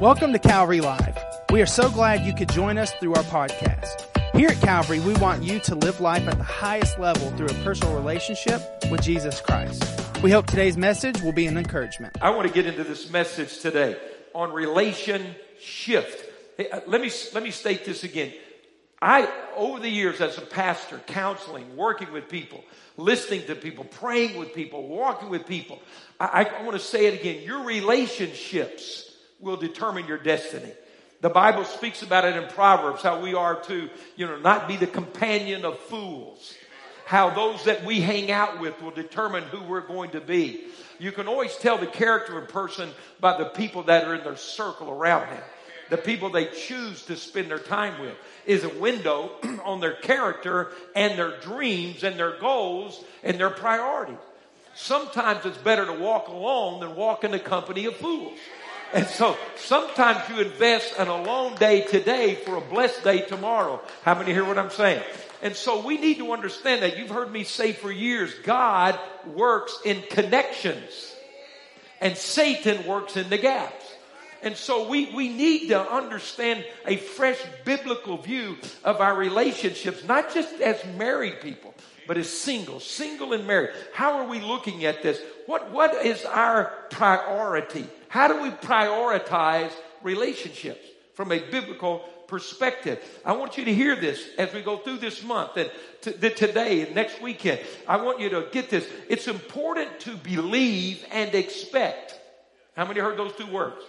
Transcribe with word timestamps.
Welcome 0.00 0.32
to 0.32 0.38
Calvary 0.38 0.80
Live. 0.80 1.18
We 1.52 1.60
are 1.60 1.66
so 1.66 1.90
glad 1.90 2.24
you 2.24 2.32
could 2.32 2.48
join 2.48 2.78
us 2.78 2.90
through 2.92 3.12
our 3.16 3.22
podcast. 3.24 4.06
Here 4.34 4.48
at 4.48 4.58
Calvary, 4.62 4.98
we 4.98 5.12
want 5.16 5.42
you 5.42 5.58
to 5.58 5.74
live 5.74 6.00
life 6.00 6.26
at 6.26 6.38
the 6.38 6.42
highest 6.42 6.98
level 6.98 7.30
through 7.32 7.48
a 7.48 7.54
personal 7.62 7.94
relationship 7.94 8.62
with 8.90 9.02
Jesus 9.02 9.42
Christ. 9.42 9.84
We 10.22 10.30
hope 10.30 10.46
today's 10.46 10.78
message 10.78 11.20
will 11.20 11.34
be 11.34 11.46
an 11.46 11.58
encouragement. 11.58 12.16
I 12.22 12.30
want 12.30 12.48
to 12.48 12.54
get 12.54 12.64
into 12.64 12.82
this 12.82 13.10
message 13.10 13.58
today 13.58 13.98
on 14.32 14.54
relation 14.54 15.34
shift. 15.60 16.24
Hey, 16.56 16.70
uh, 16.70 16.80
let 16.86 17.02
me, 17.02 17.10
let 17.34 17.42
me 17.42 17.50
state 17.50 17.84
this 17.84 18.02
again. 18.02 18.32
I, 19.02 19.30
over 19.54 19.80
the 19.80 19.90
years 19.90 20.22
as 20.22 20.38
a 20.38 20.40
pastor, 20.40 20.98
counseling, 21.08 21.76
working 21.76 22.10
with 22.10 22.30
people, 22.30 22.64
listening 22.96 23.44
to 23.48 23.54
people, 23.54 23.84
praying 23.84 24.38
with 24.38 24.54
people, 24.54 24.88
walking 24.88 25.28
with 25.28 25.44
people, 25.44 25.78
I, 26.18 26.44
I 26.44 26.62
want 26.62 26.72
to 26.72 26.82
say 26.82 27.04
it 27.04 27.20
again. 27.20 27.42
Your 27.42 27.66
relationships 27.66 29.09
will 29.40 29.56
determine 29.56 30.06
your 30.06 30.18
destiny. 30.18 30.72
The 31.20 31.28
Bible 31.28 31.64
speaks 31.64 32.02
about 32.02 32.24
it 32.24 32.36
in 32.36 32.48
Proverbs, 32.48 33.02
how 33.02 33.20
we 33.20 33.34
are 33.34 33.60
to, 33.62 33.90
you 34.16 34.26
know, 34.26 34.38
not 34.38 34.66
be 34.68 34.76
the 34.76 34.86
companion 34.86 35.64
of 35.64 35.78
fools. 35.78 36.54
How 37.04 37.30
those 37.30 37.64
that 37.64 37.84
we 37.84 38.00
hang 38.00 38.30
out 38.30 38.60
with 38.60 38.80
will 38.80 38.92
determine 38.92 39.42
who 39.44 39.62
we're 39.64 39.86
going 39.86 40.10
to 40.10 40.20
be. 40.20 40.64
You 40.98 41.12
can 41.12 41.26
always 41.26 41.54
tell 41.56 41.76
the 41.76 41.86
character 41.86 42.38
of 42.38 42.44
a 42.44 42.46
person 42.46 42.90
by 43.18 43.36
the 43.36 43.46
people 43.46 43.82
that 43.84 44.06
are 44.06 44.14
in 44.14 44.22
their 44.22 44.36
circle 44.36 44.88
around 44.88 45.28
them. 45.30 45.42
The 45.90 45.96
people 45.96 46.30
they 46.30 46.46
choose 46.46 47.04
to 47.06 47.16
spend 47.16 47.50
their 47.50 47.58
time 47.58 48.00
with 48.00 48.14
is 48.46 48.62
a 48.62 48.68
window 48.68 49.32
on 49.64 49.80
their 49.80 49.94
character 49.94 50.70
and 50.94 51.18
their 51.18 51.40
dreams 51.40 52.04
and 52.04 52.16
their 52.16 52.38
goals 52.38 53.02
and 53.24 53.38
their 53.38 53.50
priorities. 53.50 54.16
Sometimes 54.74 55.44
it's 55.44 55.58
better 55.58 55.84
to 55.84 55.92
walk 55.92 56.28
alone 56.28 56.80
than 56.80 56.94
walk 56.94 57.24
in 57.24 57.32
the 57.32 57.40
company 57.40 57.86
of 57.86 57.96
fools. 57.96 58.38
And 58.92 59.06
so 59.06 59.36
sometimes 59.56 60.28
you 60.28 60.40
invest 60.40 60.94
an 60.98 61.08
alone 61.08 61.54
day 61.56 61.82
today 61.82 62.34
for 62.34 62.56
a 62.56 62.60
blessed 62.60 63.04
day 63.04 63.22
tomorrow. 63.22 63.80
How 64.02 64.16
many 64.16 64.32
hear 64.32 64.44
what 64.44 64.58
I'm 64.58 64.70
saying? 64.70 65.02
And 65.42 65.54
so 65.54 65.84
we 65.84 65.96
need 65.96 66.18
to 66.18 66.32
understand 66.32 66.82
that 66.82 66.98
you've 66.98 67.10
heard 67.10 67.32
me 67.32 67.44
say 67.44 67.72
for 67.72 67.90
years, 67.90 68.34
God 68.42 68.98
works 69.26 69.78
in 69.84 70.02
connections 70.10 71.14
and 72.00 72.16
Satan 72.16 72.86
works 72.86 73.16
in 73.16 73.30
the 73.30 73.38
gaps. 73.38 73.86
And 74.42 74.56
so 74.56 74.88
we, 74.88 75.14
we 75.14 75.28
need 75.28 75.68
to 75.68 75.80
understand 75.80 76.64
a 76.86 76.96
fresh 76.96 77.38
biblical 77.64 78.16
view 78.16 78.56
of 78.84 79.00
our 79.00 79.14
relationships, 79.14 80.02
not 80.04 80.32
just 80.32 80.60
as 80.60 80.82
married 80.96 81.40
people, 81.42 81.74
but 82.06 82.16
as 82.16 82.28
single, 82.28 82.80
single 82.80 83.34
and 83.34 83.46
married. 83.46 83.70
How 83.92 84.18
are 84.18 84.26
we 84.26 84.40
looking 84.40 84.84
at 84.86 85.02
this? 85.02 85.20
What, 85.46 85.70
what 85.70 86.06
is 86.06 86.24
our 86.24 86.72
priority? 86.90 87.86
How 88.10 88.26
do 88.26 88.42
we 88.42 88.50
prioritize 88.50 89.70
relationships 90.02 90.84
from 91.14 91.30
a 91.30 91.38
biblical 91.38 92.00
perspective? 92.26 92.98
I 93.24 93.34
want 93.34 93.56
you 93.56 93.64
to 93.66 93.72
hear 93.72 93.94
this 93.94 94.20
as 94.36 94.52
we 94.52 94.62
go 94.62 94.78
through 94.78 94.96
this 94.96 95.22
month 95.22 95.56
and 95.56 95.70
t- 96.00 96.30
today 96.30 96.80
and 96.80 96.92
next 96.92 97.22
weekend. 97.22 97.60
I 97.86 98.02
want 98.02 98.18
you 98.18 98.28
to 98.30 98.48
get 98.50 98.68
this. 98.68 98.84
It's 99.08 99.28
important 99.28 100.00
to 100.00 100.16
believe 100.16 101.06
and 101.12 101.32
expect. 101.36 102.18
How 102.74 102.84
many 102.84 102.98
heard 102.98 103.16
those 103.16 103.32
two 103.36 103.46
words? 103.46 103.80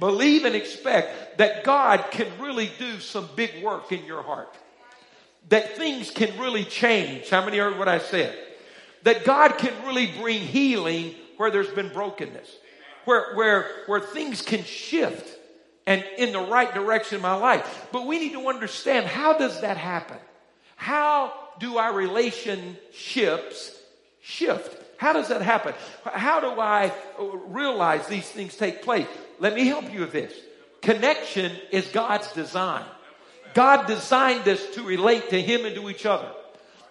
Believe 0.00 0.44
and 0.46 0.56
expect 0.56 1.38
that 1.38 1.62
God 1.62 2.06
can 2.10 2.26
really 2.40 2.72
do 2.76 2.98
some 2.98 3.28
big 3.36 3.62
work 3.62 3.92
in 3.92 4.04
your 4.04 4.24
heart. 4.24 4.52
That 5.48 5.76
things 5.76 6.10
can 6.10 6.36
really 6.40 6.64
change. 6.64 7.30
How 7.30 7.44
many 7.44 7.58
heard 7.58 7.78
what 7.78 7.86
I 7.86 8.00
said? 8.00 8.36
That 9.04 9.24
God 9.24 9.58
can 9.58 9.72
really 9.86 10.10
bring 10.18 10.40
healing 10.40 11.14
where 11.36 11.52
there's 11.52 11.70
been 11.70 11.90
brokenness 11.90 12.50
where, 13.04 13.34
where, 13.34 13.70
where 13.86 14.00
things 14.00 14.42
can 14.42 14.64
shift 14.64 15.38
and 15.86 16.04
in 16.18 16.32
the 16.32 16.40
right 16.40 16.72
direction 16.72 17.16
in 17.16 17.22
my 17.22 17.34
life. 17.34 17.88
But 17.92 18.06
we 18.06 18.18
need 18.18 18.32
to 18.32 18.48
understand 18.48 19.06
how 19.06 19.36
does 19.36 19.60
that 19.62 19.76
happen? 19.76 20.18
How 20.76 21.32
do 21.58 21.78
our 21.78 21.92
relationships 21.92 23.76
shift? 24.22 24.76
How 24.98 25.12
does 25.12 25.28
that 25.28 25.42
happen? 25.42 25.74
How 26.04 26.40
do 26.40 26.60
I 26.60 26.92
realize 27.22 28.06
these 28.06 28.28
things 28.28 28.56
take 28.56 28.82
place? 28.82 29.06
Let 29.38 29.54
me 29.54 29.66
help 29.66 29.92
you 29.92 30.00
with 30.00 30.12
this. 30.12 30.32
Connection 30.82 31.52
is 31.70 31.86
God's 31.88 32.30
design. 32.32 32.84
God 33.54 33.86
designed 33.86 34.46
us 34.48 34.64
to 34.74 34.82
relate 34.82 35.30
to 35.30 35.40
Him 35.40 35.64
and 35.64 35.74
to 35.74 35.90
each 35.90 36.06
other. 36.06 36.30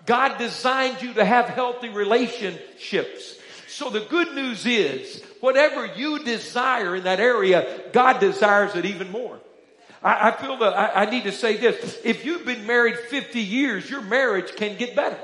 God 0.06 0.38
designed 0.38 1.02
you 1.02 1.14
to 1.14 1.26
have 1.26 1.46
healthy 1.46 1.90
relationships. 1.90 3.39
So 3.70 3.92
the 3.92 4.00
good 4.00 4.34
news 4.34 4.66
is, 4.66 5.22
whatever 5.42 5.86
you 5.86 6.24
desire 6.24 6.96
in 6.96 7.04
that 7.04 7.20
area, 7.20 7.82
God 7.94 8.20
desires 8.20 8.76
it 8.76 8.86
even 8.86 9.12
more. 9.12 9.40
I, 10.02 10.30
I 10.30 10.32
feel 10.32 10.58
that 10.58 10.74
I, 10.74 11.04
I 11.04 11.10
need 11.10 11.24
to 11.24 11.32
say 11.32 11.56
this. 11.56 12.00
If 12.04 12.26
you've 12.26 12.46
been 12.46 12.66
married 12.66 12.98
50 12.98 13.40
years, 13.40 13.88
your 13.88 14.02
marriage 14.02 14.56
can 14.56 14.76
get 14.76 14.96
better. 14.96 15.20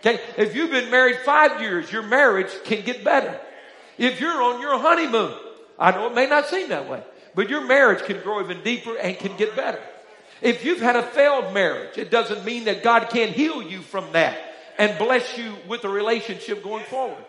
Okay. 0.00 0.20
If 0.36 0.54
you've 0.54 0.70
been 0.70 0.90
married 0.90 1.16
five 1.24 1.62
years, 1.62 1.90
your 1.90 2.02
marriage 2.02 2.50
can 2.64 2.84
get 2.84 3.02
better. 3.02 3.40
If 3.96 4.20
you're 4.20 4.42
on 4.42 4.60
your 4.60 4.78
honeymoon, 4.78 5.34
I 5.78 5.92
know 5.92 6.08
it 6.08 6.14
may 6.14 6.26
not 6.26 6.48
seem 6.48 6.68
that 6.68 6.90
way, 6.90 7.02
but 7.34 7.48
your 7.48 7.66
marriage 7.66 8.04
can 8.04 8.20
grow 8.20 8.42
even 8.42 8.62
deeper 8.62 8.96
and 8.98 9.18
can 9.18 9.34
get 9.38 9.56
better. 9.56 9.80
If 10.42 10.64
you've 10.64 10.80
had 10.80 10.96
a 10.96 11.02
failed 11.02 11.54
marriage, 11.54 11.96
it 11.96 12.10
doesn't 12.10 12.44
mean 12.44 12.64
that 12.64 12.82
God 12.82 13.08
can't 13.08 13.30
heal 13.30 13.62
you 13.62 13.80
from 13.80 14.12
that 14.12 14.51
and 14.78 14.98
bless 14.98 15.36
you 15.38 15.54
with 15.68 15.84
a 15.84 15.88
relationship 15.88 16.62
going 16.62 16.84
forward. 16.84 17.24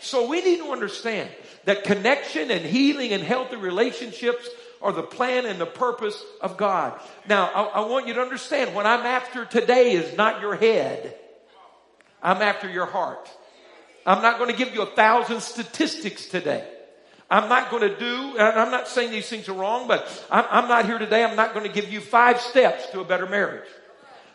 So 0.00 0.28
we 0.28 0.42
need 0.42 0.58
to 0.58 0.70
understand 0.70 1.30
that 1.64 1.84
connection 1.84 2.50
and 2.50 2.64
healing 2.64 3.12
and 3.12 3.22
healthy 3.22 3.56
relationships 3.56 4.48
are 4.80 4.92
the 4.92 5.02
plan 5.02 5.44
and 5.44 5.60
the 5.60 5.66
purpose 5.66 6.22
of 6.40 6.56
God. 6.56 6.98
Now, 7.28 7.46
I, 7.46 7.80
I, 7.80 7.86
want 7.88 8.06
you 8.06 8.14
to 8.14 8.20
understand 8.20 8.74
what 8.74 8.86
I'm 8.86 9.04
after 9.04 9.44
today 9.44 9.92
is 9.92 10.16
not 10.16 10.40
your 10.40 10.54
head. 10.54 11.16
I'm 12.22 12.42
after 12.42 12.70
your 12.70 12.86
heart. 12.86 13.28
I'm 14.06 14.22
not 14.22 14.38
going 14.38 14.50
to 14.50 14.56
give 14.56 14.74
you 14.74 14.82
a 14.82 14.86
thousand 14.86 15.40
statistics 15.40 16.26
today. 16.26 16.66
I'm 17.30 17.48
not 17.48 17.70
going 17.70 17.82
to 17.82 17.98
do, 17.98 18.38
and 18.38 18.58
I'm 18.58 18.70
not 18.70 18.88
saying 18.88 19.10
these 19.10 19.28
things 19.28 19.48
are 19.48 19.52
wrong, 19.52 19.86
but 19.86 20.06
I'm, 20.30 20.44
I'm 20.48 20.68
not 20.68 20.86
here 20.86 20.98
today. 20.98 21.22
I'm 21.24 21.36
not 21.36 21.52
going 21.52 21.66
to 21.66 21.72
give 21.72 21.92
you 21.92 22.00
five 22.00 22.40
steps 22.40 22.86
to 22.90 23.00
a 23.00 23.04
better 23.04 23.26
marriage. 23.26 23.68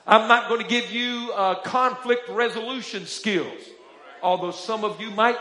I'm 0.06 0.28
not 0.28 0.50
going 0.50 0.62
to 0.62 0.68
give 0.68 0.92
you 0.92 1.32
uh, 1.34 1.56
conflict 1.56 2.28
resolution 2.30 3.06
skills, 3.06 3.62
although 4.22 4.52
some 4.52 4.84
of 4.84 5.00
you 5.00 5.12
might 5.12 5.38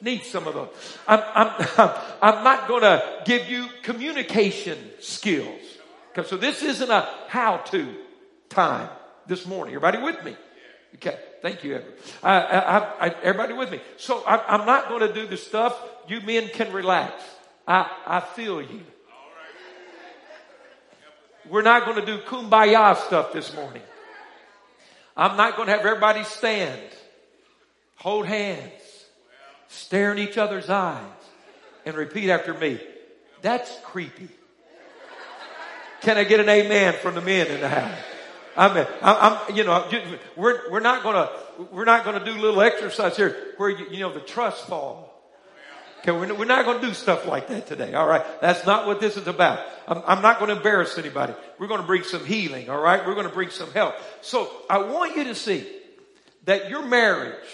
need 0.00 0.24
some 0.24 0.46
of 0.46 0.54
those. 0.54 0.68
I'm, 1.06 1.22
I'm, 1.34 1.66
I'm 2.22 2.44
not 2.44 2.68
going 2.68 2.82
to 2.82 3.22
give 3.24 3.48
you 3.48 3.68
communication 3.82 4.78
skills. 5.00 5.60
So 6.26 6.36
this 6.36 6.62
isn't 6.62 6.90
a 6.90 7.08
how-to 7.28 7.94
time 8.48 8.90
this 9.26 9.46
morning. 9.46 9.74
Everybody 9.74 10.02
with 10.02 10.22
me? 10.24 10.36
Okay. 10.96 11.18
Thank 11.40 11.64
you, 11.64 11.76
Edward. 11.76 11.94
I, 12.22 12.40
I, 12.40 13.06
I, 13.06 13.08
everybody 13.22 13.54
with 13.54 13.70
me. 13.70 13.80
So 13.96 14.22
I'm 14.26 14.66
not 14.66 14.88
going 14.88 15.00
to 15.00 15.12
do 15.12 15.26
the 15.26 15.38
stuff 15.38 15.80
you 16.08 16.20
men 16.20 16.48
can 16.48 16.72
relax. 16.72 17.22
I, 17.66 17.90
I 18.06 18.20
feel 18.20 18.60
you. 18.60 18.82
We're 21.50 21.62
not 21.62 21.84
going 21.84 21.96
to 21.96 22.06
do 22.06 22.18
kumbaya 22.18 22.96
stuff 22.96 23.32
this 23.32 23.52
morning. 23.54 23.82
I'm 25.16 25.36
not 25.36 25.56
going 25.56 25.66
to 25.66 25.72
have 25.72 25.84
everybody 25.84 26.22
stand, 26.22 26.80
hold 27.96 28.26
hands, 28.26 28.70
stare 29.68 30.12
in 30.12 30.18
each 30.18 30.38
other's 30.38 30.70
eyes, 30.70 31.02
and 31.84 31.96
repeat 31.96 32.30
after 32.30 32.54
me. 32.54 32.80
That's 33.42 33.76
creepy. 33.82 34.28
Can 36.02 36.16
I 36.16 36.24
get 36.24 36.38
an 36.38 36.48
amen 36.48 36.94
from 37.02 37.16
the 37.16 37.20
men 37.20 37.48
in 37.48 37.60
the 37.60 37.68
house? 37.68 37.98
I 38.56 38.74
mean, 38.74 38.86
I'm, 39.02 39.56
you 39.56 39.64
know, 39.64 39.90
we're, 40.36 40.70
we're 40.70 40.80
not 40.80 41.02
gonna, 41.02 41.30
we're 41.72 41.84
not 41.84 42.04
gonna 42.04 42.24
do 42.24 42.32
little 42.32 42.62
exercise 42.62 43.16
here 43.16 43.54
where, 43.56 43.70
you, 43.70 43.86
you 43.90 43.98
know, 44.00 44.12
the 44.12 44.20
trust 44.20 44.66
fall. 44.66 45.09
Okay, 46.00 46.12
we're, 46.12 46.32
we're 46.34 46.46
not 46.46 46.64
going 46.64 46.80
to 46.80 46.86
do 46.86 46.94
stuff 46.94 47.26
like 47.26 47.48
that 47.48 47.66
today. 47.66 47.92
All 47.92 48.06
right. 48.06 48.24
That's 48.40 48.64
not 48.64 48.86
what 48.86 49.00
this 49.00 49.18
is 49.18 49.26
about. 49.26 49.60
I'm, 49.86 50.02
I'm 50.06 50.22
not 50.22 50.38
going 50.38 50.48
to 50.48 50.56
embarrass 50.56 50.96
anybody. 50.96 51.34
We're 51.58 51.66
going 51.66 51.82
to 51.82 51.86
bring 51.86 52.04
some 52.04 52.24
healing. 52.24 52.70
All 52.70 52.80
right. 52.80 53.06
We're 53.06 53.14
going 53.14 53.28
to 53.28 53.34
bring 53.34 53.50
some 53.50 53.70
help. 53.72 53.94
So 54.22 54.50
I 54.70 54.78
want 54.78 55.16
you 55.16 55.24
to 55.24 55.34
see 55.34 55.70
that 56.44 56.70
your 56.70 56.86
marriage, 56.86 57.44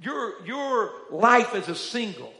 your, 0.00 0.44
your 0.46 0.92
life 1.10 1.54
as 1.56 1.68
a 1.68 1.74
single, 1.74 2.32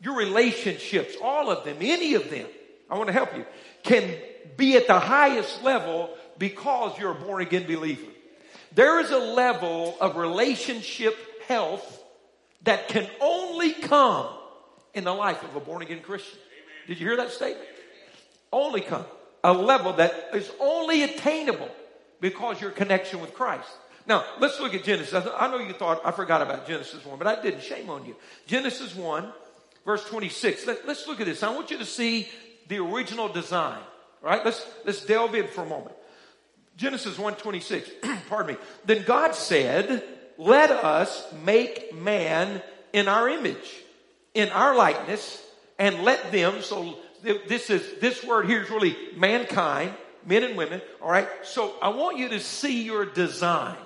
your 0.00 0.16
relationships, 0.16 1.16
all 1.20 1.50
of 1.50 1.64
them, 1.64 1.78
any 1.80 2.14
of 2.14 2.30
them, 2.30 2.46
I 2.88 2.96
want 2.96 3.08
to 3.08 3.12
help 3.12 3.36
you, 3.36 3.44
can 3.82 4.14
be 4.56 4.76
at 4.76 4.86
the 4.86 5.00
highest 5.00 5.64
level 5.64 6.10
because 6.38 6.96
you're 6.96 7.10
a 7.10 7.14
born 7.16 7.42
again 7.42 7.66
believer. 7.66 8.06
There 8.72 9.00
is 9.00 9.10
a 9.10 9.18
level 9.18 9.96
of 10.00 10.16
relationship 10.16 11.16
health 11.48 12.04
that 12.62 12.86
can 12.86 13.08
only 13.20 13.72
come 13.72 14.28
in 14.94 15.04
the 15.04 15.12
life 15.14 15.42
of 15.42 15.54
a 15.56 15.60
born 15.60 15.82
again 15.82 16.00
Christian. 16.00 16.38
Did 16.86 17.00
you 17.00 17.06
hear 17.06 17.16
that 17.16 17.30
statement? 17.30 17.68
Only 18.52 18.80
come. 18.80 19.04
A 19.44 19.52
level 19.52 19.94
that 19.94 20.30
is 20.34 20.50
only 20.60 21.02
attainable 21.02 21.70
because 22.20 22.60
your 22.60 22.70
connection 22.70 23.20
with 23.20 23.34
Christ. 23.34 23.68
Now, 24.06 24.24
let's 24.40 24.60
look 24.60 24.74
at 24.74 24.84
Genesis. 24.84 25.26
I 25.38 25.48
know 25.48 25.58
you 25.58 25.72
thought 25.72 26.00
I 26.04 26.10
forgot 26.10 26.42
about 26.42 26.66
Genesis 26.66 27.04
1, 27.04 27.18
but 27.18 27.26
I 27.26 27.40
didn't. 27.40 27.62
Shame 27.62 27.88
on 27.88 28.04
you. 28.04 28.16
Genesis 28.46 28.94
1, 28.94 29.32
verse 29.84 30.04
26. 30.04 30.66
Let, 30.66 30.88
us 30.88 31.06
look 31.06 31.20
at 31.20 31.26
this. 31.26 31.42
I 31.42 31.54
want 31.54 31.70
you 31.70 31.78
to 31.78 31.84
see 31.84 32.28
the 32.68 32.78
original 32.78 33.28
design. 33.28 33.80
right? 34.20 34.44
let's, 34.44 34.64
let's 34.84 35.04
delve 35.04 35.34
in 35.34 35.46
for 35.46 35.62
a 35.62 35.66
moment. 35.66 35.96
Genesis 36.76 37.16
1:26, 37.16 38.18
pardon 38.28 38.54
me. 38.54 38.60
Then 38.84 39.04
God 39.04 39.34
said, 39.34 40.02
"Let 40.38 40.70
us 40.70 41.30
make 41.44 41.94
man 41.94 42.62
in 42.92 43.08
our 43.08 43.28
image, 43.28 43.81
in 44.34 44.48
our 44.50 44.74
likeness, 44.74 45.42
and 45.78 46.02
let 46.02 46.32
them 46.32 46.62
so 46.62 46.96
this 47.22 47.70
is 47.70 48.00
this 48.00 48.24
word 48.24 48.46
here 48.46 48.62
is 48.62 48.70
really 48.70 48.96
mankind, 49.16 49.94
men 50.26 50.42
and 50.42 50.56
women, 50.56 50.82
all 51.00 51.10
right? 51.10 51.28
So 51.42 51.74
I 51.80 51.90
want 51.90 52.18
you 52.18 52.28
to 52.30 52.40
see 52.40 52.82
your 52.82 53.06
design. 53.06 53.76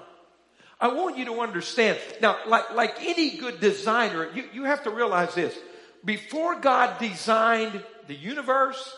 I 0.80 0.88
want 0.88 1.16
you 1.16 1.24
to 1.26 1.40
understand. 1.40 1.98
Now, 2.20 2.36
like, 2.46 2.74
like 2.74 2.96
any 3.00 3.38
good 3.38 3.60
designer, 3.60 4.28
you, 4.34 4.44
you 4.52 4.64
have 4.64 4.84
to 4.84 4.90
realize 4.90 5.34
this. 5.34 5.56
Before 6.04 6.60
God 6.60 6.98
designed 6.98 7.82
the 8.06 8.14
universe, 8.14 8.94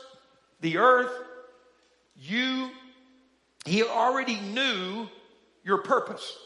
the 0.60 0.78
earth, 0.78 1.12
you, 2.16 2.70
He 3.64 3.84
already 3.84 4.40
knew 4.40 5.08
your 5.64 5.78
purpose. 5.78 6.36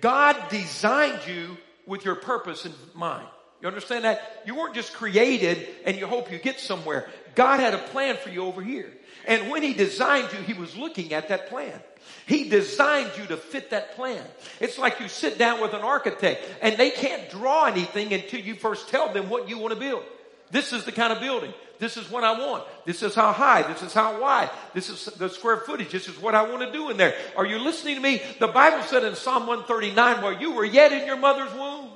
God 0.00 0.36
designed 0.50 1.26
you 1.26 1.56
with 1.86 2.04
your 2.04 2.16
purpose 2.16 2.66
in 2.66 2.72
mind. 2.94 3.26
You 3.62 3.68
understand 3.68 4.04
that? 4.04 4.42
You 4.44 4.56
weren't 4.56 4.74
just 4.74 4.92
created 4.92 5.68
and 5.86 5.96
you 5.96 6.06
hope 6.06 6.32
you 6.32 6.38
get 6.38 6.58
somewhere. 6.58 7.08
God 7.36 7.60
had 7.60 7.74
a 7.74 7.78
plan 7.78 8.16
for 8.16 8.28
you 8.28 8.44
over 8.44 8.60
here. 8.60 8.92
And 9.24 9.50
when 9.50 9.62
He 9.62 9.72
designed 9.72 10.32
you, 10.32 10.40
He 10.40 10.52
was 10.52 10.76
looking 10.76 11.14
at 11.14 11.28
that 11.28 11.48
plan. 11.48 11.80
He 12.26 12.48
designed 12.48 13.12
you 13.16 13.24
to 13.26 13.36
fit 13.36 13.70
that 13.70 13.94
plan. 13.94 14.22
It's 14.60 14.78
like 14.78 14.98
you 14.98 15.06
sit 15.06 15.38
down 15.38 15.60
with 15.60 15.74
an 15.74 15.82
architect 15.82 16.44
and 16.60 16.76
they 16.76 16.90
can't 16.90 17.30
draw 17.30 17.66
anything 17.66 18.12
until 18.12 18.40
you 18.40 18.56
first 18.56 18.88
tell 18.88 19.12
them 19.12 19.28
what 19.30 19.48
you 19.48 19.58
want 19.58 19.72
to 19.72 19.78
build. 19.78 20.02
This 20.50 20.72
is 20.72 20.84
the 20.84 20.92
kind 20.92 21.12
of 21.12 21.20
building. 21.20 21.54
This 21.78 21.96
is 21.96 22.10
what 22.10 22.24
I 22.24 22.38
want. 22.38 22.64
This 22.84 23.02
is 23.02 23.14
how 23.14 23.32
high. 23.32 23.62
This 23.62 23.82
is 23.82 23.94
how 23.94 24.20
wide. 24.20 24.50
This 24.74 24.88
is 24.88 25.04
the 25.16 25.28
square 25.28 25.58
footage. 25.58 25.90
This 25.90 26.08
is 26.08 26.20
what 26.20 26.34
I 26.34 26.42
want 26.42 26.62
to 26.62 26.72
do 26.72 26.90
in 26.90 26.96
there. 26.96 27.14
Are 27.36 27.46
you 27.46 27.58
listening 27.58 27.94
to 27.94 28.00
me? 28.00 28.20
The 28.38 28.48
Bible 28.48 28.82
said 28.84 29.04
in 29.04 29.14
Psalm 29.14 29.46
139, 29.46 30.22
while 30.22 30.40
you 30.40 30.52
were 30.52 30.64
yet 30.64 30.92
in 30.92 31.06
your 31.06 31.16
mother's 31.16 31.52
womb, 31.54 31.91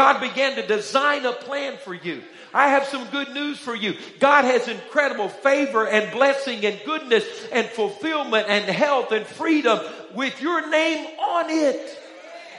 God 0.00 0.22
began 0.22 0.56
to 0.56 0.66
design 0.66 1.26
a 1.26 1.32
plan 1.32 1.76
for 1.76 1.92
you. 1.92 2.22
I 2.54 2.68
have 2.68 2.86
some 2.86 3.06
good 3.08 3.34
news 3.34 3.58
for 3.58 3.74
you. 3.74 3.98
God 4.18 4.46
has 4.46 4.66
incredible 4.66 5.28
favor 5.28 5.86
and 5.86 6.10
blessing 6.10 6.64
and 6.64 6.80
goodness 6.86 7.22
and 7.52 7.66
fulfillment 7.66 8.46
and 8.48 8.64
health 8.64 9.12
and 9.12 9.26
freedom 9.26 9.78
with 10.14 10.40
your 10.40 10.70
name 10.70 11.06
on 11.18 11.50
it. 11.50 11.98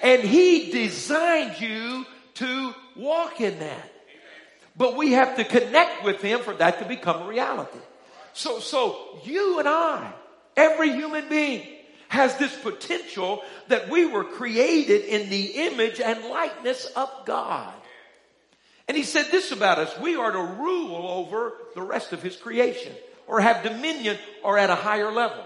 And 0.03 0.21
He 0.21 0.71
designed 0.71 1.59
you 1.59 2.05
to 2.35 2.75
walk 2.95 3.41
in 3.41 3.57
that. 3.57 3.91
But 4.77 4.95
we 4.95 5.13
have 5.13 5.37
to 5.37 5.43
connect 5.43 6.03
with 6.03 6.21
Him 6.21 6.41
for 6.41 6.53
that 6.53 6.77
to 6.77 6.85
become 6.85 7.23
a 7.23 7.27
reality. 7.27 7.79
So, 8.33 8.59
so 8.59 9.19
you 9.23 9.57
and 9.57 9.67
I, 9.67 10.13
every 10.55 10.91
human 10.91 11.27
being, 11.27 11.67
has 12.11 12.35
this 12.35 12.53
potential 12.59 13.41
that 13.69 13.89
we 13.89 14.05
were 14.05 14.25
created 14.25 15.05
in 15.05 15.29
the 15.29 15.45
image 15.45 16.01
and 16.01 16.25
likeness 16.25 16.85
of 16.87 17.09
God. 17.25 17.73
And 18.89 18.97
he 18.97 19.03
said 19.03 19.27
this 19.31 19.53
about 19.53 19.79
us. 19.79 19.97
We 19.97 20.17
are 20.17 20.29
to 20.29 20.43
rule 20.61 21.07
over 21.07 21.53
the 21.73 21.81
rest 21.81 22.11
of 22.11 22.21
his 22.21 22.35
creation 22.35 22.91
or 23.27 23.39
have 23.39 23.63
dominion 23.63 24.17
or 24.43 24.57
at 24.57 24.69
a 24.69 24.75
higher 24.75 25.09
level. 25.09 25.41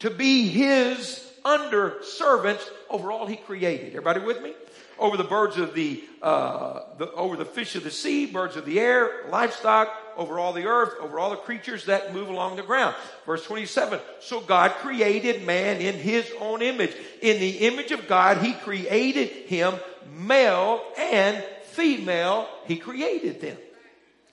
To 0.00 0.10
be 0.10 0.46
his 0.46 1.28
under 1.44 1.96
servants 2.04 2.70
over 2.88 3.10
all 3.10 3.26
he 3.26 3.34
created. 3.34 3.88
Everybody 3.88 4.20
with 4.20 4.40
me? 4.40 4.54
Over 4.98 5.16
the 5.16 5.24
birds 5.24 5.58
of 5.58 5.74
the, 5.74 6.02
uh, 6.22 6.80
the, 6.98 7.12
over 7.12 7.36
the 7.36 7.44
fish 7.44 7.74
of 7.76 7.84
the 7.84 7.90
sea, 7.90 8.26
birds 8.26 8.56
of 8.56 8.64
the 8.64 8.80
air, 8.80 9.26
livestock, 9.30 9.88
over 10.16 10.38
all 10.38 10.52
the 10.52 10.66
earth, 10.66 10.94
over 11.00 11.18
all 11.18 11.30
the 11.30 11.36
creatures 11.36 11.86
that 11.86 12.14
move 12.14 12.28
along 12.28 12.56
the 12.56 12.62
ground. 12.62 12.94
Verse 13.26 13.44
27. 13.44 14.00
So 14.20 14.40
God 14.40 14.72
created 14.76 15.46
man 15.46 15.80
in 15.80 15.94
his 15.94 16.30
own 16.40 16.62
image. 16.62 16.94
In 17.20 17.38
the 17.38 17.50
image 17.66 17.92
of 17.92 18.08
God, 18.08 18.38
he 18.38 18.54
created 18.54 19.28
him 19.28 19.74
male 20.14 20.82
and 20.98 21.44
female, 21.72 22.48
he 22.66 22.76
created 22.76 23.40
them. 23.40 23.56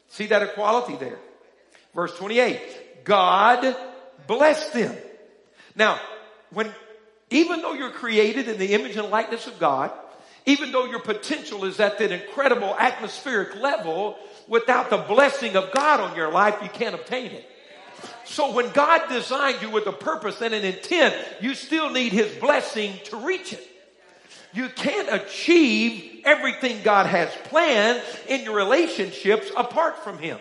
See 0.08 0.28
that 0.28 0.44
equality 0.44 0.96
there. 0.96 1.20
Verse 1.94 2.16
28. 2.16 3.04
God 3.04 3.76
blessed 4.28 4.74
them. 4.74 4.96
Now, 5.76 6.00
when, 6.52 6.72
even 7.30 7.62
though 7.62 7.74
you're 7.74 7.92
created 7.92 8.48
in 8.48 8.58
the 8.58 8.74
image 8.74 8.96
and 8.96 9.10
likeness 9.10 9.48
of 9.48 9.60
God, 9.60 9.92
even 10.46 10.72
though 10.72 10.86
your 10.86 11.00
potential 11.00 11.66
is 11.66 11.80
at 11.80 11.98
that 12.00 12.12
incredible 12.12 12.76
atmospheric 12.78 13.56
level, 13.56 14.18
without 14.48 14.90
the 14.90 14.98
blessing 14.98 15.56
of 15.56 15.72
God 15.72 16.00
on 16.00 16.16
your 16.16 16.32
life, 16.32 16.58
you 16.62 16.70
can't 16.70 16.96
obtain 16.96 17.32
it. 17.32 17.50
So 18.26 18.54
when 18.54 18.72
God 18.72 19.08
designed 19.10 19.62
you 19.62 19.70
with 19.70 19.88
a 19.88 19.94
purpose 19.94 20.42
and 20.42 20.54
an 20.54 20.64
intent, 20.64 21.16
you 21.42 21.54
still 21.54 21.90
need 21.90 22.14
His 22.14 22.34
blessing 22.36 22.94
to 23.06 23.18
reach 23.18 23.54
it. 23.54 23.68
You 24.54 24.70
can't 24.70 25.10
achieve 25.12 26.22
everything 26.26 26.84
God 26.84 27.08
has 27.08 27.30
planned 27.46 28.02
in 28.28 28.44
your 28.44 28.56
relationships 28.56 29.50
apart 29.56 30.04
from 30.04 30.18
Him. 30.20 30.38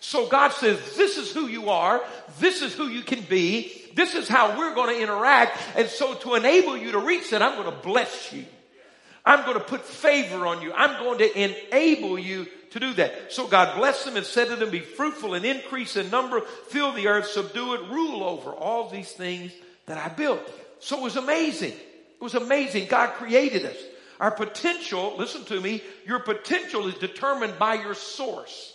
So 0.00 0.28
God 0.28 0.52
says, 0.52 0.78
this 0.96 1.16
is 1.16 1.32
who 1.32 1.46
you 1.46 1.70
are. 1.70 2.02
This 2.38 2.62
is 2.62 2.74
who 2.74 2.88
you 2.88 3.02
can 3.02 3.22
be. 3.22 3.72
This 3.94 4.14
is 4.14 4.28
how 4.28 4.58
we're 4.58 4.74
going 4.74 4.94
to 4.94 5.02
interact. 5.02 5.56
And 5.76 5.88
so 5.88 6.14
to 6.14 6.34
enable 6.34 6.76
you 6.76 6.92
to 6.92 6.98
reach 6.98 7.30
that, 7.30 7.40
I'm 7.40 7.62
going 7.62 7.74
to 7.74 7.82
bless 7.82 8.32
you. 8.32 8.44
I'm 9.26 9.44
going 9.44 9.58
to 9.58 9.64
put 9.64 9.84
favor 9.84 10.46
on 10.46 10.60
you. 10.60 10.72
I'm 10.72 11.02
going 11.02 11.18
to 11.18 11.40
enable 11.40 12.18
you 12.18 12.46
to 12.70 12.80
do 12.80 12.92
that. 12.94 13.32
So 13.32 13.46
God 13.46 13.76
blessed 13.76 14.04
them 14.04 14.16
and 14.16 14.26
said 14.26 14.48
to 14.48 14.56
them, 14.56 14.70
be 14.70 14.80
fruitful 14.80 15.34
and 15.34 15.44
increase 15.44 15.96
in 15.96 16.10
number, 16.10 16.40
fill 16.40 16.92
the 16.92 17.08
earth, 17.08 17.28
subdue 17.28 17.74
it, 17.74 17.88
rule 17.88 18.24
over 18.24 18.50
all 18.50 18.90
these 18.90 19.12
things 19.12 19.52
that 19.86 19.96
I 19.96 20.08
built. 20.08 20.40
So 20.80 20.98
it 20.98 21.02
was 21.02 21.16
amazing. 21.16 21.72
It 21.72 22.20
was 22.20 22.34
amazing. 22.34 22.88
God 22.88 23.14
created 23.14 23.64
us. 23.64 23.76
Our 24.20 24.30
potential, 24.30 25.14
listen 25.18 25.44
to 25.44 25.60
me, 25.60 25.82
your 26.06 26.20
potential 26.20 26.86
is 26.86 26.94
determined 26.94 27.58
by 27.58 27.74
your 27.74 27.94
source. 27.94 28.72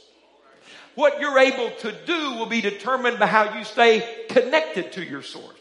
What 0.95 1.22
you're 1.22 1.40
able 1.40 1.72
to 1.80 1.94
do 2.06 2.36
will 2.36 2.45
be 2.45 2.62
determined 2.62 3.19
by 3.19 3.28
how 3.28 3.57
you 3.57 3.63
stay 3.63 4.25
connected 4.30 4.94
to 4.94 5.04
your 5.04 5.22
source. 5.22 5.56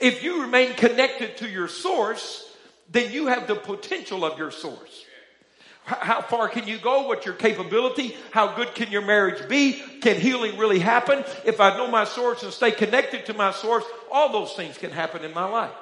If 0.00 0.22
you 0.22 0.42
remain 0.42 0.74
connected 0.74 1.36
to 1.38 1.48
your 1.48 1.68
source, 1.68 2.50
then 2.94 3.12
you 3.12 3.26
have 3.26 3.46
the 3.46 3.56
potential 3.56 4.24
of 4.24 4.38
your 4.38 4.50
source. 4.50 5.04
How 5.84 6.22
far 6.22 6.48
can 6.48 6.66
you 6.66 6.78
go? 6.78 7.08
What's 7.08 7.26
your 7.26 7.34
capability? 7.34 8.16
How 8.30 8.56
good 8.56 8.74
can 8.74 8.90
your 8.90 9.02
marriage 9.02 9.46
be? 9.50 9.82
Can 10.00 10.18
healing 10.18 10.56
really 10.56 10.78
happen? 10.78 11.22
If 11.44 11.60
I 11.60 11.76
know 11.76 11.88
my 11.88 12.04
source 12.04 12.42
and 12.42 12.52
stay 12.52 12.70
connected 12.70 13.26
to 13.26 13.34
my 13.34 13.52
source, 13.52 13.84
all 14.10 14.32
those 14.32 14.54
things 14.54 14.78
can 14.78 14.90
happen 14.90 15.24
in 15.24 15.34
my 15.34 15.44
life. 15.44 15.72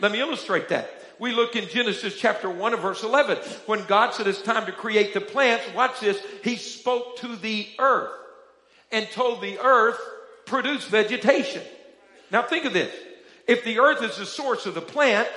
Let 0.00 0.10
me 0.10 0.18
illustrate 0.18 0.70
that. 0.70 0.90
We 1.20 1.30
look 1.30 1.54
in 1.54 1.68
Genesis 1.68 2.18
chapter 2.18 2.50
1 2.50 2.72
and 2.72 2.82
verse 2.82 3.04
11. 3.04 3.38
When 3.66 3.84
God 3.84 4.14
said 4.14 4.26
it's 4.26 4.42
time 4.42 4.66
to 4.66 4.72
create 4.72 5.14
the 5.14 5.20
plants, 5.20 5.64
watch 5.76 6.00
this, 6.00 6.20
He 6.42 6.56
spoke 6.56 7.18
to 7.18 7.36
the 7.36 7.68
earth 7.78 8.10
and 8.90 9.08
told 9.12 9.40
the 9.40 9.58
earth, 9.60 10.00
produce 10.46 10.84
vegetation. 10.86 11.62
Now 12.32 12.42
think 12.42 12.64
of 12.64 12.72
this. 12.72 12.92
If 13.46 13.62
the 13.62 13.78
earth 13.78 14.02
is 14.02 14.16
the 14.16 14.26
source 14.26 14.66
of 14.66 14.74
the 14.74 14.80
plant, 14.80 15.28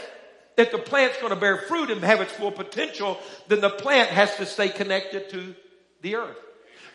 if 0.57 0.71
the 0.71 0.77
plant's 0.77 1.17
going 1.17 1.31
to 1.31 1.35
bear 1.35 1.57
fruit 1.57 1.91
and 1.91 2.01
have 2.03 2.21
its 2.21 2.31
full 2.31 2.51
potential, 2.51 3.19
then 3.47 3.62
the 3.62 3.69
plant 3.69 4.09
has 4.09 4.35
to 4.38 4.45
stay 4.45 4.69
connected 4.69 5.29
to 5.31 5.55
the 6.01 6.15
earth. 6.15 6.38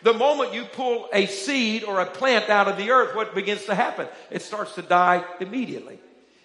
The 0.03 0.13
moment 0.13 0.53
you 0.53 0.65
pull 0.65 1.07
a 1.13 1.27
seed 1.27 1.83
or 1.83 1.99
a 1.99 2.07
plant 2.07 2.49
out 2.49 2.67
of 2.67 2.77
the 2.77 2.89
earth, 2.89 3.15
what 3.15 3.35
begins 3.35 3.65
to 3.65 3.75
happen? 3.75 4.07
It 4.31 4.41
starts 4.41 4.73
to 4.75 4.81
die 4.81 5.23
immediately. 5.39 5.99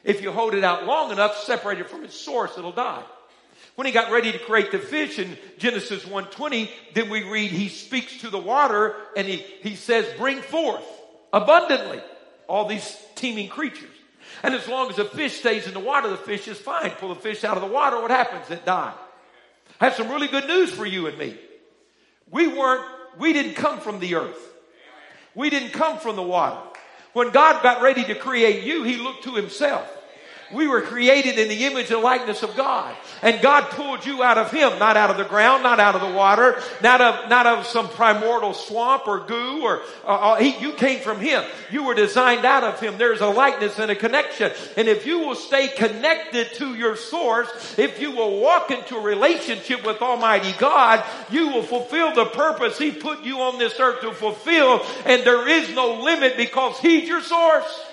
If 0.04 0.22
you 0.22 0.30
hold 0.30 0.54
it 0.54 0.62
out 0.62 0.84
long 0.84 1.10
enough, 1.10 1.38
separate 1.38 1.78
it 1.78 1.88
from 1.88 2.04
its 2.04 2.14
source, 2.14 2.58
it'll 2.58 2.72
die. 2.72 3.02
When 3.76 3.86
he 3.86 3.92
got 3.92 4.12
ready 4.12 4.32
to 4.32 4.38
create 4.38 4.72
the 4.72 4.78
fish 4.78 5.18
in 5.18 5.36
Genesis 5.58 6.04
1:20, 6.04 6.70
then 6.94 7.08
we 7.08 7.22
read 7.22 7.50
he 7.50 7.68
speaks 7.68 8.18
to 8.18 8.30
the 8.30 8.38
water 8.38 8.94
and 9.16 9.26
he, 9.26 9.36
he 9.62 9.74
says, 9.74 10.06
bring 10.18 10.40
forth 10.40 10.84
abundantly 11.32 12.00
all 12.48 12.66
these 12.66 12.96
teeming 13.14 13.48
creatures. 13.48 13.95
And 14.42 14.54
as 14.54 14.68
long 14.68 14.90
as 14.90 14.96
the 14.96 15.04
fish 15.04 15.38
stays 15.38 15.66
in 15.66 15.74
the 15.74 15.80
water, 15.80 16.08
the 16.08 16.16
fish 16.16 16.48
is 16.48 16.58
fine. 16.58 16.90
Pull 16.90 17.10
the 17.10 17.20
fish 17.20 17.44
out 17.44 17.56
of 17.56 17.62
the 17.62 17.68
water, 17.68 18.00
what 18.00 18.10
happens? 18.10 18.50
It 18.50 18.64
dies. 18.64 18.94
I 19.80 19.84
have 19.86 19.94
some 19.94 20.08
really 20.08 20.28
good 20.28 20.46
news 20.46 20.70
for 20.70 20.86
you 20.86 21.06
and 21.06 21.18
me. 21.18 21.36
We 22.30 22.46
weren't, 22.46 22.84
we 23.18 23.32
didn't 23.32 23.54
come 23.54 23.80
from 23.80 24.00
the 24.00 24.16
earth. 24.16 24.54
We 25.34 25.50
didn't 25.50 25.70
come 25.70 25.98
from 25.98 26.16
the 26.16 26.22
water. 26.22 26.58
When 27.12 27.30
God 27.30 27.62
got 27.62 27.82
ready 27.82 28.04
to 28.04 28.14
create 28.14 28.64
you, 28.64 28.82
He 28.82 28.96
looked 28.96 29.24
to 29.24 29.34
Himself. 29.34 29.90
We 30.52 30.68
were 30.68 30.82
created 30.82 31.38
in 31.38 31.48
the 31.48 31.64
image 31.64 31.90
and 31.90 32.02
likeness 32.02 32.44
of 32.44 32.54
God. 32.56 32.94
And 33.20 33.42
God 33.42 33.70
pulled 33.70 34.06
you 34.06 34.22
out 34.22 34.38
of 34.38 34.52
Him, 34.52 34.78
not 34.78 34.96
out 34.96 35.10
of 35.10 35.16
the 35.16 35.24
ground, 35.24 35.64
not 35.64 35.80
out 35.80 35.96
of 35.96 36.00
the 36.00 36.16
water, 36.16 36.60
not 36.82 37.00
of, 37.00 37.28
not 37.28 37.46
of 37.46 37.66
some 37.66 37.88
primordial 37.88 38.54
swamp 38.54 39.08
or 39.08 39.20
goo 39.20 39.62
or, 39.62 39.82
uh, 40.04 40.08
uh, 40.08 40.36
he, 40.36 40.56
you 40.58 40.72
came 40.74 41.00
from 41.00 41.18
Him. 41.18 41.42
You 41.72 41.82
were 41.82 41.94
designed 41.94 42.44
out 42.44 42.62
of 42.62 42.78
Him. 42.78 42.96
There's 42.96 43.20
a 43.20 43.26
likeness 43.26 43.80
and 43.80 43.90
a 43.90 43.96
connection. 43.96 44.52
And 44.76 44.86
if 44.86 45.04
you 45.04 45.18
will 45.18 45.34
stay 45.34 45.66
connected 45.66 46.54
to 46.54 46.76
your 46.76 46.94
source, 46.94 47.76
if 47.76 48.00
you 48.00 48.12
will 48.12 48.40
walk 48.40 48.70
into 48.70 48.96
a 48.96 49.00
relationship 49.00 49.84
with 49.84 50.00
Almighty 50.00 50.54
God, 50.58 51.04
you 51.28 51.48
will 51.48 51.64
fulfill 51.64 52.14
the 52.14 52.26
purpose 52.26 52.78
He 52.78 52.92
put 52.92 53.24
you 53.24 53.40
on 53.40 53.58
this 53.58 53.80
earth 53.80 54.00
to 54.02 54.12
fulfill. 54.12 54.86
And 55.06 55.24
there 55.24 55.48
is 55.48 55.70
no 55.70 56.02
limit 56.02 56.36
because 56.36 56.78
He's 56.78 57.08
your 57.08 57.22
source. 57.22 57.85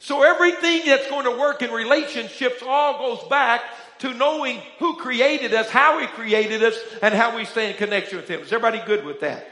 So 0.00 0.22
everything 0.22 0.86
that's 0.86 1.08
going 1.08 1.26
to 1.26 1.38
work 1.38 1.60
in 1.62 1.70
relationships 1.70 2.62
all 2.66 2.98
goes 2.98 3.28
back 3.28 3.62
to 3.98 4.14
knowing 4.14 4.58
who 4.78 4.96
created 4.96 5.52
us, 5.52 5.68
how 5.68 6.00
he 6.00 6.06
created 6.06 6.62
us, 6.62 6.74
and 7.02 7.12
how 7.14 7.36
we 7.36 7.44
stay 7.44 7.70
in 7.70 7.76
connection 7.76 8.16
with 8.16 8.26
him. 8.26 8.40
Is 8.40 8.50
everybody 8.50 8.82
good 8.86 9.04
with 9.04 9.20
that? 9.20 9.46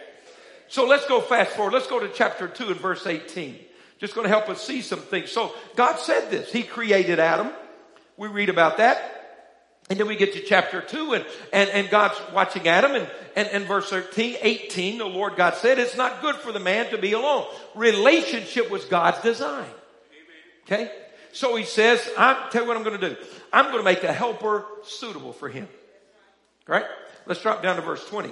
So 0.69 0.87
let's 0.87 1.07
go 1.07 1.21
fast 1.21 1.50
forward. 1.50 1.75
Let's 1.75 1.87
go 1.87 2.00
to 2.00 2.09
chapter 2.09 2.49
2 2.49 2.69
and 2.69 2.76
verse 2.76 3.07
18. 3.07 3.59
Just 3.99 4.14
going 4.14 4.25
to 4.25 4.31
help 4.31 4.49
us 4.49 4.62
see 4.62 4.81
some 4.81 5.00
things. 5.00 5.31
So 5.31 5.52
God 5.76 5.99
said 5.99 6.31
this. 6.31 6.50
He 6.50 6.62
created 6.62 7.19
Adam. 7.19 7.50
We 8.17 8.28
read 8.28 8.49
about 8.49 8.78
that. 8.78 9.17
And 9.90 10.00
then 10.00 10.07
we 10.07 10.17
get 10.17 10.33
to 10.33 10.40
chapter 10.40 10.81
2 10.81 11.12
and, 11.12 11.26
and, 11.52 11.69
and 11.71 11.90
God's 11.90 12.19
watching 12.33 12.69
Adam 12.69 12.95
and, 12.95 13.11
and, 13.37 13.49
and 13.49 13.64
verse 13.64 13.90
13, 13.90 14.37
18, 14.40 14.99
the 14.99 15.05
Lord 15.05 15.37
God 15.37 15.57
said, 15.57 15.78
it's 15.78 15.97
not 15.97 16.23
good 16.23 16.37
for 16.37 16.52
the 16.52 16.61
man 16.61 16.90
to 16.90 16.99
be 16.99 17.12
alone. 17.12 17.47
Relationship 17.75 18.71
was 18.71 18.87
God's 18.87 19.21
design. 19.21 19.69
Okay? 20.70 20.90
So 21.32 21.56
he 21.56 21.64
says, 21.64 22.06
I'm, 22.18 22.50
tell 22.50 22.62
you 22.62 22.68
what 22.68 22.76
I'm 22.76 22.82
going 22.82 23.00
to 23.00 23.10
do. 23.10 23.16
I'm 23.52 23.66
going 23.66 23.78
to 23.78 23.84
make 23.84 24.04
a 24.04 24.12
helper 24.12 24.64
suitable 24.84 25.32
for 25.32 25.48
him. 25.48 25.68
Right? 26.66 26.84
Let's 27.26 27.42
drop 27.42 27.62
down 27.62 27.76
to 27.76 27.82
verse 27.82 28.04
20. 28.06 28.30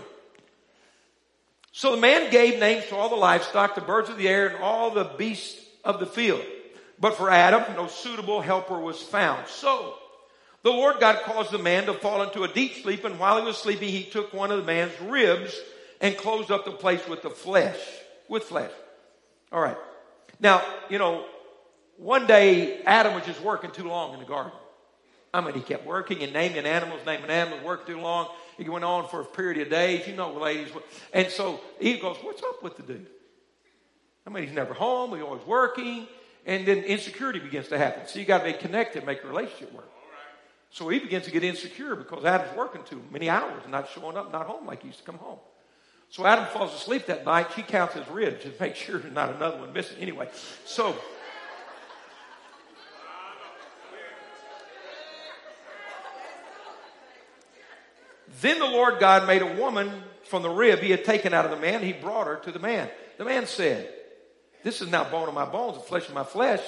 So 1.72 1.94
the 1.94 2.00
man 2.00 2.30
gave 2.30 2.58
names 2.58 2.86
to 2.86 2.96
all 2.96 3.08
the 3.08 3.16
livestock, 3.16 3.74
the 3.74 3.80
birds 3.80 4.08
of 4.08 4.18
the 4.18 4.28
air, 4.28 4.48
and 4.48 4.56
all 4.56 4.90
the 4.90 5.04
beasts 5.04 5.60
of 5.84 6.00
the 6.00 6.06
field. 6.06 6.42
But 6.98 7.16
for 7.16 7.30
Adam, 7.30 7.62
no 7.76 7.86
suitable 7.86 8.40
helper 8.40 8.78
was 8.78 9.00
found. 9.00 9.46
So 9.48 9.94
the 10.62 10.70
Lord 10.70 11.00
God 11.00 11.22
caused 11.24 11.52
the 11.52 11.58
man 11.58 11.86
to 11.86 11.94
fall 11.94 12.22
into 12.22 12.42
a 12.42 12.48
deep 12.48 12.82
sleep, 12.82 13.04
and 13.04 13.18
while 13.18 13.38
he 13.38 13.44
was 13.44 13.58
sleeping, 13.58 13.88
he 13.88 14.04
took 14.04 14.32
one 14.32 14.50
of 14.50 14.58
the 14.58 14.64
man's 14.64 14.98
ribs 15.02 15.54
and 16.00 16.16
closed 16.16 16.50
up 16.50 16.64
the 16.64 16.72
place 16.72 17.06
with 17.06 17.22
the 17.22 17.30
flesh, 17.30 17.78
with 18.28 18.44
flesh. 18.44 18.72
All 19.52 19.60
right. 19.60 19.76
Now, 20.40 20.62
you 20.90 20.98
know, 20.98 21.24
one 21.98 22.26
day, 22.26 22.82
Adam 22.82 23.14
was 23.14 23.24
just 23.24 23.40
working 23.40 23.70
too 23.70 23.88
long 23.88 24.14
in 24.14 24.20
the 24.20 24.26
garden. 24.26 24.52
I 25.32 25.40
mean, 25.40 25.54
he 25.54 25.60
kept 25.60 25.84
working 25.86 26.22
and 26.22 26.32
naming 26.32 26.64
animals, 26.64 27.00
naming 27.04 27.30
animals, 27.30 27.62
working 27.62 27.94
too 27.94 28.00
long. 28.00 28.28
He 28.56 28.68
went 28.68 28.84
on 28.84 29.08
for 29.08 29.20
a 29.20 29.24
period 29.24 29.60
of 29.60 29.70
days. 29.70 30.06
You 30.06 30.14
know, 30.14 30.32
ladies. 30.32 30.68
And 31.12 31.30
so 31.30 31.60
he 31.78 31.98
goes, 31.98 32.16
What's 32.22 32.42
up 32.42 32.62
with 32.62 32.76
the 32.76 32.82
dude? 32.82 33.06
I 34.26 34.30
mean, 34.30 34.44
he's 34.44 34.54
never 34.54 34.74
home. 34.74 35.12
He's 35.12 35.22
always 35.22 35.46
working. 35.46 36.06
And 36.46 36.66
then 36.66 36.78
insecurity 36.78 37.38
begins 37.38 37.68
to 37.68 37.78
happen. 37.78 38.06
So 38.06 38.18
you 38.18 38.24
got 38.24 38.38
to 38.38 38.44
be 38.44 38.52
connected, 38.54 39.04
make 39.04 39.22
a 39.24 39.26
relationship 39.26 39.72
work. 39.74 39.90
So 40.70 40.88
he 40.88 40.98
begins 40.98 41.24
to 41.24 41.30
get 41.30 41.44
insecure 41.44 41.96
because 41.96 42.24
Adam's 42.24 42.56
working 42.56 42.82
too 42.84 43.02
many 43.10 43.28
hours 43.28 43.62
and 43.62 43.72
not 43.72 43.88
showing 43.90 44.16
up, 44.16 44.32
not 44.32 44.46
home 44.46 44.66
like 44.66 44.82
he 44.82 44.88
used 44.88 45.00
to 45.00 45.04
come 45.04 45.16
home. 45.16 45.38
So 46.10 46.24
Adam 46.24 46.46
falls 46.46 46.74
asleep 46.74 47.06
that 47.06 47.24
night. 47.24 47.48
She 47.56 47.62
counts 47.62 47.94
his 47.94 48.06
ribs 48.08 48.42
to 48.44 48.52
make 48.60 48.76
sure 48.76 48.98
there's 48.98 49.12
not 49.12 49.34
another 49.34 49.58
one 49.58 49.72
missing. 49.72 49.96
Anyway, 50.00 50.28
so 50.64 50.96
Then 58.40 58.58
the 58.58 58.66
Lord 58.66 58.98
God 58.98 59.26
made 59.26 59.42
a 59.42 59.54
woman 59.54 59.90
from 60.24 60.42
the 60.42 60.50
rib 60.50 60.80
he 60.80 60.90
had 60.90 61.04
taken 61.04 61.32
out 61.32 61.44
of 61.44 61.50
the 61.50 61.56
man. 61.56 61.82
He 61.82 61.92
brought 61.92 62.26
her 62.26 62.36
to 62.36 62.52
the 62.52 62.58
man. 62.58 62.90
The 63.18 63.24
man 63.24 63.46
said, 63.46 63.88
This 64.62 64.82
is 64.82 64.90
now 64.90 65.04
bone 65.04 65.28
of 65.28 65.34
my 65.34 65.44
bones 65.44 65.76
and 65.76 65.84
flesh 65.84 66.08
of 66.08 66.14
my 66.14 66.24
flesh. 66.24 66.62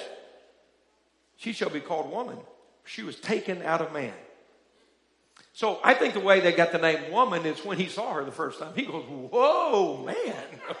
She 1.37 1.53
shall 1.53 1.69
be 1.69 1.79
called 1.79 2.11
woman. 2.11 2.37
She 2.85 3.03
was 3.03 3.15
taken 3.17 3.61
out 3.61 3.81
of 3.81 3.93
man. 3.93 4.13
So 5.53 5.79
I 5.83 5.93
think 5.93 6.13
the 6.13 6.19
way 6.19 6.39
they 6.39 6.53
got 6.53 6.71
the 6.71 6.77
name 6.77 7.11
woman 7.11 7.45
is 7.45 7.63
when 7.63 7.77
he 7.77 7.87
saw 7.87 8.13
her 8.13 8.23
the 8.23 8.31
first 8.31 8.59
time. 8.59 8.73
He 8.75 8.83
goes, 8.83 9.03
Whoa, 9.05 10.03
man. 10.05 10.43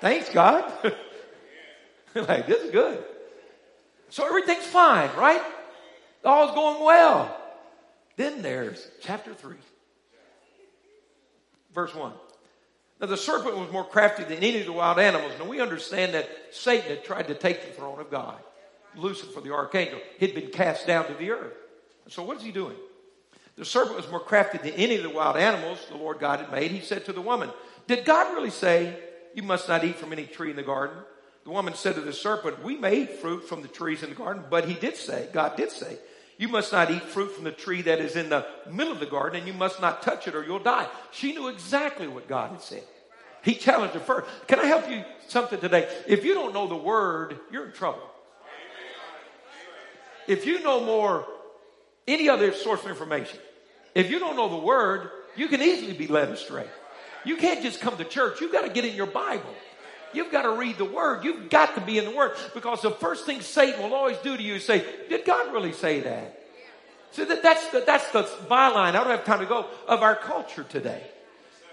Thanks, 0.00 0.28
God. 0.30 0.70
like, 2.14 2.46
this 2.46 2.62
is 2.62 2.70
good. 2.70 3.04
So 4.08 4.26
everything's 4.26 4.66
fine, 4.66 5.10
right? 5.16 5.42
All's 6.24 6.54
going 6.54 6.84
well. 6.84 7.39
Then 8.20 8.42
there's 8.42 8.86
chapter 9.00 9.32
3, 9.32 9.56
verse 11.74 11.94
1. 11.94 12.12
Now 13.00 13.06
the 13.06 13.16
serpent 13.16 13.56
was 13.56 13.72
more 13.72 13.82
crafty 13.82 14.24
than 14.24 14.44
any 14.44 14.60
of 14.60 14.66
the 14.66 14.72
wild 14.72 14.98
animals. 14.98 15.32
Now 15.38 15.46
we 15.46 15.58
understand 15.58 16.12
that 16.12 16.28
Satan 16.50 16.90
had 16.90 17.02
tried 17.02 17.28
to 17.28 17.34
take 17.34 17.64
the 17.64 17.72
throne 17.72 17.98
of 17.98 18.10
God. 18.10 18.36
Lucifer, 18.94 19.40
the 19.40 19.54
archangel, 19.54 20.00
He'd 20.18 20.34
been 20.34 20.50
cast 20.50 20.86
down 20.86 21.06
to 21.06 21.14
the 21.14 21.30
earth. 21.30 21.54
So 22.08 22.22
what 22.22 22.36
is 22.36 22.42
he 22.42 22.52
doing? 22.52 22.76
The 23.56 23.64
serpent 23.64 23.96
was 23.96 24.10
more 24.10 24.20
crafty 24.20 24.58
than 24.58 24.78
any 24.78 24.96
of 24.96 25.02
the 25.02 25.08
wild 25.08 25.38
animals 25.38 25.78
the 25.88 25.96
Lord 25.96 26.18
God 26.18 26.40
had 26.40 26.52
made. 26.52 26.72
He 26.72 26.82
said 26.82 27.06
to 27.06 27.14
the 27.14 27.22
woman, 27.22 27.48
Did 27.86 28.04
God 28.04 28.34
really 28.34 28.50
say, 28.50 28.98
You 29.34 29.44
must 29.44 29.66
not 29.66 29.82
eat 29.82 29.96
from 29.96 30.12
any 30.12 30.26
tree 30.26 30.50
in 30.50 30.56
the 30.56 30.62
garden? 30.62 30.98
The 31.44 31.52
woman 31.52 31.72
said 31.72 31.94
to 31.94 32.02
the 32.02 32.12
serpent, 32.12 32.62
We 32.62 32.76
may 32.76 33.04
eat 33.04 33.20
fruit 33.20 33.48
from 33.48 33.62
the 33.62 33.68
trees 33.68 34.02
in 34.02 34.10
the 34.10 34.14
garden, 34.14 34.44
but 34.50 34.68
he 34.68 34.74
did 34.74 34.96
say, 34.96 35.30
God 35.32 35.56
did 35.56 35.70
say, 35.70 35.96
you 36.40 36.48
must 36.48 36.72
not 36.72 36.90
eat 36.90 37.02
fruit 37.02 37.32
from 37.32 37.44
the 37.44 37.52
tree 37.52 37.82
that 37.82 37.98
is 37.98 38.16
in 38.16 38.30
the 38.30 38.46
middle 38.66 38.94
of 38.94 38.98
the 38.98 39.04
garden, 39.04 39.38
and 39.38 39.46
you 39.46 39.52
must 39.52 39.78
not 39.78 40.02
touch 40.02 40.26
it 40.26 40.34
or 40.34 40.42
you'll 40.42 40.58
die. 40.58 40.88
She 41.10 41.34
knew 41.34 41.48
exactly 41.48 42.08
what 42.08 42.28
God 42.28 42.52
had 42.52 42.62
said. 42.62 42.82
He 43.42 43.54
challenged 43.54 43.92
her 43.92 44.00
first. 44.00 44.26
Can 44.46 44.58
I 44.58 44.64
help 44.64 44.88
you 44.88 45.04
something 45.28 45.60
today? 45.60 45.86
If 46.08 46.24
you 46.24 46.32
don't 46.32 46.54
know 46.54 46.66
the 46.66 46.76
word, 46.76 47.38
you're 47.52 47.66
in 47.66 47.72
trouble. 47.72 48.00
If 50.26 50.46
you 50.46 50.62
know 50.62 50.82
more 50.82 51.26
any 52.08 52.30
other 52.30 52.54
source 52.54 52.82
of 52.84 52.88
information, 52.88 53.38
if 53.94 54.10
you 54.10 54.18
don't 54.18 54.34
know 54.34 54.48
the 54.48 54.64
word, 54.64 55.10
you 55.36 55.46
can 55.46 55.60
easily 55.60 55.92
be 55.92 56.06
led 56.06 56.30
astray. 56.30 56.66
You 57.22 57.36
can't 57.36 57.62
just 57.62 57.82
come 57.82 57.98
to 57.98 58.04
church. 58.04 58.40
You've 58.40 58.52
got 58.52 58.62
to 58.62 58.70
get 58.70 58.86
in 58.86 58.94
your 58.94 59.08
Bible. 59.08 59.54
You've 60.12 60.32
got 60.32 60.42
to 60.42 60.52
read 60.52 60.78
the 60.78 60.84
Word. 60.84 61.24
You've 61.24 61.50
got 61.50 61.74
to 61.74 61.80
be 61.80 61.98
in 61.98 62.04
the 62.04 62.10
Word 62.10 62.32
because 62.54 62.82
the 62.82 62.90
first 62.90 63.26
thing 63.26 63.40
Satan 63.40 63.82
will 63.82 63.94
always 63.94 64.16
do 64.18 64.36
to 64.36 64.42
you 64.42 64.54
is 64.54 64.64
say, 64.64 64.84
Did 65.08 65.24
God 65.24 65.52
really 65.52 65.72
say 65.72 66.00
that? 66.00 66.40
So 67.12 67.24
that, 67.24 67.42
that's 67.42 67.68
the, 67.68 67.82
that's 67.84 68.08
the 68.12 68.22
byline. 68.48 68.90
I 68.90 68.92
don't 68.92 69.08
have 69.08 69.24
time 69.24 69.40
to 69.40 69.46
go 69.46 69.66
of 69.88 70.02
our 70.02 70.14
culture 70.14 70.64
today. 70.64 71.02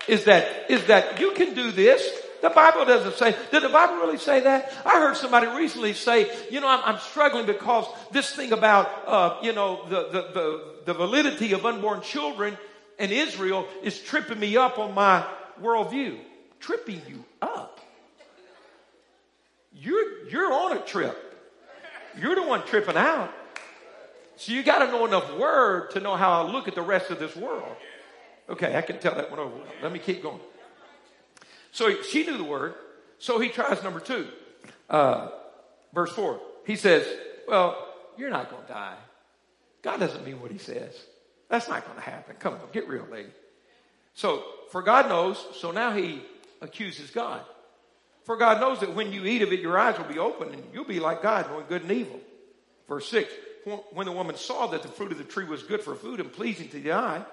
Is 0.08 0.26
that, 0.26 0.72
is 0.72 0.86
that 0.88 1.20
you 1.20 1.32
can 1.32 1.54
do 1.54 1.72
this. 1.72 2.10
The 2.42 2.50
Bible 2.50 2.86
doesn't 2.86 3.16
say, 3.16 3.36
did 3.52 3.64
the 3.64 3.70
Bible 3.70 3.96
really 3.96 4.18
say 4.18 4.42
that? 4.42 4.72
I 4.86 5.00
heard 5.00 5.18
somebody 5.18 5.48
recently 5.48 5.94
say, 5.94 6.32
you 6.50 6.60
know, 6.60 6.68
I'm, 6.68 6.96
I'm 6.96 7.00
struggling 7.00 7.46
because 7.46 7.86
this 8.12 8.34
thing 8.34 8.54
about, 8.54 8.90
uh, 9.06 9.38
you 9.42 9.54
know, 9.54 9.84
the, 9.90 10.08
the, 10.08 10.22
the, 10.34 10.76
the 10.86 10.94
validity 10.94 11.54
of 11.54 11.66
unborn 11.66 12.02
children 12.02 12.58
in 13.00 13.12
Israel 13.12 13.68
is 13.84 14.00
tripping 14.00 14.40
me 14.40 14.56
up 14.56 14.80
on 14.80 14.94
my 14.94 15.26
worldview. 15.62 16.18
Tripping 16.60 17.02
you 17.08 17.24
up? 17.42 17.77
You're, 19.80 20.28
you're 20.28 20.52
on 20.52 20.78
a 20.78 20.82
trip. 20.82 21.18
You're 22.20 22.36
the 22.36 22.44
one 22.44 22.66
tripping 22.66 22.98
out. 22.98 23.32
So 24.38 24.52
you 24.52 24.64
got 24.64 24.80
to 24.80 24.88
know 24.88 25.06
enough 25.06 25.36
word 25.38 25.92
to 25.92 26.00
know 26.00 26.16
how 26.16 26.44
I 26.44 26.52
look 26.52 26.68
at 26.68 26.76
the 26.76 26.82
rest 26.82 27.10
of 27.12 27.20
this 27.20 27.36
world. 27.36 27.76
Okay, 28.50 28.76
I 28.76 28.82
can 28.82 29.00
tell 29.00 29.16
that 29.16 29.30
one 29.30 29.40
over. 29.40 29.56
Let 29.82 29.92
me 29.92 30.00
keep 30.00 30.22
going. 30.24 30.40
So 31.72 32.02
she 32.04 32.26
knew 32.26 32.38
the 32.38 32.44
word. 32.44 32.76
So 33.20 33.40
he 33.40 33.50
tries 33.50 33.84
number 33.84 34.00
two, 34.00 34.28
uh, 34.90 35.30
verse 35.94 36.12
four. 36.12 36.40
He 36.66 36.76
says, 36.76 37.06
"Well, 37.48 37.88
you're 38.16 38.30
not 38.30 38.50
going 38.50 38.62
to 38.62 38.68
die. 38.68 38.96
God 39.82 40.00
doesn't 40.00 40.24
mean 40.24 40.40
what 40.40 40.52
He 40.52 40.60
says. 40.60 40.96
That's 41.50 41.68
not 41.68 41.86
going 41.86 41.98
to 41.98 42.04
happen. 42.04 42.36
Come 42.40 42.54
on, 42.54 42.60
get 42.72 42.88
real, 42.88 43.08
lady." 43.12 43.30
So, 44.14 44.44
for 44.72 44.82
God 44.82 45.10
knows. 45.10 45.44
So 45.60 45.72
now 45.72 45.92
he 45.92 46.22
accuses 46.62 47.12
God. 47.12 47.42
For 48.28 48.36
God 48.36 48.60
knows 48.60 48.82
that 48.82 48.94
when 48.94 49.14
you 49.14 49.24
eat 49.24 49.42
of 49.42 49.54
it, 49.54 49.62
your 49.62 49.80
eyes 49.80 49.98
will 49.98 50.04
be 50.04 50.20
open 50.20 50.54
and 50.54 50.62
you'll 50.74 50.84
be 50.84 51.00
like 51.00 51.22
God, 51.22 51.50
knowing 51.50 51.66
good 51.70 51.84
and 51.84 51.92
evil. 51.94 52.20
Verse 52.90 53.08
6 53.08 53.32
When 53.94 54.06
the 54.06 54.12
woman 54.12 54.36
saw 54.36 54.68
that 54.68 54.82
the 54.82 54.90
fruit 54.90 55.14
of 55.14 55.18
the 55.18 55.24
tree 55.24 55.46
was 55.46 55.64
good 55.64 55.82
for 55.82 55.96
food 55.96 56.20
and 56.20 56.30
pleasing 56.30 56.68
to 56.68 56.80
the 56.82 56.92
eye 56.92 57.24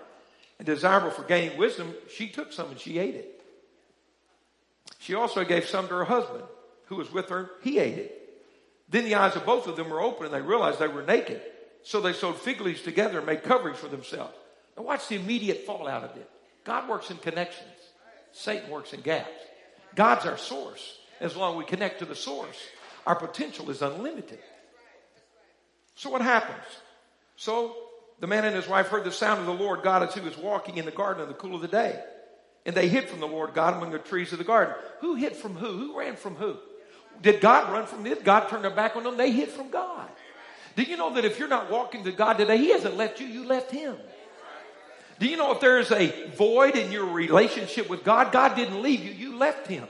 and 0.61 0.67
desirable 0.67 1.11
for 1.11 1.25
gaining 1.25 1.59
wisdom, 1.59 1.93
she 2.15 2.29
took 2.29 2.53
some 2.53 2.71
and 2.71 2.79
she 2.79 3.01
ate 3.01 3.17
it. 3.17 3.43
She 5.01 5.17
also 5.17 5.45
gave 5.45 5.65
some 5.65 5.89
to 5.89 5.95
her 5.95 6.05
husband 6.05 6.45
who 6.85 6.95
was 6.95 7.13
with 7.13 7.29
her. 7.29 7.51
He 7.65 7.81
ate 7.81 7.99
it. 7.99 8.45
Then 8.89 9.05
the 9.05 9.17
eyes 9.17 9.35
of 9.35 9.45
both 9.45 9.67
of 9.67 9.75
them 9.75 9.91
were 9.91 10.01
open 10.01 10.27
and 10.27 10.35
they 10.35 10.43
realized 10.43 10.79
they 10.79 10.87
were 10.87 11.03
naked. 11.03 11.43
So 11.83 12.01
they 12.01 12.13
sewed 12.13 12.37
fig 12.37 12.61
leaves 12.61 12.83
together 12.83 13.19
and 13.19 13.27
made 13.27 13.43
coverings 13.43 13.81
for 13.81 13.89
themselves. 13.89 14.37
Now 14.77 14.85
watch 14.85 15.09
the 15.09 15.17
immediate 15.17 15.67
fallout 15.67 16.05
of 16.05 16.17
it. 16.17 16.31
God 16.63 16.89
works 16.89 17.11
in 17.11 17.17
connections. 17.17 17.69
Satan 18.31 18.71
works 18.71 18.93
in 18.93 19.01
gaps. 19.01 19.43
God's 19.95 20.27
our 20.27 20.39
source. 20.39 20.99
As 21.21 21.37
long 21.37 21.55
as 21.55 21.59
we 21.59 21.65
connect 21.65 22.01
to 22.01 22.05
the 22.05 22.15
source, 22.15 22.59
our 23.07 23.15
potential 23.15 23.71
is 23.71 23.83
unlimited. 23.83 24.41
So 25.95 26.11
what 26.11 26.23
happens? 26.23 26.65
So 27.37 27.77
the 28.21 28.27
man 28.27 28.45
and 28.45 28.55
his 28.55 28.69
wife 28.69 28.89
heard 28.89 29.05
the 29.05 29.13
sound 29.13 29.41
of 29.41 29.47
the 29.47 29.53
Lord 29.53 29.83
God 29.83 30.03
as 30.03 30.15
he 30.15 30.21
was 30.21 30.37
walking 30.37 30.77
in 30.77 30.85
the 30.85 30.91
garden 30.91 31.23
in 31.23 31.29
the 31.29 31.35
cool 31.35 31.55
of 31.55 31.63
the 31.63 31.69
day. 31.69 32.03
And 32.67 32.75
they 32.75 32.89
hid 32.89 33.09
from 33.09 33.21
the 33.21 33.29
Lord 33.29 33.55
God 33.55 33.75
among 33.75 33.91
the 33.91 33.99
trees 33.99 34.33
of 34.33 34.39
the 34.39 34.45
garden. 34.45 34.75
Who 35.01 35.15
hid 35.15 35.37
from 35.37 35.55
who? 35.55 35.67
Who 35.67 35.99
ran 35.99 36.17
from 36.17 36.35
who? 36.35 36.57
Did 37.23 37.41
God 37.41 37.73
run 37.73 37.87
from 37.87 38.03
them? 38.03 38.19
God 38.25 38.49
turn 38.49 38.63
their 38.63 38.71
back 38.71 38.97
on 38.97 39.05
them? 39.05 39.17
They 39.17 39.31
hid 39.31 39.51
from 39.51 39.71
God. 39.71 40.09
Do 40.77 40.83
you 40.83 40.97
know 40.97 41.15
that 41.15 41.25
if 41.25 41.39
you're 41.39 41.49
not 41.49 41.71
walking 41.71 42.05
to 42.05 42.13
God 42.13 42.35
today, 42.35 42.59
He 42.59 42.71
hasn't 42.71 42.97
left 42.97 43.21
you, 43.21 43.27
you 43.27 43.45
left 43.45 43.71
Him. 43.71 43.97
Do 45.19 45.27
you 45.27 45.37
know 45.37 45.53
if 45.53 45.61
there's 45.61 45.91
a 45.91 46.29
void 46.31 46.77
in 46.77 46.91
your 46.91 47.07
relationship 47.07 47.89
with 47.89 48.05
God, 48.05 48.33
God 48.33 48.57
didn't 48.57 48.83
leave 48.83 49.05
you, 49.05 49.13
you 49.13 49.37
left 49.37 49.67
Him. 49.67 49.87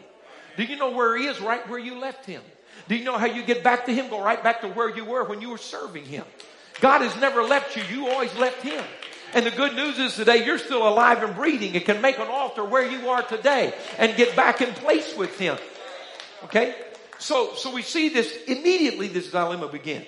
Do 0.57 0.64
you 0.64 0.76
know 0.76 0.90
where 0.90 1.16
He 1.16 1.26
is? 1.26 1.40
Right 1.40 1.66
where 1.69 1.78
you 1.78 1.99
left 1.99 2.26
Him. 2.26 2.43
Do 2.88 2.97
you 2.97 3.04
know 3.04 3.16
how 3.16 3.26
you 3.26 3.43
get 3.43 3.64
back 3.64 3.87
to 3.87 3.95
Him? 3.95 4.09
Go 4.09 4.23
right 4.23 4.43
back 4.43 4.61
to 4.61 4.69
where 4.69 4.95
you 4.95 5.04
were 5.04 5.25
when 5.25 5.40
you 5.40 5.50
were 5.50 5.59
serving 5.59 6.04
Him. 6.04 6.25
God 6.81 7.00
has 7.00 7.16
never 7.21 7.43
left 7.43 7.76
you, 7.76 7.83
you 7.90 8.09
always 8.09 8.35
left 8.37 8.62
Him. 8.62 8.85
And 9.33 9.47
the 9.47 9.50
good 9.50 9.75
news 9.75 9.99
is 9.99 10.14
today 10.14 10.45
you're 10.45 10.59
still 10.59 10.87
alive 10.87 11.23
and 11.23 11.35
breathing. 11.35 11.75
It 11.75 11.87
can 11.87 12.00
make 12.00 12.19
an 12.19 12.28
altar 12.28 12.64
where 12.64 12.88
you 12.88 13.09
are 13.09 13.23
today 13.23 13.75
and 13.99 14.16
get 14.16 14.37
back 14.37 14.61
in 14.61 14.73
place 14.75 15.16
with 15.16 15.37
Him. 15.38 15.57
Okay? 16.45 16.75
So, 17.19 17.54
so 17.54 17.75
we 17.75 17.83
see 17.83 18.11
this 18.11 18.33
immediately 18.47 19.09
this 19.09 19.31
dilemma 19.31 19.69
begin. 19.69 20.04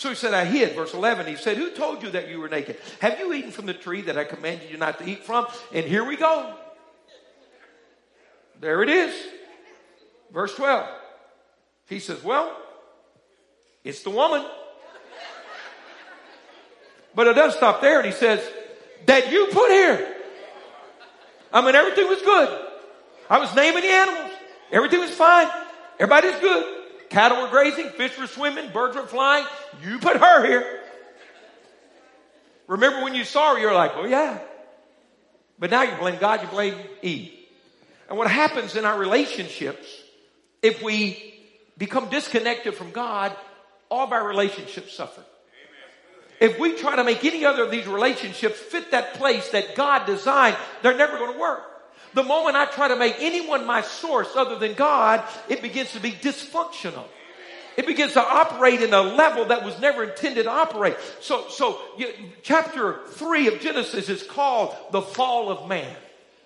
So 0.00 0.08
he 0.08 0.14
said, 0.14 0.32
I 0.32 0.46
hid. 0.46 0.74
Verse 0.74 0.94
11, 0.94 1.26
he 1.26 1.36
said, 1.36 1.58
Who 1.58 1.72
told 1.72 2.02
you 2.02 2.08
that 2.12 2.30
you 2.30 2.40
were 2.40 2.48
naked? 2.48 2.78
Have 3.00 3.18
you 3.18 3.34
eaten 3.34 3.50
from 3.50 3.66
the 3.66 3.74
tree 3.74 4.00
that 4.00 4.16
I 4.16 4.24
commanded 4.24 4.70
you 4.70 4.78
not 4.78 4.98
to 5.00 5.06
eat 5.06 5.24
from? 5.24 5.46
And 5.74 5.84
here 5.84 6.02
we 6.06 6.16
go. 6.16 6.54
There 8.60 8.82
it 8.82 8.88
is. 8.88 9.14
Verse 10.32 10.54
12. 10.54 10.88
He 11.86 11.98
says, 11.98 12.24
Well, 12.24 12.56
it's 13.84 14.02
the 14.02 14.08
woman. 14.08 14.42
But 17.14 17.26
it 17.26 17.34
doesn't 17.34 17.58
stop 17.58 17.82
there. 17.82 17.98
And 17.98 18.06
he 18.06 18.12
says, 18.12 18.40
That 19.04 19.30
you 19.30 19.48
put 19.52 19.70
here. 19.70 20.16
I 21.52 21.60
mean, 21.60 21.74
everything 21.74 22.08
was 22.08 22.22
good. 22.22 22.68
I 23.28 23.38
was 23.38 23.54
naming 23.54 23.82
the 23.82 23.90
animals. 23.90 24.32
Everything 24.72 25.00
was 25.00 25.10
fine. 25.10 25.48
Everybody's 25.98 26.40
good. 26.40 26.79
Cattle 27.10 27.42
were 27.42 27.48
grazing, 27.48 27.90
fish 27.90 28.16
were 28.16 28.28
swimming, 28.28 28.70
birds 28.72 28.96
were 28.96 29.06
flying. 29.06 29.44
You 29.84 29.98
put 29.98 30.16
her 30.16 30.46
here. 30.46 30.80
Remember 32.68 33.02
when 33.02 33.16
you 33.16 33.24
saw 33.24 33.54
her, 33.54 33.60
you're 33.60 33.74
like, 33.74 33.92
oh 33.96 34.06
yeah. 34.06 34.38
But 35.58 35.70
now 35.70 35.82
you 35.82 35.94
blame 35.96 36.18
God, 36.18 36.40
you 36.40 36.48
blame 36.48 36.76
Eve. 37.02 37.32
And 38.08 38.16
what 38.16 38.30
happens 38.30 38.76
in 38.76 38.84
our 38.84 38.98
relationships, 38.98 39.86
if 40.62 40.82
we 40.82 41.34
become 41.76 42.08
disconnected 42.08 42.74
from 42.74 42.92
God, 42.92 43.36
all 43.88 44.04
of 44.04 44.12
our 44.12 44.26
relationships 44.26 44.94
suffer. 44.94 45.22
If 46.40 46.58
we 46.58 46.74
try 46.74 46.96
to 46.96 47.04
make 47.04 47.24
any 47.24 47.44
other 47.44 47.64
of 47.64 47.70
these 47.70 47.86
relationships 47.86 48.58
fit 48.58 48.92
that 48.92 49.14
place 49.14 49.48
that 49.50 49.74
God 49.74 50.06
designed, 50.06 50.56
they're 50.82 50.96
never 50.96 51.18
going 51.18 51.34
to 51.34 51.40
work. 51.40 51.69
The 52.14 52.22
moment 52.22 52.56
I 52.56 52.66
try 52.66 52.88
to 52.88 52.96
make 52.96 53.16
anyone 53.20 53.66
my 53.66 53.82
source 53.82 54.28
other 54.34 54.58
than 54.58 54.74
God, 54.74 55.22
it 55.48 55.62
begins 55.62 55.92
to 55.92 56.00
be 56.00 56.12
dysfunctional. 56.12 57.04
It 57.76 57.86
begins 57.86 58.12
to 58.14 58.20
operate 58.22 58.82
in 58.82 58.92
a 58.92 59.00
level 59.00 59.46
that 59.46 59.64
was 59.64 59.78
never 59.80 60.04
intended 60.04 60.44
to 60.44 60.50
operate. 60.50 60.96
So, 61.20 61.48
so 61.48 61.80
you, 61.96 62.12
chapter 62.42 63.00
three 63.10 63.46
of 63.48 63.60
Genesis 63.60 64.08
is 64.08 64.22
called 64.22 64.76
the 64.90 65.00
fall 65.00 65.50
of 65.50 65.68
man. 65.68 65.96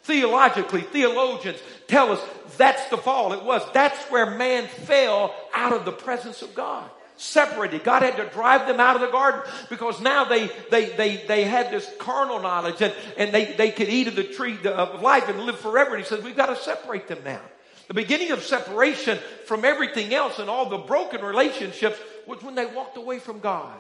Theologically, 0.03 0.83
theologians 0.83 1.59
tell 1.89 2.13
us 2.13 2.21
that's 2.59 2.87
the 2.91 2.99
fall. 2.99 3.33
It 3.33 3.43
was. 3.43 3.63
That's 3.73 3.99
where 4.11 4.31
man 4.31 4.67
fell 4.69 5.35
out 5.55 5.73
of 5.73 5.87
the 5.87 5.93
presence 5.93 6.43
of 6.43 6.55
God 6.55 6.89
separated. 7.17 7.85
God 7.85 8.03
had 8.03 8.17
to 8.17 8.29
drive 8.31 8.67
them 8.67 8.81
out 8.81 8.97
of 8.97 9.01
the 9.01 9.11
garden 9.11 9.43
because 9.71 10.01
now 10.01 10.25
they, 10.25 10.51
they, 10.71 10.87
they, 10.87 11.25
they 11.29 11.45
had 11.45 11.71
this 11.71 11.91
carnal 11.99 12.41
knowledge 12.41 12.83
and, 12.83 12.93
and 13.17 13.33
they, 13.33 13.53
they 13.53 13.71
could 13.71 13.89
eat 13.89 14.09
of 14.09 14.17
the 14.17 14.25
tree 14.25 14.59
of 14.65 15.01
life 15.01 15.29
and 15.29 15.41
live 15.41 15.59
forever. 15.59 15.95
And 15.95 16.03
he 16.03 16.09
says, 16.09 16.25
we've 16.25 16.37
got 16.37 16.47
to 16.47 16.57
separate 16.57 17.07
them 17.09 17.19
now. 17.25 17.41
The 17.89 17.95
beginning 17.95 18.31
of 18.31 18.43
separation 18.43 19.19
from 19.45 19.65
everything 19.65 20.15
else 20.15 20.39
and 20.39 20.49
all 20.49 20.69
the 20.69 20.79
broken 20.79 21.23
relationships 21.23 21.99
was 22.27 22.43
when 22.43 22.55
they 22.55 22.67
walked 22.67 22.97
away 22.97 23.19
from 23.19 23.41
God. 23.41 23.77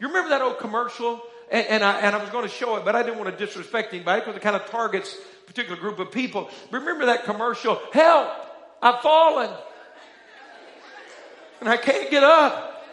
You 0.00 0.08
remember 0.08 0.30
that 0.30 0.42
old 0.42 0.58
commercial? 0.58 1.22
And, 1.50 1.66
and, 1.66 1.84
I, 1.84 2.00
and 2.00 2.14
I 2.14 2.20
was 2.20 2.30
going 2.30 2.48
to 2.48 2.54
show 2.54 2.76
it, 2.76 2.84
but 2.84 2.94
I 2.94 3.02
didn't 3.02 3.18
want 3.18 3.36
to 3.36 3.46
disrespect 3.46 3.92
anybody 3.92 4.20
because 4.20 4.36
it 4.36 4.42
kind 4.42 4.56
of 4.56 4.66
targets 4.70 5.16
a 5.42 5.46
particular 5.46 5.78
group 5.80 5.98
of 5.98 6.12
people. 6.12 6.48
Remember 6.70 7.06
that 7.06 7.24
commercial? 7.24 7.80
Help! 7.92 8.28
I've 8.82 9.00
fallen 9.00 9.50
and 11.60 11.68
I 11.68 11.76
can't 11.76 12.10
get 12.10 12.24
up. 12.24 12.84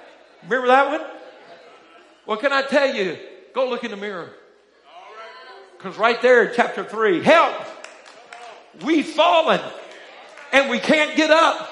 Remember 0.44 0.68
that 0.68 1.00
one? 1.00 1.08
What 2.26 2.42
can 2.42 2.52
I 2.52 2.62
tell 2.62 2.94
you? 2.94 3.18
Go 3.54 3.70
look 3.70 3.84
in 3.84 3.92
the 3.92 3.98
mirror. 3.98 4.30
Because 5.78 5.98
right 5.98 6.22
there 6.22 6.46
in 6.46 6.54
chapter 6.56 6.84
3, 6.84 7.24
help! 7.24 7.56
We've 8.84 9.08
fallen 9.08 9.62
and 10.52 10.70
we 10.70 10.80
can't 10.80 11.16
get 11.16 11.32
up. 11.32 11.70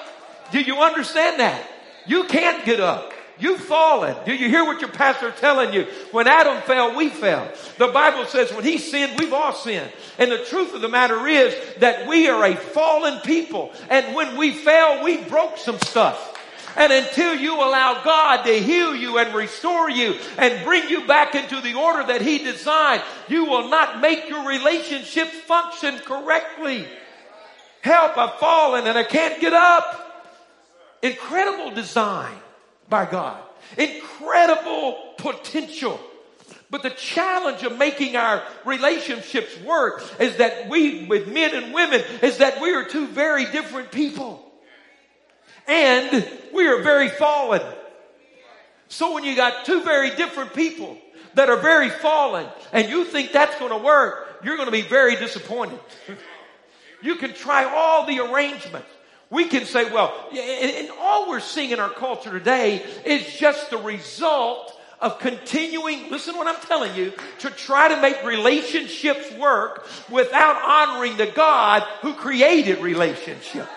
Do 0.52 0.60
you 0.60 0.76
understand 0.76 1.40
that? 1.40 1.68
You 2.06 2.24
can't 2.24 2.64
get 2.64 2.80
up. 2.80 3.12
You've 3.38 3.60
fallen. 3.60 4.16
Do 4.24 4.34
you 4.34 4.48
hear 4.48 4.64
what 4.64 4.80
your 4.80 4.90
pastor 4.90 5.30
telling 5.30 5.74
you? 5.74 5.86
When 6.10 6.26
Adam 6.26 6.62
fell, 6.62 6.96
we 6.96 7.10
fell. 7.10 7.50
The 7.76 7.88
Bible 7.88 8.24
says 8.24 8.50
when 8.52 8.64
he 8.64 8.78
sinned, 8.78 9.18
we've 9.18 9.32
all 9.32 9.52
sinned. 9.52 9.90
And 10.18 10.32
the 10.32 10.38
truth 10.38 10.74
of 10.74 10.80
the 10.80 10.88
matter 10.88 11.26
is 11.26 11.54
that 11.78 12.08
we 12.08 12.28
are 12.28 12.44
a 12.44 12.56
fallen 12.56 13.20
people. 13.20 13.72
And 13.90 14.14
when 14.14 14.38
we 14.38 14.52
fell, 14.52 15.04
we 15.04 15.18
broke 15.18 15.58
some 15.58 15.78
stuff. 15.80 16.35
And 16.76 16.92
until 16.92 17.34
you 17.34 17.54
allow 17.54 18.02
God 18.04 18.44
to 18.44 18.52
heal 18.60 18.94
you 18.94 19.18
and 19.18 19.34
restore 19.34 19.88
you 19.88 20.14
and 20.36 20.62
bring 20.64 20.88
you 20.90 21.06
back 21.06 21.34
into 21.34 21.60
the 21.62 21.74
order 21.74 22.04
that 22.04 22.20
He 22.20 22.38
designed, 22.38 23.02
you 23.28 23.46
will 23.46 23.70
not 23.70 24.00
make 24.00 24.28
your 24.28 24.46
relationship 24.46 25.28
function 25.28 25.98
correctly. 26.00 26.86
Help, 27.80 28.18
I've 28.18 28.38
fallen 28.38 28.86
and 28.86 28.98
I 28.98 29.04
can't 29.04 29.40
get 29.40 29.54
up. 29.54 30.02
Incredible 31.02 31.70
design 31.70 32.34
by 32.90 33.06
God. 33.06 33.40
Incredible 33.78 35.14
potential. 35.16 35.98
But 36.68 36.82
the 36.82 36.90
challenge 36.90 37.62
of 37.62 37.78
making 37.78 38.16
our 38.16 38.42
relationships 38.64 39.58
work 39.60 40.02
is 40.20 40.36
that 40.36 40.68
we, 40.68 41.06
with 41.06 41.28
men 41.28 41.54
and 41.54 41.72
women, 41.72 42.02
is 42.22 42.38
that 42.38 42.60
we 42.60 42.74
are 42.74 42.84
two 42.84 43.06
very 43.06 43.46
different 43.46 43.92
people 43.92 44.45
and 45.66 46.28
we 46.52 46.66
are 46.66 46.82
very 46.82 47.08
fallen. 47.08 47.62
So 48.88 49.14
when 49.14 49.24
you 49.24 49.34
got 49.34 49.64
two 49.64 49.82
very 49.82 50.10
different 50.14 50.54
people 50.54 50.96
that 51.34 51.50
are 51.50 51.56
very 51.56 51.90
fallen 51.90 52.46
and 52.72 52.88
you 52.88 53.04
think 53.04 53.32
that's 53.32 53.58
going 53.58 53.72
to 53.72 53.84
work, 53.84 54.40
you're 54.44 54.56
going 54.56 54.66
to 54.66 54.72
be 54.72 54.82
very 54.82 55.16
disappointed. 55.16 55.78
you 57.02 57.16
can 57.16 57.34
try 57.34 57.64
all 57.64 58.06
the 58.06 58.20
arrangements. 58.20 58.88
We 59.28 59.46
can 59.46 59.64
say, 59.64 59.90
well, 59.90 60.14
and 60.32 60.88
all 61.00 61.28
we're 61.28 61.40
seeing 61.40 61.70
in 61.70 61.80
our 61.80 61.90
culture 61.90 62.30
today 62.30 62.84
is 63.04 63.26
just 63.36 63.70
the 63.70 63.78
result 63.78 64.72
of 65.00 65.18
continuing, 65.18 66.10
listen 66.10 66.34
to 66.34 66.38
what 66.38 66.46
I'm 66.46 66.60
telling 66.66 66.94
you, 66.94 67.12
to 67.40 67.50
try 67.50 67.88
to 67.88 68.00
make 68.00 68.22
relationships 68.24 69.30
work 69.32 69.86
without 70.08 70.56
honoring 70.62 71.16
the 71.16 71.26
God 71.26 71.82
who 72.00 72.14
created 72.14 72.78
relationship. 72.78 73.68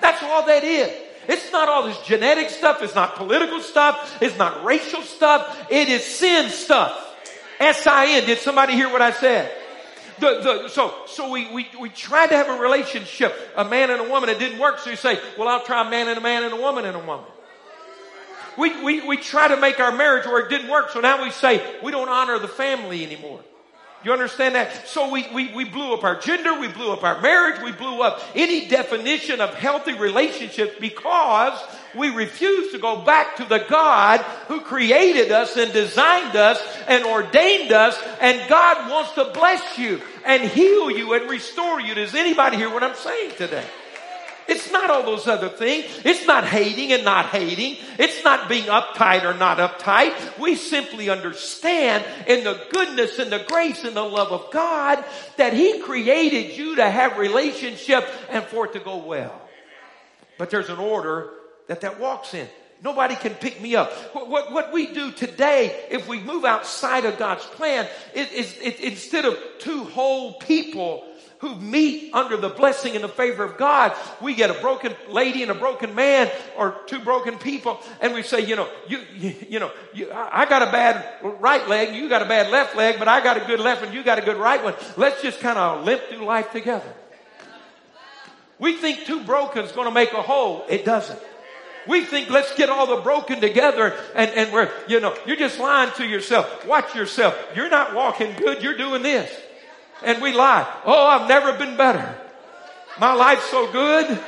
That's 0.00 0.22
all 0.22 0.46
that 0.46 0.64
is. 0.64 0.92
It's 1.28 1.50
not 1.52 1.68
all 1.68 1.86
this 1.86 2.00
genetic 2.02 2.50
stuff. 2.50 2.82
It's 2.82 2.94
not 2.94 3.16
political 3.16 3.60
stuff. 3.60 4.18
It's 4.20 4.36
not 4.36 4.64
racial 4.64 5.02
stuff. 5.02 5.66
It 5.70 5.88
is 5.88 6.04
sin 6.04 6.50
stuff. 6.50 7.00
S-I-N. 7.60 8.26
Did 8.26 8.38
somebody 8.38 8.74
hear 8.74 8.90
what 8.90 9.02
I 9.02 9.12
said? 9.12 9.52
The, 10.20 10.40
the, 10.40 10.68
so, 10.68 10.94
so 11.06 11.30
we, 11.30 11.52
we, 11.52 11.66
we 11.80 11.88
tried 11.88 12.28
to 12.28 12.36
have 12.36 12.48
a 12.48 12.60
relationship, 12.60 13.34
a 13.56 13.64
man 13.64 13.90
and 13.90 14.00
a 14.00 14.08
woman. 14.08 14.28
It 14.28 14.38
didn't 14.38 14.58
work. 14.58 14.78
So 14.78 14.90
you 14.90 14.96
say, 14.96 15.18
well, 15.36 15.48
I'll 15.48 15.64
try 15.64 15.86
a 15.86 15.90
man 15.90 16.08
and 16.08 16.18
a 16.18 16.20
man 16.20 16.44
and 16.44 16.54
a 16.54 16.60
woman 16.60 16.84
and 16.84 16.96
a 16.96 17.00
woman. 17.00 17.26
We, 18.56 18.82
we, 18.84 19.06
we 19.06 19.16
try 19.16 19.48
to 19.48 19.56
make 19.56 19.80
our 19.80 19.90
marriage 19.90 20.26
work. 20.26 20.46
It 20.46 20.56
didn't 20.56 20.70
work. 20.70 20.90
So 20.90 21.00
now 21.00 21.24
we 21.24 21.30
say, 21.30 21.62
we 21.82 21.90
don't 21.90 22.08
honor 22.08 22.38
the 22.38 22.48
family 22.48 23.04
anymore. 23.04 23.40
You 24.04 24.12
understand 24.12 24.54
that? 24.54 24.86
So 24.86 25.10
we, 25.10 25.26
we, 25.32 25.52
we 25.54 25.64
blew 25.64 25.94
up 25.94 26.04
our 26.04 26.20
gender, 26.20 26.60
we 26.60 26.68
blew 26.68 26.92
up 26.92 27.02
our 27.02 27.22
marriage, 27.22 27.62
we 27.62 27.72
blew 27.72 28.02
up 28.02 28.20
any 28.34 28.68
definition 28.68 29.40
of 29.40 29.54
healthy 29.54 29.94
relationships 29.94 30.74
because 30.78 31.58
we 31.94 32.10
refuse 32.10 32.72
to 32.72 32.78
go 32.78 33.00
back 33.00 33.36
to 33.36 33.46
the 33.46 33.64
God 33.68 34.20
who 34.48 34.60
created 34.60 35.32
us 35.32 35.56
and 35.56 35.72
designed 35.72 36.36
us 36.36 36.62
and 36.86 37.04
ordained 37.04 37.72
us 37.72 37.98
and 38.20 38.46
God 38.48 38.90
wants 38.90 39.12
to 39.12 39.24
bless 39.32 39.78
you 39.78 40.02
and 40.26 40.42
heal 40.42 40.90
you 40.90 41.14
and 41.14 41.30
restore 41.30 41.80
you. 41.80 41.94
Does 41.94 42.14
anybody 42.14 42.58
hear 42.58 42.72
what 42.72 42.84
I'm 42.84 42.96
saying 42.96 43.32
today? 43.38 43.64
It's 44.46 44.70
not 44.70 44.90
all 44.90 45.02
those 45.02 45.26
other 45.26 45.48
things. 45.48 45.86
It's 46.04 46.26
not 46.26 46.44
hating 46.44 46.92
and 46.92 47.04
not 47.04 47.26
hating. 47.26 47.76
It's 47.98 48.22
not 48.24 48.48
being 48.48 48.64
uptight 48.64 49.24
or 49.24 49.34
not 49.34 49.58
uptight. 49.58 50.38
We 50.38 50.56
simply 50.56 51.08
understand 51.08 52.04
in 52.26 52.44
the 52.44 52.60
goodness 52.70 53.18
and 53.18 53.32
the 53.32 53.44
grace 53.48 53.84
and 53.84 53.96
the 53.96 54.02
love 54.02 54.32
of 54.32 54.50
God 54.52 55.04
that 55.36 55.54
He 55.54 55.80
created 55.80 56.56
you 56.56 56.76
to 56.76 56.90
have 56.90 57.18
relationship 57.18 58.06
and 58.30 58.44
for 58.44 58.66
it 58.66 58.74
to 58.74 58.80
go 58.80 58.98
well. 58.98 59.40
But 60.38 60.50
there's 60.50 60.68
an 60.68 60.78
order 60.78 61.30
that 61.68 61.80
that 61.82 61.98
walks 61.98 62.34
in. 62.34 62.48
Nobody 62.82 63.16
can 63.16 63.32
pick 63.34 63.62
me 63.62 63.76
up. 63.76 63.90
What, 64.14 64.28
what, 64.28 64.52
what 64.52 64.72
we 64.72 64.92
do 64.92 65.10
today, 65.10 65.86
if 65.90 66.06
we 66.06 66.20
move 66.20 66.44
outside 66.44 67.06
of 67.06 67.18
God's 67.18 67.46
plan, 67.46 67.88
is, 68.14 68.30
is, 68.30 68.58
is 68.58 68.80
instead 68.80 69.24
of 69.24 69.38
two 69.58 69.84
whole 69.84 70.34
people 70.34 71.02
who 71.44 71.54
meet 71.56 72.08
under 72.14 72.38
the 72.38 72.48
blessing 72.48 72.94
and 72.94 73.04
the 73.04 73.08
favor 73.08 73.44
of 73.44 73.58
God, 73.58 73.94
we 74.22 74.34
get 74.34 74.48
a 74.48 74.54
broken 74.54 74.94
lady 75.10 75.42
and 75.42 75.50
a 75.50 75.54
broken 75.54 75.94
man 75.94 76.30
or 76.56 76.74
two 76.86 76.98
broken 77.00 77.36
people 77.36 77.78
and 78.00 78.14
we 78.14 78.22
say, 78.22 78.40
you 78.40 78.56
know, 78.56 78.66
you, 78.88 79.00
you, 79.14 79.34
you 79.50 79.60
know, 79.60 79.70
you, 79.92 80.10
I 80.10 80.46
got 80.46 80.62
a 80.62 80.72
bad 80.72 81.04
right 81.22 81.68
leg, 81.68 81.94
you 81.94 82.08
got 82.08 82.22
a 82.22 82.24
bad 82.24 82.50
left 82.50 82.74
leg, 82.74 82.98
but 82.98 83.08
I 83.08 83.22
got 83.22 83.36
a 83.36 83.44
good 83.44 83.60
left 83.60 83.84
one, 83.84 83.92
you 83.92 84.02
got 84.02 84.18
a 84.18 84.22
good 84.22 84.38
right 84.38 84.64
one. 84.64 84.74
Let's 84.96 85.20
just 85.20 85.40
kind 85.40 85.58
of 85.58 85.84
limp 85.84 86.04
through 86.08 86.24
life 86.24 86.50
together. 86.50 86.90
We 88.58 88.78
think 88.78 89.04
two 89.04 89.22
broken 89.24 89.66
is 89.66 89.72
going 89.72 89.86
to 89.86 89.94
make 89.94 90.14
a 90.14 90.22
whole. 90.22 90.64
It 90.70 90.86
doesn't. 90.86 91.20
We 91.86 92.06
think 92.06 92.30
let's 92.30 92.54
get 92.54 92.70
all 92.70 92.86
the 92.86 93.02
broken 93.02 93.42
together 93.42 93.94
and, 94.14 94.30
and 94.30 94.50
we're, 94.50 94.72
you 94.88 95.00
know, 95.00 95.14
you're 95.26 95.36
just 95.36 95.58
lying 95.58 95.92
to 95.96 96.06
yourself. 96.06 96.66
Watch 96.66 96.94
yourself. 96.94 97.38
You're 97.54 97.68
not 97.68 97.94
walking 97.94 98.34
good. 98.36 98.62
You're 98.62 98.78
doing 98.78 99.02
this. 99.02 99.30
And 100.02 100.20
we 100.20 100.32
lie. 100.32 100.66
Oh, 100.84 101.06
I've 101.06 101.28
never 101.28 101.52
been 101.52 101.76
better. 101.76 102.14
My 102.98 103.14
life's 103.14 103.48
so 103.50 103.70
good. 103.70 104.18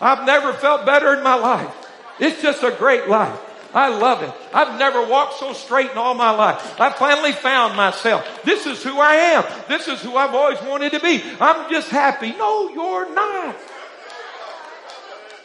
I've 0.00 0.26
never 0.26 0.52
felt 0.52 0.86
better 0.86 1.14
in 1.14 1.22
my 1.22 1.34
life. 1.34 1.74
It's 2.20 2.40
just 2.42 2.62
a 2.62 2.70
great 2.70 3.08
life. 3.08 3.38
I 3.74 3.88
love 3.88 4.22
it. 4.22 4.32
I've 4.54 4.78
never 4.78 5.06
walked 5.06 5.38
so 5.38 5.52
straight 5.52 5.90
in 5.90 5.98
all 5.98 6.14
my 6.14 6.30
life. 6.30 6.80
I 6.80 6.90
finally 6.90 7.32
found 7.32 7.76
myself. 7.76 8.42
This 8.42 8.66
is 8.66 8.82
who 8.82 8.98
I 8.98 9.14
am. 9.14 9.44
This 9.68 9.88
is 9.88 10.00
who 10.00 10.16
I've 10.16 10.34
always 10.34 10.60
wanted 10.62 10.92
to 10.92 11.00
be. 11.00 11.22
I'm 11.38 11.70
just 11.70 11.90
happy. 11.90 12.32
No, 12.32 12.70
you're 12.70 13.14
not. 13.14 13.56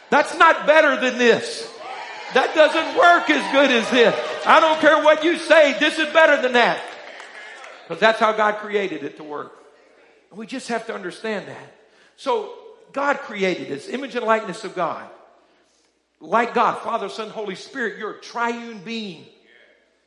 That's 0.08 0.36
not 0.38 0.66
better 0.66 0.98
than 0.98 1.18
this. 1.18 1.70
That 2.32 2.54
doesn't 2.54 2.96
work 2.96 3.28
as 3.30 3.52
good 3.52 3.70
as 3.70 3.88
this. 3.90 4.14
I 4.46 4.58
don't 4.58 4.80
care 4.80 5.02
what 5.04 5.22
you 5.22 5.38
say. 5.38 5.78
This 5.78 5.98
is 5.98 6.12
better 6.12 6.40
than 6.40 6.52
that. 6.52 6.82
Because 7.86 8.00
that's 8.00 8.18
how 8.18 8.32
God 8.32 8.56
created 8.56 9.02
it 9.02 9.16
to 9.18 9.24
work. 9.24 9.52
We 10.32 10.46
just 10.46 10.68
have 10.68 10.86
to 10.86 10.94
understand 10.94 11.48
that. 11.48 11.76
So 12.16 12.52
God 12.92 13.18
created 13.18 13.68
this 13.68 13.88
image 13.88 14.16
and 14.16 14.24
likeness 14.24 14.64
of 14.64 14.74
God. 14.74 15.08
Like 16.20 16.54
God, 16.54 16.80
Father, 16.80 17.08
Son, 17.08 17.28
Holy 17.28 17.54
Spirit, 17.54 17.98
you're 17.98 18.12
a 18.12 18.20
triune 18.20 18.78
being. 18.78 19.26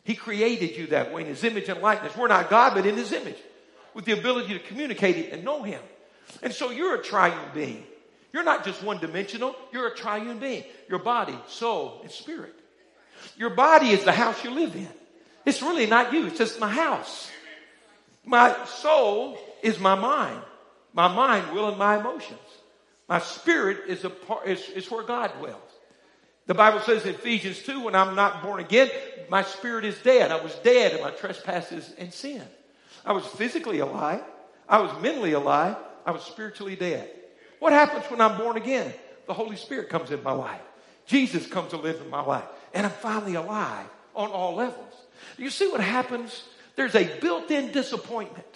He 0.04 0.16
created 0.16 0.76
you 0.78 0.88
that 0.88 1.14
way 1.14 1.22
in 1.22 1.28
His 1.28 1.44
image 1.44 1.70
and 1.70 1.82
likeness. 1.82 2.16
We're 2.16 2.28
not 2.28 2.50
God, 2.50 2.74
but 2.74 2.86
in 2.86 2.96
His 2.96 3.12
image 3.12 3.38
with 3.94 4.06
the 4.06 4.14
ability 4.14 4.54
to 4.54 4.60
communicate 4.60 5.18
it 5.18 5.34
and 5.34 5.44
know 5.44 5.64
Him. 5.64 5.82
And 6.42 6.54
so 6.54 6.72
you're 6.72 6.96
a 6.96 7.04
triune 7.04 7.52
being. 7.54 7.84
You're 8.34 8.44
not 8.44 8.66
just 8.66 8.84
one 8.84 9.00
dimensional, 9.00 9.56
you're 9.72 9.88
a 9.88 9.96
triune 9.96 10.40
being. 10.40 10.64
Your 10.90 11.00
body, 11.00 11.38
soul, 11.48 12.00
and 12.04 12.12
spirit. 12.12 12.54
Your 13.38 13.50
body 13.50 13.90
is 13.90 14.04
the 14.04 14.12
house 14.12 14.44
you 14.44 14.52
live 14.52 14.76
in. 14.76 14.88
It's 15.46 15.62
really 15.62 15.86
not 15.86 16.14
you, 16.14 16.28
it's 16.28 16.38
just 16.38 16.60
my 16.60 16.70
house. 16.70 17.30
My 18.28 18.54
soul 18.66 19.40
is 19.64 19.80
my 19.80 19.96
mind. 19.96 20.42
My 20.94 21.08
mind, 21.08 21.54
will, 21.54 21.70
and 21.70 21.78
my 21.78 21.98
emotions. 21.98 22.40
My 23.08 23.20
spirit 23.20 23.88
is, 23.88 24.04
a 24.04 24.10
part, 24.10 24.48
is, 24.48 24.70
is 24.70 24.92
where 24.92 25.04
God 25.04 25.32
dwells. 25.40 25.62
The 26.46 26.54
Bible 26.54 26.82
says 26.82 27.06
in 27.06 27.16
Ephesians 27.16 27.62
2, 27.64 27.86
when 27.86 27.96
I'm 27.96 28.16
not 28.16 28.44
born 28.44 28.60
again, 28.60 28.90
my 29.30 29.44
spirit 29.44 29.86
is 29.86 29.98
dead. 30.00 30.32
I 30.32 30.44
was 30.44 30.54
dead 30.56 30.94
in 30.94 31.02
my 31.02 31.12
trespasses 31.12 31.94
and 31.98 32.14
sin. 32.14 32.42
I 33.06 33.14
was 33.14 33.26
physically 33.26 33.80
alive. 33.80 34.24
I 34.68 34.82
was 34.82 34.92
mentally 35.02 35.32
alive. 35.32 35.78
I 36.06 36.12
was 36.12 36.24
spiritually 36.24 36.76
dead. 36.76 37.10
What 37.60 37.72
happens 37.72 38.06
when 38.12 38.20
I'm 38.20 38.38
born 38.38 38.58
again? 38.58 38.94
The 39.26 39.34
Holy 39.34 39.56
Spirit 39.56 39.90
comes 39.90 40.12
in 40.12 40.22
my 40.22 40.34
life. 40.34 40.62
Jesus 41.06 41.48
comes 41.48 41.70
to 41.72 41.78
live 41.78 42.02
in 42.02 42.10
my 42.10 42.22
life. 42.22 42.46
And 42.74 42.86
I'm 42.86 42.92
finally 42.92 43.36
alive 43.36 43.88
on 44.16 44.30
all 44.32 44.56
levels. 44.56 44.94
You 45.38 45.50
see 45.50 45.68
what 45.70 45.80
happens? 45.82 46.44
There's 46.78 46.96
a 46.96 47.04
built 47.20 47.52
in 47.52 47.72
disappointment 47.74 48.48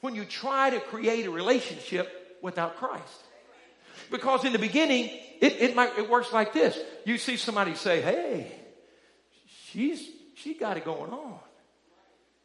when 0.00 0.14
you 0.14 0.26
try 0.26 0.70
to 0.70 0.80
create 0.80 1.24
a 1.24 1.30
relationship 1.30 2.38
without 2.42 2.76
Christ. 2.76 3.22
Because 4.10 4.44
in 4.44 4.52
the 4.52 4.58
beginning, 4.58 5.08
it, 5.40 5.60
it, 5.60 5.76
might, 5.76 5.96
it 5.96 6.10
works 6.10 6.32
like 6.32 6.52
this. 6.52 6.78
You 7.06 7.16
see 7.16 7.38
somebody 7.38 7.74
say, 7.74 8.02
hey, 8.02 8.52
she's, 9.70 10.06
she 10.34 10.54
got 10.54 10.76
it 10.76 10.84
going 10.84 11.12
on. 11.12 11.38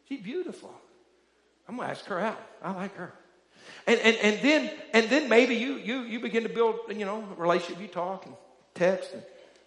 She's 0.07 0.21
beautiful. 0.21 0.73
I'm 1.67 1.75
going 1.75 1.87
to 1.87 1.91
ask 1.91 2.05
her 2.05 2.19
out. 2.19 2.41
I 2.63 2.71
like 2.71 2.95
her. 2.95 3.13
And, 3.87 3.99
and, 3.99 4.15
and 4.17 4.41
then, 4.41 4.71
and 4.93 5.09
then 5.09 5.27
maybe 5.27 5.55
you, 5.55 5.73
you, 5.73 6.01
you 6.03 6.19
begin 6.19 6.43
to 6.43 6.49
build, 6.49 6.79
you 6.89 7.05
know, 7.05 7.27
a 7.35 7.41
relationship. 7.41 7.81
You 7.81 7.87
talk 7.87 8.25
and 8.25 8.35
text 8.73 9.13
and 9.13 9.23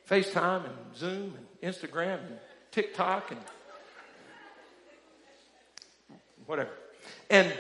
FaceTime 0.08 0.64
and 0.64 0.96
Zoom 0.96 1.34
and 1.36 1.74
Instagram 1.74 2.20
and 2.20 2.38
TikTok 2.70 3.32
and 3.32 3.40
whatever. 6.52 6.70
And, 7.30 7.50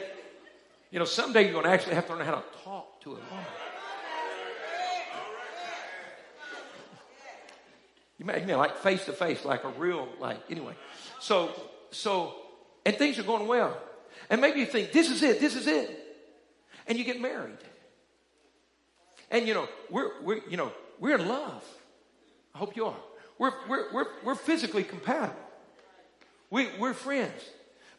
you 0.90 0.98
know, 0.98 1.06
someday 1.06 1.44
you're 1.44 1.52
going 1.52 1.64
to 1.64 1.70
actually 1.70 1.94
have 1.94 2.06
to 2.08 2.14
learn 2.14 2.26
how 2.26 2.34
to 2.34 2.42
talk 2.62 3.00
to 3.00 3.12
a 3.12 3.14
woman. 3.14 3.46
You 8.18 8.26
may, 8.26 8.40
you 8.40 8.46
know, 8.46 8.58
like 8.58 8.76
face 8.76 9.06
to 9.06 9.12
face, 9.12 9.46
like 9.46 9.64
a 9.64 9.70
real, 9.70 10.06
like, 10.20 10.42
anyway. 10.50 10.74
So, 11.20 11.58
so, 11.90 12.34
and 12.84 12.94
things 12.94 13.18
are 13.18 13.22
going 13.22 13.48
well. 13.48 13.74
And 14.28 14.42
maybe 14.42 14.60
you 14.60 14.66
think, 14.66 14.92
this 14.92 15.10
is 15.10 15.22
it, 15.22 15.40
this 15.40 15.56
is 15.56 15.66
it. 15.66 15.98
And 16.86 16.98
you 16.98 17.04
get 17.04 17.18
married. 17.18 17.56
And 19.30 19.48
you 19.48 19.54
know, 19.54 19.68
we're, 19.88 20.20
we're, 20.22 20.40
you 20.50 20.58
know, 20.58 20.70
we're 21.00 21.18
in 21.18 21.26
love. 21.26 21.64
I 22.54 22.58
hope 22.58 22.76
you 22.76 22.84
are. 22.84 23.00
We're, 23.38 23.52
we're, 23.66 23.92
we're, 23.94 24.06
we're 24.22 24.34
physically 24.34 24.84
compatible. 24.84 25.34
We, 26.50 26.68
we're 26.78 26.92
friends. 26.92 27.42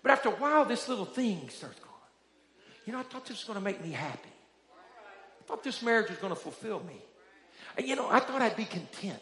But 0.03 0.11
after 0.11 0.29
a 0.29 0.33
while, 0.33 0.65
this 0.65 0.87
little 0.89 1.05
thing 1.05 1.49
starts 1.49 1.79
going. 1.79 1.91
You 2.85 2.93
know, 2.93 2.99
I 2.99 3.03
thought 3.03 3.25
this 3.25 3.37
was 3.37 3.45
going 3.45 3.57
to 3.57 3.63
make 3.63 3.83
me 3.83 3.91
happy. 3.91 4.29
I 5.39 5.43
thought 5.45 5.63
this 5.63 5.81
marriage 5.81 6.09
was 6.09 6.19
going 6.19 6.33
to 6.33 6.39
fulfill 6.39 6.81
me. 6.81 7.01
And 7.77 7.87
you 7.87 7.95
know, 7.95 8.07
I 8.09 8.19
thought 8.19 8.41
I'd 8.41 8.57
be 8.57 8.65
content. 8.65 9.19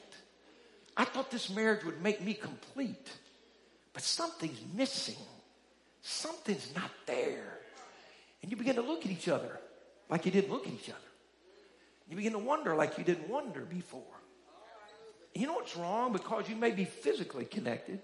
I 0.97 1.05
thought 1.05 1.31
this 1.31 1.49
marriage 1.49 1.85
would 1.85 2.01
make 2.01 2.21
me 2.21 2.33
complete. 2.33 3.11
But 3.93 4.03
something's 4.03 4.61
missing. 4.73 5.15
Something's 6.01 6.73
not 6.75 6.89
there. 7.05 7.59
And 8.41 8.51
you 8.51 8.57
begin 8.57 8.75
to 8.75 8.81
look 8.81 9.05
at 9.05 9.11
each 9.11 9.27
other 9.27 9.59
like 10.09 10.25
you 10.25 10.31
didn't 10.31 10.51
look 10.51 10.65
at 10.65 10.73
each 10.73 10.89
other. 10.89 10.97
You 12.09 12.15
begin 12.15 12.33
to 12.33 12.39
wonder 12.39 12.75
like 12.75 12.97
you 12.97 13.03
didn't 13.03 13.29
wonder 13.29 13.61
before. 13.61 14.01
And 15.33 15.41
you 15.41 15.47
know 15.47 15.53
what's 15.53 15.77
wrong? 15.77 16.11
Because 16.11 16.49
you 16.49 16.55
may 16.55 16.71
be 16.71 16.85
physically 16.85 17.45
connected, 17.45 18.01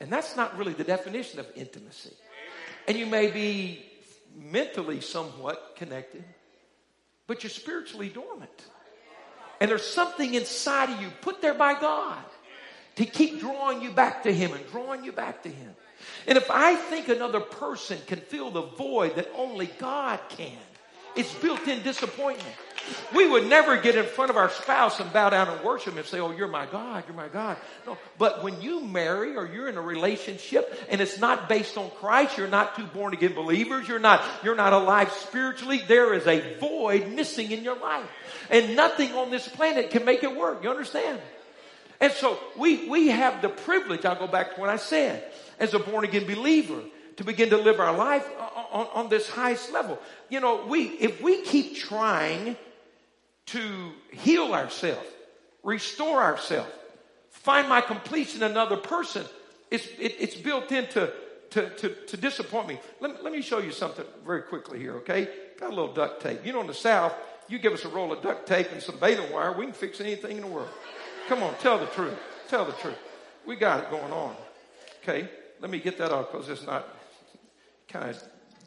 and 0.00 0.12
that's 0.12 0.36
not 0.36 0.56
really 0.58 0.72
the 0.72 0.84
definition 0.84 1.40
of 1.40 1.46
intimacy. 1.56 2.12
And 2.86 2.96
you 2.96 3.06
may 3.06 3.30
be 3.30 3.84
mentally 4.36 5.00
somewhat 5.00 5.74
connected, 5.76 6.24
but 7.26 7.42
you're 7.42 7.50
spiritually 7.50 8.08
dormant. 8.08 8.66
And 9.60 9.70
there's 9.70 9.86
something 9.86 10.34
inside 10.34 10.90
of 10.90 11.00
you 11.00 11.08
put 11.22 11.40
there 11.40 11.54
by 11.54 11.80
God 11.80 12.22
to 12.96 13.06
keep 13.06 13.40
drawing 13.40 13.82
you 13.82 13.90
back 13.90 14.22
to 14.24 14.32
Him 14.32 14.52
and 14.52 14.66
drawing 14.70 15.04
you 15.04 15.12
back 15.12 15.42
to 15.44 15.48
Him. 15.48 15.74
And 16.26 16.36
if 16.36 16.50
I 16.50 16.74
think 16.74 17.08
another 17.08 17.40
person 17.40 17.98
can 18.06 18.20
fill 18.20 18.50
the 18.50 18.62
void 18.62 19.16
that 19.16 19.30
only 19.34 19.66
God 19.78 20.20
can, 20.28 20.58
it's 21.14 21.32
built 21.34 21.66
in 21.66 21.82
disappointment. 21.82 22.54
We 23.14 23.28
would 23.28 23.46
never 23.46 23.76
get 23.76 23.96
in 23.96 24.04
front 24.04 24.30
of 24.30 24.36
our 24.36 24.50
spouse 24.50 25.00
and 25.00 25.12
bow 25.12 25.30
down 25.30 25.48
and 25.48 25.64
worship 25.64 25.92
him 25.92 25.98
and 25.98 26.06
say, 26.06 26.20
Oh, 26.20 26.30
you're 26.30 26.48
my 26.48 26.66
God, 26.66 27.04
you're 27.06 27.16
my 27.16 27.28
God. 27.28 27.56
No, 27.86 27.96
but 28.18 28.42
when 28.42 28.60
you 28.60 28.80
marry 28.80 29.36
or 29.36 29.46
you're 29.46 29.68
in 29.68 29.76
a 29.76 29.82
relationship 29.82 30.72
and 30.88 31.00
it's 31.00 31.18
not 31.18 31.48
based 31.48 31.76
on 31.76 31.90
Christ, 31.98 32.38
you're 32.38 32.48
not 32.48 32.76
two 32.76 32.86
born 32.86 33.14
again 33.14 33.34
believers, 33.34 33.88
you're 33.88 33.98
not, 33.98 34.22
you're 34.42 34.54
not 34.54 34.72
alive 34.72 35.12
spiritually, 35.12 35.82
there 35.86 36.14
is 36.14 36.26
a 36.26 36.58
void 36.58 37.12
missing 37.12 37.50
in 37.50 37.62
your 37.62 37.78
life. 37.78 38.08
And 38.50 38.76
nothing 38.76 39.12
on 39.12 39.30
this 39.30 39.48
planet 39.48 39.90
can 39.90 40.04
make 40.04 40.22
it 40.22 40.36
work. 40.36 40.62
You 40.62 40.70
understand? 40.70 41.20
And 42.00 42.12
so 42.12 42.38
we, 42.56 42.88
we 42.88 43.08
have 43.08 43.42
the 43.42 43.48
privilege, 43.48 44.04
I'll 44.04 44.18
go 44.18 44.26
back 44.26 44.54
to 44.54 44.60
what 44.60 44.70
I 44.70 44.76
said, 44.76 45.24
as 45.58 45.74
a 45.74 45.78
born 45.78 46.04
again 46.04 46.26
believer, 46.26 46.82
to 47.16 47.24
begin 47.24 47.50
to 47.50 47.56
live 47.56 47.80
our 47.80 47.96
life 47.96 48.26
on, 48.72 48.86
on, 48.92 49.08
this 49.08 49.28
highest 49.28 49.72
level. 49.72 49.98
You 50.28 50.40
know, 50.40 50.66
we, 50.66 50.84
if 50.84 51.22
we 51.22 51.42
keep 51.42 51.76
trying 51.76 52.56
to 53.46 53.92
heal 54.10 54.52
ourselves, 54.52 55.06
restore 55.62 56.22
ourselves, 56.22 56.70
find 57.30 57.68
my 57.68 57.80
completion 57.80 58.42
in 58.42 58.50
another 58.50 58.76
person, 58.76 59.24
it's, 59.70 59.86
it, 59.98 60.16
it's 60.18 60.34
built 60.34 60.72
into 60.72 61.12
to, 61.50 61.70
to, 61.70 61.88
to 61.88 62.16
disappoint 62.16 62.68
me. 62.68 62.78
Let, 63.00 63.22
let 63.22 63.32
me 63.32 63.40
show 63.40 63.58
you 63.58 63.70
something 63.70 64.04
very 64.26 64.42
quickly 64.42 64.78
here, 64.78 64.94
okay? 64.96 65.28
Got 65.58 65.72
a 65.72 65.74
little 65.74 65.92
duct 65.92 66.22
tape. 66.22 66.44
You 66.44 66.52
know, 66.52 66.60
in 66.60 66.66
the 66.66 66.74
South, 66.74 67.14
you 67.48 67.58
give 67.58 67.72
us 67.72 67.84
a 67.84 67.88
roll 67.88 68.12
of 68.12 68.22
duct 68.22 68.46
tape 68.46 68.70
and 68.72 68.82
some 68.82 68.98
baling 68.98 69.32
wire, 69.32 69.52
we 69.52 69.64
can 69.64 69.72
fix 69.72 70.00
anything 70.00 70.36
in 70.36 70.42
the 70.42 70.48
world. 70.48 70.68
Come 71.28 71.42
on, 71.42 71.54
tell 71.58 71.78
the 71.78 71.86
truth. 71.86 72.18
Tell 72.48 72.64
the 72.64 72.72
truth. 72.72 72.98
We 73.44 73.56
got 73.56 73.84
it 73.84 73.90
going 73.90 74.12
on. 74.12 74.34
Okay, 75.02 75.28
let 75.60 75.70
me 75.70 75.78
get 75.78 75.98
that 75.98 76.10
off 76.10 76.32
because 76.32 76.48
it's 76.48 76.66
not 76.66 76.88
kind 77.88 78.10
of 78.10 78.22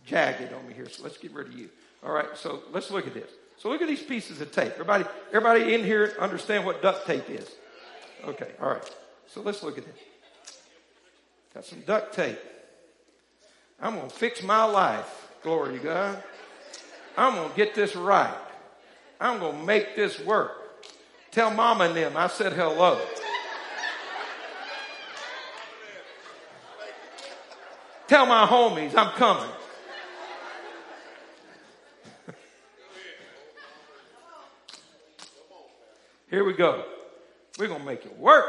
jagged 0.05 0.53
on 0.53 0.67
me 0.67 0.73
here. 0.73 0.89
So 0.89 1.03
let's 1.03 1.17
get 1.17 1.33
rid 1.33 1.47
of 1.47 1.53
you. 1.53 1.69
All 2.03 2.11
right, 2.11 2.35
so 2.35 2.63
let's 2.71 2.89
look 2.91 3.07
at 3.07 3.13
this. 3.13 3.29
So 3.59 3.67
look 3.69 3.81
at 3.81 3.89
these 3.89 4.01
pieces 4.01 4.39
of 4.39 4.53
tape. 4.53 4.71
Everybody, 4.73 5.03
everybody 5.33 5.73
in 5.73 5.83
here 5.83 6.15
understand 6.17 6.65
what 6.65 6.81
duct 6.81 7.05
tape 7.05 7.29
is? 7.29 7.49
Okay, 8.23 8.51
all 8.61 8.69
right. 8.69 8.95
So 9.27 9.41
let's 9.41 9.61
look 9.63 9.77
at 9.77 9.85
this. 9.85 9.95
Got 11.53 11.65
some 11.65 11.81
duct 11.81 12.13
tape. 12.13 12.39
I'm 13.81 13.95
going 13.95 14.09
to 14.09 14.15
fix 14.15 14.41
my 14.41 14.63
life. 14.63 15.27
Glory 15.43 15.77
to 15.77 15.83
God. 15.83 16.23
I'm 17.17 17.35
going 17.35 17.49
to 17.49 17.55
get 17.55 17.75
this 17.75 17.97
right. 17.97 18.33
I'm 19.19 19.39
going 19.39 19.57
to 19.57 19.65
make 19.65 19.93
this 19.93 20.19
work. 20.21 20.51
Tell 21.31 21.51
mama 21.51 21.85
and 21.85 21.95
them 21.97 22.15
I 22.15 22.27
said 22.27 22.53
hello. 22.53 22.99
Tell 28.07 28.25
my 28.25 28.47
homies 28.47 28.95
I'm 28.95 29.11
coming. 29.11 29.49
Here 36.29 36.43
we 36.43 36.53
go. 36.53 36.85
We're 37.57 37.67
going 37.67 37.79
to 37.79 37.85
make 37.85 38.05
it 38.05 38.17
work. 38.17 38.45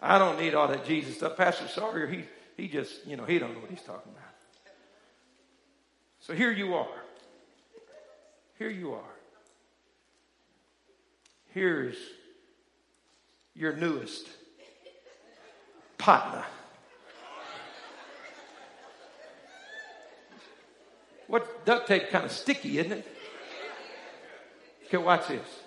I 0.00 0.18
don't 0.18 0.38
need 0.38 0.54
all 0.54 0.68
that 0.68 0.84
Jesus 0.84 1.16
stuff. 1.16 1.36
Pastor 1.36 1.68
Sawyer, 1.68 2.06
he, 2.06 2.24
he 2.56 2.68
just, 2.68 3.06
you 3.06 3.16
know, 3.16 3.24
he 3.24 3.38
don't 3.38 3.54
know 3.54 3.60
what 3.60 3.70
he's 3.70 3.82
talking 3.82 4.12
about. 4.12 4.22
So 6.20 6.34
here 6.34 6.50
you 6.50 6.74
are. 6.74 6.88
Here 8.58 8.70
you 8.70 8.94
are. 8.94 9.00
Here's 11.54 11.96
your 13.54 13.74
newest 13.74 14.28
partner. 15.98 16.44
What 21.28 21.64
duct 21.64 21.88
tape 21.88 22.10
kind 22.10 22.24
of 22.24 22.32
sticky, 22.32 22.78
isn't 22.78 22.92
it? 22.92 23.06
Okay, 24.86 24.98
watch 24.98 25.28
this. 25.28 25.62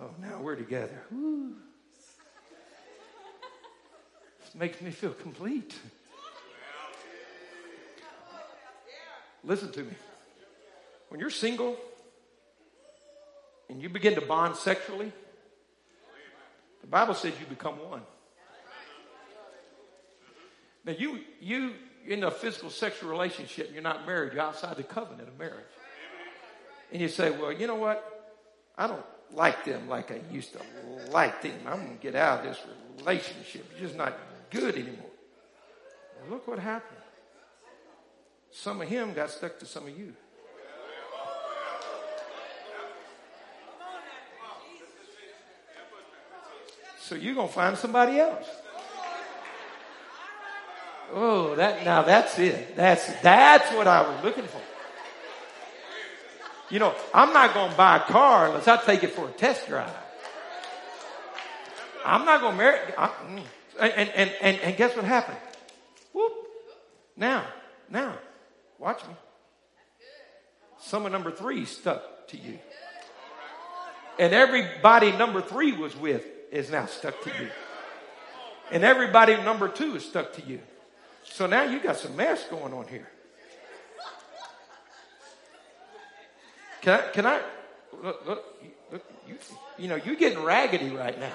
Oh, 0.00 0.10
now 0.20 0.40
we're 0.40 0.56
together. 0.56 1.02
Woo. 1.10 1.54
This 4.40 4.54
makes 4.54 4.80
me 4.80 4.90
feel 4.90 5.12
complete. 5.12 5.74
Listen 9.44 9.70
to 9.72 9.82
me. 9.82 9.92
When 11.10 11.20
you're 11.20 11.30
single 11.30 11.76
and 13.68 13.80
you 13.80 13.88
begin 13.88 14.14
to 14.16 14.20
bond 14.20 14.56
sexually, 14.56 15.12
the 16.80 16.86
Bible 16.86 17.14
says 17.14 17.34
you 17.38 17.46
become 17.46 17.74
one. 17.88 18.02
Now 20.84 20.92
you 20.92 21.20
you 21.40 21.74
in 22.06 22.24
a 22.24 22.30
physical 22.30 22.68
sexual 22.68 23.10
relationship, 23.10 23.70
you're 23.72 23.82
not 23.82 24.06
married, 24.06 24.32
you're 24.32 24.42
outside 24.42 24.76
the 24.76 24.82
covenant 24.82 25.28
of 25.28 25.38
marriage. 25.38 25.64
And 26.92 27.00
you 27.00 27.08
say, 27.08 27.30
Well, 27.30 27.52
you 27.52 27.66
know 27.66 27.76
what? 27.76 28.10
I 28.76 28.86
don't 28.86 29.04
like 29.32 29.64
them 29.64 29.88
like 29.88 30.10
I 30.10 30.20
used 30.32 30.52
to 30.52 30.60
like 31.10 31.42
them. 31.42 31.58
I'm 31.66 31.78
gonna 31.78 31.94
get 32.00 32.14
out 32.14 32.40
of 32.40 32.46
this 32.46 32.58
relationship. 32.98 33.66
It's 33.72 33.80
just 33.80 33.96
not 33.96 34.16
good 34.50 34.74
anymore. 34.74 35.10
Look 36.30 36.46
what 36.48 36.58
happened. 36.58 37.00
Some 38.50 38.80
of 38.80 38.88
him 38.88 39.12
got 39.12 39.30
stuck 39.30 39.58
to 39.58 39.66
some 39.66 39.86
of 39.86 39.98
you. 39.98 40.14
So 47.00 47.14
you're 47.14 47.34
gonna 47.34 47.48
find 47.48 47.76
somebody 47.76 48.18
else. 48.18 48.46
Oh, 51.12 51.54
that 51.56 51.84
now 51.84 52.02
that's 52.02 52.38
it. 52.38 52.74
That's 52.76 53.06
that's 53.20 53.70
what 53.74 53.86
I 53.86 54.08
was 54.08 54.24
looking 54.24 54.46
for. 54.46 54.60
You 56.74 56.80
know, 56.80 56.92
I'm 57.14 57.32
not 57.32 57.54
gonna 57.54 57.76
buy 57.76 57.98
a 57.98 58.00
car 58.00 58.48
unless 58.48 58.66
I 58.66 58.76
take 58.78 59.04
it 59.04 59.12
for 59.12 59.28
a 59.28 59.30
test 59.30 59.68
drive. 59.68 59.94
I'm 62.04 62.24
not 62.24 62.40
gonna 62.40 62.56
marry. 62.56 62.80
I, 62.98 63.10
and, 63.78 64.10
and, 64.10 64.32
and, 64.40 64.58
and 64.58 64.76
guess 64.76 64.96
what 64.96 65.04
happened? 65.04 65.38
Whoop. 66.12 66.32
Now, 67.16 67.44
now, 67.88 68.18
watch 68.80 69.06
me. 69.06 69.14
Summer 70.80 71.08
number 71.08 71.30
three 71.30 71.64
stuck 71.64 72.26
to 72.30 72.36
you. 72.36 72.58
And 74.18 74.32
everybody 74.34 75.12
number 75.12 75.42
three 75.42 75.70
was 75.70 75.94
with 75.94 76.26
is 76.50 76.72
now 76.72 76.86
stuck 76.86 77.22
to 77.22 77.30
you. 77.40 77.50
And 78.72 78.82
everybody 78.82 79.36
number 79.36 79.68
two 79.68 79.94
is 79.94 80.04
stuck 80.04 80.32
to 80.32 80.42
you. 80.44 80.58
So 81.22 81.46
now 81.46 81.62
you 81.62 81.78
got 81.78 81.98
some 81.98 82.16
mess 82.16 82.42
going 82.48 82.72
on 82.72 82.88
here. 82.88 83.06
Can 86.84 86.92
I, 86.92 87.12
can 87.12 87.24
I 87.26 87.40
look, 88.02 88.26
look, 88.26 88.44
look 88.92 89.02
you, 89.26 89.36
you 89.78 89.88
know, 89.88 89.96
you're 89.96 90.16
getting 90.16 90.44
raggedy 90.44 90.90
right 90.90 91.18
now. 91.18 91.32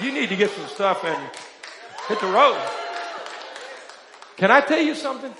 You 0.00 0.12
need 0.12 0.28
to 0.28 0.36
get 0.36 0.50
some 0.50 0.68
stuff 0.68 1.02
and 1.02 1.30
hit 2.06 2.20
the 2.20 2.28
road. 2.28 2.56
Can 4.36 4.52
I 4.52 4.60
tell 4.60 4.80
you 4.80 4.94
something? 4.94 5.34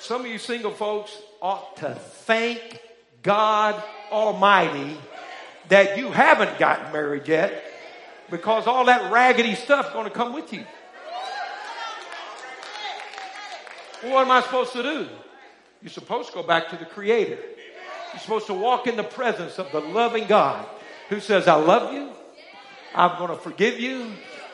Some 0.00 0.22
of 0.22 0.26
you 0.26 0.38
single 0.38 0.72
folks 0.72 1.16
ought 1.40 1.76
to 1.76 1.94
thank 1.94 2.80
God 3.22 3.80
Almighty 4.12 4.96
that 5.68 5.96
you 5.96 6.12
haven't 6.12 6.58
gotten 6.58 6.92
married 6.92 7.26
yet 7.26 7.64
because 8.30 8.66
all 8.66 8.84
that 8.84 9.10
raggedy 9.10 9.54
stuff 9.54 9.86
is 9.86 9.92
going 9.92 10.04
to 10.04 10.10
come 10.10 10.32
with 10.32 10.52
you. 10.52 10.64
Well, 14.02 14.14
what 14.14 14.26
am 14.26 14.30
I 14.30 14.42
supposed 14.42 14.72
to 14.74 14.82
do? 14.82 15.08
You're 15.80 15.90
supposed 15.90 16.28
to 16.28 16.34
go 16.34 16.42
back 16.42 16.68
to 16.70 16.76
the 16.76 16.84
Creator. 16.84 17.38
You're 18.12 18.20
supposed 18.20 18.46
to 18.46 18.54
walk 18.54 18.86
in 18.86 18.96
the 18.96 19.04
presence 19.04 19.58
of 19.58 19.72
the 19.72 19.80
loving 19.80 20.26
God 20.26 20.66
who 21.08 21.20
says, 21.20 21.48
I 21.48 21.54
love 21.54 21.92
you. 21.92 22.10
I'm 22.94 23.16
going 23.18 23.30
to 23.30 23.36
forgive 23.36 23.80
you. 23.80 24.12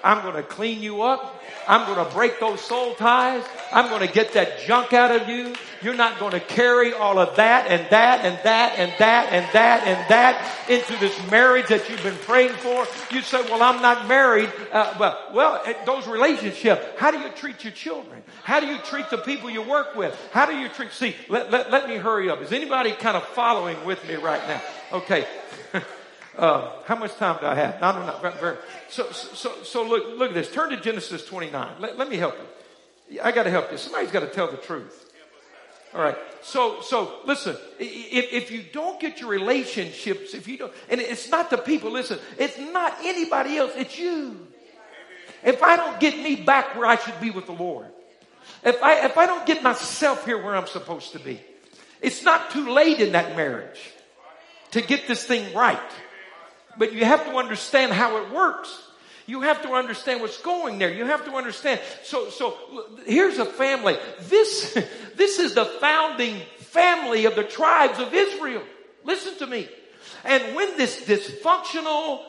I'm 0.09 0.23
going 0.23 0.37
to 0.37 0.42
clean 0.42 0.81
you 0.81 1.03
up. 1.03 1.38
I'm 1.68 1.85
going 1.85 2.03
to 2.03 2.14
break 2.14 2.40
those 2.40 2.62
soul 2.62 2.94
ties. 2.94 3.44
I'm 3.71 3.90
going 3.90 4.01
to 4.01 4.11
get 4.11 4.33
that 4.33 4.59
junk 4.61 4.94
out 4.94 5.14
of 5.14 5.29
you. 5.29 5.55
You're 5.83 5.92
not 5.92 6.18
going 6.18 6.33
to 6.33 6.40
carry 6.40 6.94
all 6.94 7.18
of 7.18 7.37
that 7.37 7.66
and 7.66 7.87
that 7.90 8.25
and 8.25 8.38
that 8.42 8.79
and 8.79 8.90
that 9.01 9.31
and 9.31 9.44
that 9.53 9.87
and 9.87 10.11
that 10.11 10.71
into 10.71 10.99
this 10.99 11.31
marriage 11.31 11.66
that 11.66 11.90
you've 11.90 12.03
been 12.03 12.16
praying 12.23 12.55
for. 12.55 12.87
You 13.14 13.21
say, 13.21 13.42
well, 13.51 13.62
I'm 13.62 13.83
not 13.83 14.09
married. 14.09 14.51
Uh, 14.73 14.94
well, 14.99 15.31
well, 15.35 15.62
those 15.85 16.07
relationships, 16.07 16.83
how 16.97 17.11
do 17.11 17.18
you 17.18 17.29
treat 17.37 17.62
your 17.62 17.75
children? 17.75 18.23
How 18.44 18.61
do 18.61 18.66
you 18.66 18.79
treat 18.79 19.11
the 19.11 19.18
people 19.18 19.51
you 19.51 19.61
work 19.61 19.94
with? 19.94 20.18
How 20.33 20.47
do 20.47 20.57
you 20.57 20.71
treat, 20.71 20.90
see, 20.92 21.16
let, 21.29 21.51
let, 21.51 21.71
let 21.71 21.87
me 21.87 21.97
hurry 21.97 22.31
up. 22.31 22.40
Is 22.40 22.53
anybody 22.53 22.92
kind 22.92 23.18
of 23.18 23.25
following 23.27 23.85
with 23.85 24.03
me 24.09 24.14
right 24.14 24.40
now? 24.49 24.62
Okay. 24.90 25.27
Uh, 26.38 26.70
how 26.85 26.94
much 26.94 27.16
time 27.16 27.37
do 27.40 27.46
I 27.46 27.55
have? 27.57 27.81
No, 27.81 27.90
no, 27.92 28.07
no. 28.22 28.57
So, 28.88 29.11
so, 29.11 29.53
so 29.64 29.83
look, 29.83 30.16
look 30.16 30.29
at 30.29 30.35
this. 30.35 30.48
Turn 30.53 30.70
to 30.70 30.77
Genesis 30.77 31.27
29. 31.27 31.81
Let, 31.81 31.98
let 31.98 32.09
me 32.09 32.16
help 32.16 32.37
you. 33.11 33.20
I 33.20 33.33
got 33.33 33.42
to 33.42 33.51
help 33.51 33.72
you. 33.72 33.79
Somebody's 33.79 34.12
got 34.12 34.20
to 34.20 34.29
tell 34.29 34.48
the 34.48 34.57
truth. 34.57 35.12
All 35.92 36.01
right. 36.01 36.16
So, 36.42 36.81
so 36.81 37.18
listen, 37.27 37.57
if, 37.81 38.33
if 38.33 38.51
you 38.53 38.62
don't 38.62 39.01
get 39.01 39.20
your 39.20 39.31
relationships, 39.31 40.33
if 40.33 40.46
you 40.46 40.59
don't, 40.59 40.72
and 40.88 41.01
it's 41.01 41.29
not 41.29 41.51
the 41.51 41.59
people, 41.59 41.90
listen, 41.90 42.20
it's 42.38 42.57
not 42.57 42.96
anybody 43.03 43.57
else, 43.57 43.72
it's 43.74 43.98
you. 43.98 44.46
If 45.42 45.61
I 45.64 45.74
don't 45.74 45.98
get 45.98 46.16
me 46.16 46.37
back 46.37 46.77
where 46.77 46.87
I 46.87 46.96
should 46.96 47.20
be 47.20 47.31
with 47.31 47.46
the 47.46 47.53
Lord, 47.53 47.87
if 48.62 48.81
I, 48.81 49.07
if 49.07 49.18
I 49.18 49.27
don't 49.27 49.44
get 49.44 49.61
myself 49.64 50.24
here 50.24 50.40
where 50.40 50.55
I'm 50.55 50.68
supposed 50.68 51.12
to 51.12 51.18
be, 51.18 51.40
it's 52.01 52.22
not 52.22 52.53
too 52.53 52.70
late 52.70 53.01
in 53.01 53.12
that 53.12 53.37
marriage 53.37 53.81
to 54.70 54.83
get 54.83 55.09
this 55.09 55.24
thing 55.24 55.53
right 55.53 55.81
but 56.79 56.93
you 56.93 57.05
have 57.05 57.25
to 57.27 57.37
understand 57.37 57.93
how 57.93 58.23
it 58.23 58.33
works. 58.33 58.85
You 59.27 59.43
have 59.43 59.62
to 59.62 59.73
understand 59.75 60.23
what's 60.23 60.41
going 60.41 60.79
there. 60.79 60.91
You 60.91 61.05
have 61.05 61.25
to 61.27 61.33
understand. 61.33 61.81
So, 62.03 62.31
so 62.31 62.57
here's 63.05 63.38
a 63.38 63.45
family. 63.45 63.97
This, 64.23 64.73
this 65.17 65.38
is 65.38 65.55
the 65.55 65.67
founding 65.67 66.41
family 66.59 67.27
of 67.27 67.37
the 67.37 67.45
tribes 67.45 67.99
of 67.99 68.14
Israel. 68.14 68.62
Listen 69.05 69.37
to 69.38 69.47
me. 69.47 69.69
And 70.25 70.57
when 70.57 70.77
this 70.79 71.05
dysfunctional, 71.05 72.23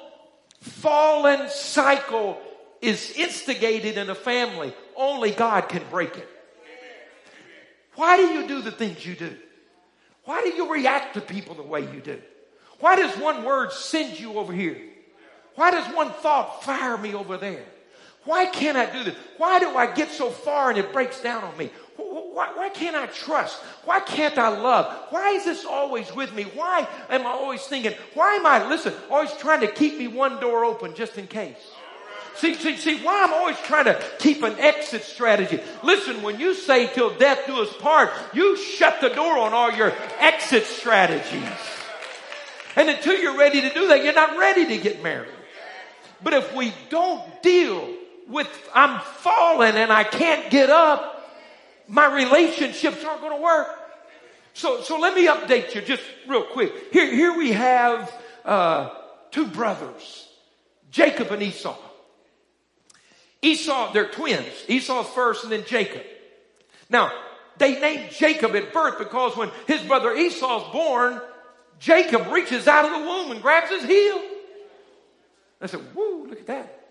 fallen 0.59 1.49
cycle 1.49 2.41
is 2.81 3.13
instigated 3.15 3.97
in 3.97 4.09
a 4.09 4.15
family, 4.15 4.73
only 4.95 5.31
God 5.31 5.69
can 5.69 5.83
break 5.89 6.17
it. 6.17 6.27
Why 7.95 8.17
do 8.17 8.23
you 8.23 8.47
do 8.47 8.61
the 8.61 8.71
things 8.71 9.05
you 9.05 9.15
do? 9.15 9.35
Why 10.25 10.41
do 10.41 10.49
you 10.49 10.71
react 10.71 11.15
to 11.15 11.21
people 11.21 11.55
the 11.55 11.63
way 11.63 11.81
you 11.81 12.01
do? 12.01 12.21
Why 12.79 12.95
does 12.95 13.15
one 13.17 13.43
word 13.43 13.71
send 13.71 14.19
you 14.19 14.33
over 14.33 14.53
here? 14.53 14.77
Why 15.55 15.71
does 15.71 15.93
one 15.93 16.11
thought 16.11 16.63
fire 16.63 16.97
me 16.97 17.13
over 17.13 17.37
there? 17.37 17.65
Why 18.25 18.45
can't 18.45 18.77
I 18.77 18.85
do 18.91 19.03
this? 19.03 19.15
Why 19.37 19.59
do 19.59 19.75
I 19.75 19.91
get 19.93 20.11
so 20.11 20.29
far 20.29 20.69
and 20.69 20.77
it 20.77 20.93
breaks 20.93 21.21
down 21.21 21.43
on 21.43 21.57
me? 21.57 21.71
why, 22.39 22.51
why 22.55 22.69
can't 22.69 22.95
I 22.95 23.07
trust? 23.07 23.57
Why 23.83 23.99
can't 23.99 24.37
I 24.37 24.47
love? 24.47 25.07
Why 25.09 25.31
is 25.31 25.45
this 25.45 25.65
always 25.65 26.13
with 26.15 26.33
me? 26.33 26.43
Why 26.43 26.87
am 27.09 27.27
I 27.27 27.31
always 27.31 27.65
thinking, 27.65 27.93
why 28.13 28.35
am 28.35 28.45
I, 28.45 28.69
listen, 28.69 28.93
always 29.09 29.33
trying 29.33 29.59
to 29.61 29.67
keep 29.67 29.97
me 29.97 30.07
one 30.07 30.39
door 30.39 30.63
open 30.63 30.95
just 30.95 31.17
in 31.17 31.27
case? 31.27 31.57
See, 32.35 32.55
see, 32.55 32.77
see, 32.77 33.03
why 33.03 33.25
I'm 33.25 33.33
always 33.33 33.57
trying 33.59 33.85
to 33.85 34.01
keep 34.19 34.43
an 34.43 34.57
exit 34.57 35.03
strategy. 35.03 35.59
Listen, 35.83 36.21
when 36.21 36.39
you 36.39 36.53
say 36.53 36.87
till 36.87 37.13
death 37.17 37.45
do 37.45 37.61
us 37.61 37.75
part, 37.77 38.11
you 38.33 38.55
shut 38.55 39.01
the 39.01 39.09
door 39.09 39.37
on 39.39 39.53
all 39.53 39.73
your 39.73 39.91
exit 40.19 40.63
strategies. 40.63 41.43
And 42.79 42.89
until 42.89 43.19
you're 43.19 43.37
ready 43.37 43.59
to 43.59 43.73
do 43.73 43.89
that, 43.89 44.05
you're 44.05 44.13
not 44.13 44.37
ready 44.37 44.65
to 44.67 44.77
get 44.77 45.03
married. 45.03 45.33
But 46.23 46.31
if 46.31 46.55
we 46.55 46.73
don't 46.89 47.43
deal 47.43 47.93
with, 48.29 48.47
I'm 48.73 49.01
falling 49.01 49.73
and 49.75 49.91
I 49.91 50.05
can't 50.05 50.49
get 50.49 50.69
up, 50.69 51.29
my 51.89 52.05
relationships 52.15 53.03
aren't 53.03 53.19
going 53.19 53.35
to 53.35 53.43
work. 53.43 53.67
So, 54.53 54.81
so 54.81 54.97
let 54.97 55.13
me 55.13 55.27
update 55.27 55.75
you 55.75 55.81
just 55.81 56.03
real 56.25 56.43
quick. 56.43 56.93
Here, 56.93 57.13
here 57.13 57.37
we 57.37 57.51
have, 57.51 58.13
uh, 58.45 58.91
two 59.31 59.47
brothers, 59.47 60.29
Jacob 60.89 61.31
and 61.31 61.43
Esau. 61.43 61.75
Esau, 63.41 63.91
they're 63.91 64.07
twins. 64.07 64.47
Esau's 64.69 65.09
first 65.09 65.43
and 65.43 65.51
then 65.51 65.65
Jacob. 65.67 66.03
Now, 66.89 67.11
they 67.57 67.77
named 67.77 68.11
Jacob 68.11 68.55
at 68.55 68.71
birth 68.71 68.99
because 68.99 69.35
when 69.35 69.51
his 69.67 69.81
brother 69.81 70.15
Esau's 70.15 70.71
born, 70.71 71.19
Jacob 71.79 72.27
reaches 72.31 72.67
out 72.67 72.85
of 72.85 72.91
the 72.91 73.07
womb 73.07 73.31
and 73.31 73.41
grabs 73.41 73.69
his 73.69 73.83
heel. 73.83 74.21
I 75.61 75.65
said, 75.65 75.81
woo, 75.95 76.27
look 76.27 76.39
at 76.39 76.47
that. 76.47 76.87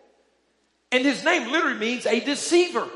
And 0.91 1.05
his 1.05 1.25
name 1.25 1.51
literally 1.51 1.79
means 1.79 2.07
a 2.07 2.21
deceiver. 2.21 2.89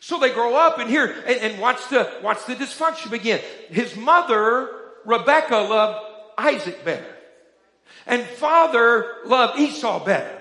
So 0.00 0.18
they 0.18 0.32
grow 0.32 0.54
up 0.54 0.78
and 0.78 0.88
here, 0.88 1.14
and, 1.26 1.40
and 1.40 1.60
watch 1.60 1.88
the, 1.88 2.10
watch 2.22 2.44
the 2.46 2.54
dysfunction 2.54 3.10
begin. 3.10 3.40
His 3.68 3.96
mother, 3.96 4.70
Rebecca, 5.04 5.56
loved 5.56 6.06
Isaac 6.38 6.84
better. 6.84 7.16
And 8.06 8.22
father 8.22 9.16
loved 9.26 9.58
Esau 9.58 10.04
better. 10.04 10.38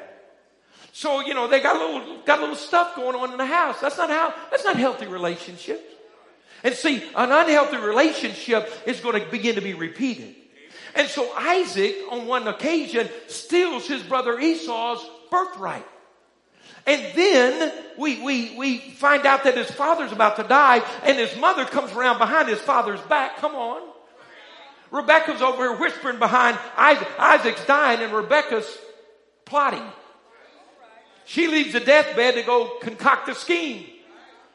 So, 0.93 1.21
you 1.21 1.33
know, 1.33 1.47
they 1.47 1.59
got 1.59 1.75
a 1.75 1.79
little, 1.79 2.17
got 2.21 2.39
a 2.39 2.41
little 2.41 2.55
stuff 2.55 2.95
going 2.95 3.15
on 3.15 3.31
in 3.31 3.37
the 3.37 3.45
house. 3.45 3.79
That's 3.81 3.97
not 3.97 4.09
how, 4.09 4.33
that's 4.49 4.63
not 4.63 4.77
healthy 4.77 5.07
relationships. 5.07 5.83
And 6.63 6.73
see, 6.73 7.03
an 7.15 7.31
unhealthy 7.31 7.77
relationship 7.77 8.71
is 8.85 8.99
going 8.99 9.23
to 9.23 9.29
begin 9.29 9.55
to 9.55 9.61
be 9.61 9.73
repeated. 9.73 10.35
And 10.95 11.07
so 11.07 11.31
Isaac, 11.35 11.95
on 12.11 12.25
one 12.25 12.47
occasion, 12.47 13.09
steals 13.27 13.87
his 13.87 14.01
brother 14.03 14.39
Esau's 14.39 15.05
birthright. 15.29 15.85
And 16.87 17.15
then 17.15 17.73
we, 17.97 18.21
we, 18.23 18.55
we 18.57 18.77
find 18.79 19.25
out 19.25 19.43
that 19.43 19.57
his 19.57 19.69
father's 19.69 20.11
about 20.11 20.37
to 20.37 20.43
die 20.43 20.81
and 21.03 21.17
his 21.17 21.35
mother 21.37 21.65
comes 21.65 21.91
around 21.91 22.17
behind 22.17 22.47
his 22.47 22.59
father's 22.59 23.01
back. 23.01 23.37
Come 23.37 23.55
on. 23.55 23.81
Rebecca's 24.89 25.41
over 25.41 25.63
here 25.63 25.77
whispering 25.77 26.17
behind 26.17 26.57
Isaac. 26.77 27.07
Isaac's 27.19 27.65
dying 27.65 27.99
and 27.99 28.13
Rebecca's 28.13 28.77
plotting. 29.45 29.83
She 31.25 31.47
leaves 31.47 31.73
the 31.73 31.81
deathbed 31.81 32.35
to 32.35 32.43
go 32.43 32.77
concoct 32.81 33.27
a 33.27 33.35
scheme. 33.35 33.85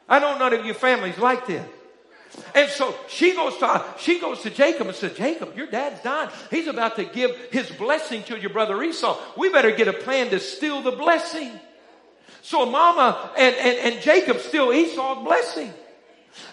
I 0.09 0.17
know 0.19 0.37
none 0.39 0.53
of 0.53 0.65
your 0.65 0.75
families 0.75 1.19
like 1.19 1.45
this. 1.45 1.65
And 2.55 2.69
so 2.69 2.95
she 3.07 3.35
goes 3.35 3.57
to 3.57 3.85
she 3.97 4.19
goes 4.19 4.41
to 4.41 4.49
Jacob 4.49 4.87
and 4.87 4.95
says, 4.95 5.15
Jacob, 5.15 5.55
your 5.55 5.67
dad's 5.67 6.01
dying. 6.01 6.29
He's 6.49 6.67
about 6.67 6.95
to 6.97 7.05
give 7.05 7.35
his 7.51 7.69
blessing 7.71 8.23
to 8.23 8.39
your 8.39 8.49
brother 8.49 8.81
Esau. 8.81 9.19
We 9.37 9.49
better 9.49 9.71
get 9.71 9.87
a 9.87 9.93
plan 9.93 10.29
to 10.29 10.39
steal 10.39 10.81
the 10.81 10.91
blessing. 10.91 11.51
So 12.41 12.65
Mama 12.65 13.31
and, 13.37 13.55
and, 13.55 13.93
and 13.93 14.01
Jacob 14.01 14.39
steal 14.39 14.71
Esau's 14.73 15.23
blessing. 15.23 15.73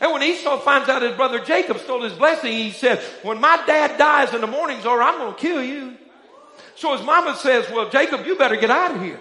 And 0.00 0.12
when 0.12 0.22
Esau 0.22 0.58
finds 0.60 0.88
out 0.88 1.02
his 1.02 1.16
brother 1.16 1.40
Jacob 1.40 1.78
stole 1.78 2.02
his 2.02 2.12
blessing, 2.12 2.52
he 2.52 2.70
said, 2.70 2.98
when 3.22 3.40
my 3.40 3.62
dad 3.66 3.98
dies 3.98 4.34
in 4.34 4.40
the 4.40 4.46
morning's 4.46 4.84
over, 4.84 5.02
I'm 5.02 5.18
going 5.18 5.34
to 5.34 5.40
kill 5.40 5.62
you. 5.62 5.96
So 6.76 6.96
his 6.96 7.04
mama 7.04 7.36
says, 7.36 7.70
well, 7.70 7.88
Jacob, 7.88 8.26
you 8.26 8.36
better 8.36 8.56
get 8.56 8.70
out 8.70 8.96
of 8.96 9.02
here. 9.02 9.20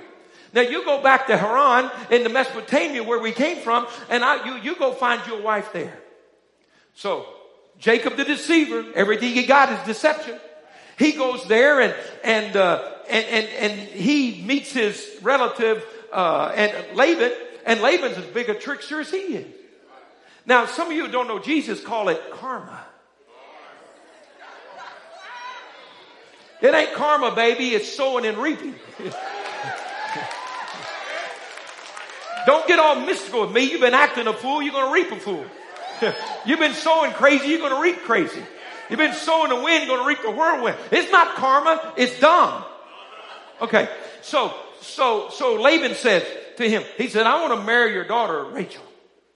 Now 0.53 0.61
you 0.61 0.83
go 0.83 1.01
back 1.01 1.27
to 1.27 1.37
Haran 1.37 1.91
in 2.09 2.23
the 2.23 2.29
Mesopotamia 2.29 3.03
where 3.03 3.19
we 3.19 3.31
came 3.31 3.57
from 3.57 3.87
and 4.09 4.23
I, 4.23 4.45
you, 4.45 4.71
you 4.71 4.75
go 4.77 4.93
find 4.93 5.25
your 5.27 5.41
wife 5.41 5.71
there. 5.73 5.97
So 6.99 7.25
Jacob 7.77 8.17
the 8.17 8.25
deceiver, 8.25 8.83
everything 8.93 9.33
he 9.33 9.45
got 9.45 9.71
is 9.71 9.79
deception. 9.85 10.37
He 10.97 11.13
goes 11.13 11.45
there 11.45 11.79
and, 11.79 11.95
and, 12.25 12.57
uh, 12.57 12.91
and, 13.09 13.25
and, 13.25 13.47
and 13.47 13.71
he 13.79 14.41
meets 14.41 14.73
his 14.73 15.09
relative 15.21 15.81
uh, 16.11 16.51
and 16.53 16.97
Laban, 16.97 17.31
and 17.65 17.81
Laban's 17.81 18.17
as 18.17 18.25
big 18.25 18.49
a 18.49 18.53
trickster 18.53 18.99
as 18.99 19.09
he 19.09 19.17
is. 19.17 19.47
Now, 20.45 20.65
some 20.65 20.87
of 20.87 20.93
you 20.93 21.07
don't 21.07 21.29
know 21.29 21.39
Jesus 21.39 21.79
call 21.79 22.09
it 22.09 22.21
karma. 22.31 22.85
It 26.61 26.73
ain't 26.73 26.95
karma, 26.95 27.33
baby. 27.33 27.69
It's 27.69 27.87
sowing 27.87 28.25
and 28.25 28.37
reaping. 28.37 28.75
don't 32.45 32.67
get 32.67 32.77
all 32.77 32.99
mystical 32.99 33.43
with 33.43 33.53
me. 33.53 33.71
You've 33.71 33.79
been 33.79 33.93
acting 33.93 34.27
a 34.27 34.33
fool. 34.33 34.61
You're 34.61 34.73
going 34.73 34.87
to 34.87 34.93
reap 34.93 35.13
a 35.17 35.21
fool. 35.21 35.45
You've 36.45 36.59
been 36.59 36.73
sowing 36.73 37.11
crazy. 37.11 37.47
You're 37.49 37.59
going 37.59 37.75
to 37.75 37.81
reap 37.81 38.03
crazy. 38.03 38.41
You've 38.89 38.99
been 38.99 39.13
sowing 39.13 39.49
the 39.49 39.55
wind. 39.55 39.87
Going 39.87 40.01
to 40.01 40.07
reap 40.07 40.21
the 40.21 40.31
whirlwind. 40.31 40.77
It's 40.91 41.11
not 41.11 41.35
karma. 41.35 41.93
It's 41.97 42.19
dumb. 42.19 42.63
Okay. 43.61 43.89
So 44.21 44.53
so, 44.81 45.29
so 45.29 45.55
Laban 45.55 45.95
says 45.95 46.23
to 46.57 46.69
him, 46.69 46.83
he 46.97 47.07
said, 47.07 47.25
I 47.25 47.41
want 47.41 47.59
to 47.59 47.65
marry 47.65 47.93
your 47.93 48.05
daughter, 48.05 48.43
Rachel. 48.45 48.83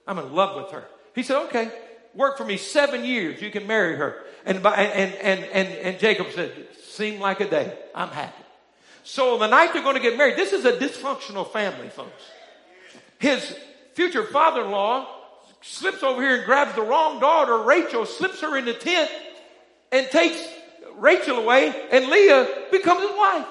I'm 0.06 0.18
in 0.18 0.34
love 0.34 0.56
with 0.56 0.72
her. 0.72 0.84
He 1.14 1.22
said, 1.22 1.44
okay, 1.46 1.70
work 2.14 2.36
for 2.36 2.44
me 2.44 2.56
seven 2.56 3.04
years. 3.04 3.40
You 3.40 3.50
can 3.50 3.66
marry 3.66 3.96
her. 3.96 4.22
And, 4.44 4.62
by, 4.62 4.74
and, 4.74 5.14
and, 5.14 5.44
and, 5.44 5.68
and 5.68 5.98
Jacob 5.98 6.28
said, 6.32 6.52
seemed 6.82 7.20
like 7.20 7.40
a 7.40 7.48
day. 7.48 7.76
I'm 7.94 8.08
happy. 8.08 8.42
So 9.04 9.38
the 9.38 9.46
night 9.46 9.72
they're 9.72 9.82
going 9.82 9.96
to 9.96 10.02
get 10.02 10.16
married, 10.16 10.36
this 10.36 10.52
is 10.52 10.64
a 10.64 10.72
dysfunctional 10.72 11.50
family, 11.50 11.88
folks. 11.88 12.22
His 13.18 13.56
future 13.94 14.24
father-in-law 14.24 15.06
slips 15.64 16.02
over 16.02 16.20
here 16.20 16.36
and 16.36 16.44
grabs 16.44 16.74
the 16.74 16.82
wrong 16.82 17.20
daughter, 17.20 17.56
Rachel, 17.58 18.04
slips 18.04 18.42
her 18.42 18.56
in 18.58 18.66
the 18.66 18.74
tent 18.74 19.10
and 19.90 20.06
takes 20.08 20.46
Rachel 20.96 21.38
away 21.38 21.74
and 21.90 22.06
Leah 22.06 22.66
becomes 22.70 23.00
his 23.00 23.16
wife. 23.16 23.46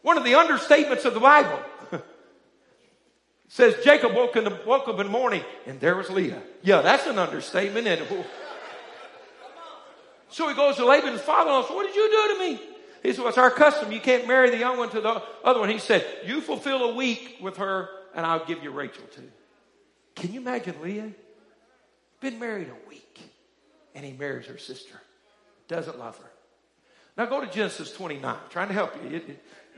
One 0.00 0.16
of 0.16 0.24
the 0.24 0.32
understatements 0.32 1.04
of 1.04 1.12
the 1.12 1.20
Bible 1.20 1.58
says 3.48 3.74
Jacob 3.84 4.14
woke, 4.14 4.36
in 4.36 4.44
the, 4.44 4.58
woke 4.66 4.88
up 4.88 4.98
in 4.98 5.06
the 5.06 5.12
morning 5.12 5.44
and 5.66 5.78
there 5.80 5.94
was 5.96 6.08
Leah. 6.08 6.42
Yeah, 6.62 6.80
that's 6.80 7.06
an 7.06 7.18
understatement. 7.18 7.86
And 7.86 8.24
so 10.30 10.48
he 10.48 10.54
goes 10.54 10.76
to 10.76 10.86
Laban's 10.86 11.20
father-in-law. 11.20 11.74
What 11.74 11.86
did 11.86 11.94
you 11.94 12.08
do 12.08 12.34
to 12.34 12.40
me? 12.40 12.68
He 13.02 13.12
said, 13.12 13.18
well, 13.18 13.28
it's 13.28 13.38
our 13.38 13.50
custom. 13.50 13.92
You 13.92 14.00
can't 14.00 14.26
marry 14.26 14.48
the 14.48 14.56
young 14.56 14.78
one 14.78 14.88
to 14.90 15.00
the 15.00 15.22
other 15.44 15.60
one. 15.60 15.68
He 15.68 15.78
said, 15.78 16.06
you 16.24 16.40
fulfill 16.40 16.84
a 16.84 16.94
week 16.94 17.36
with 17.42 17.58
her 17.58 17.90
and 18.14 18.24
I'll 18.24 18.44
give 18.46 18.62
you 18.62 18.70
Rachel 18.70 19.04
too. 19.14 19.30
Can 20.14 20.32
you 20.32 20.40
imagine 20.40 20.74
Leah? 20.82 21.10
Been 22.20 22.38
married 22.38 22.68
a 22.68 22.88
week 22.88 23.20
and 23.94 24.04
he 24.04 24.12
marries 24.12 24.46
her 24.46 24.58
sister. 24.58 25.00
Doesn't 25.68 25.98
love 25.98 26.16
her. 26.18 26.30
Now 27.16 27.26
go 27.26 27.40
to 27.40 27.50
Genesis 27.50 27.92
29. 27.92 28.24
I'm 28.24 28.36
trying 28.50 28.68
to 28.68 28.74
help 28.74 28.94
you. 29.02 29.20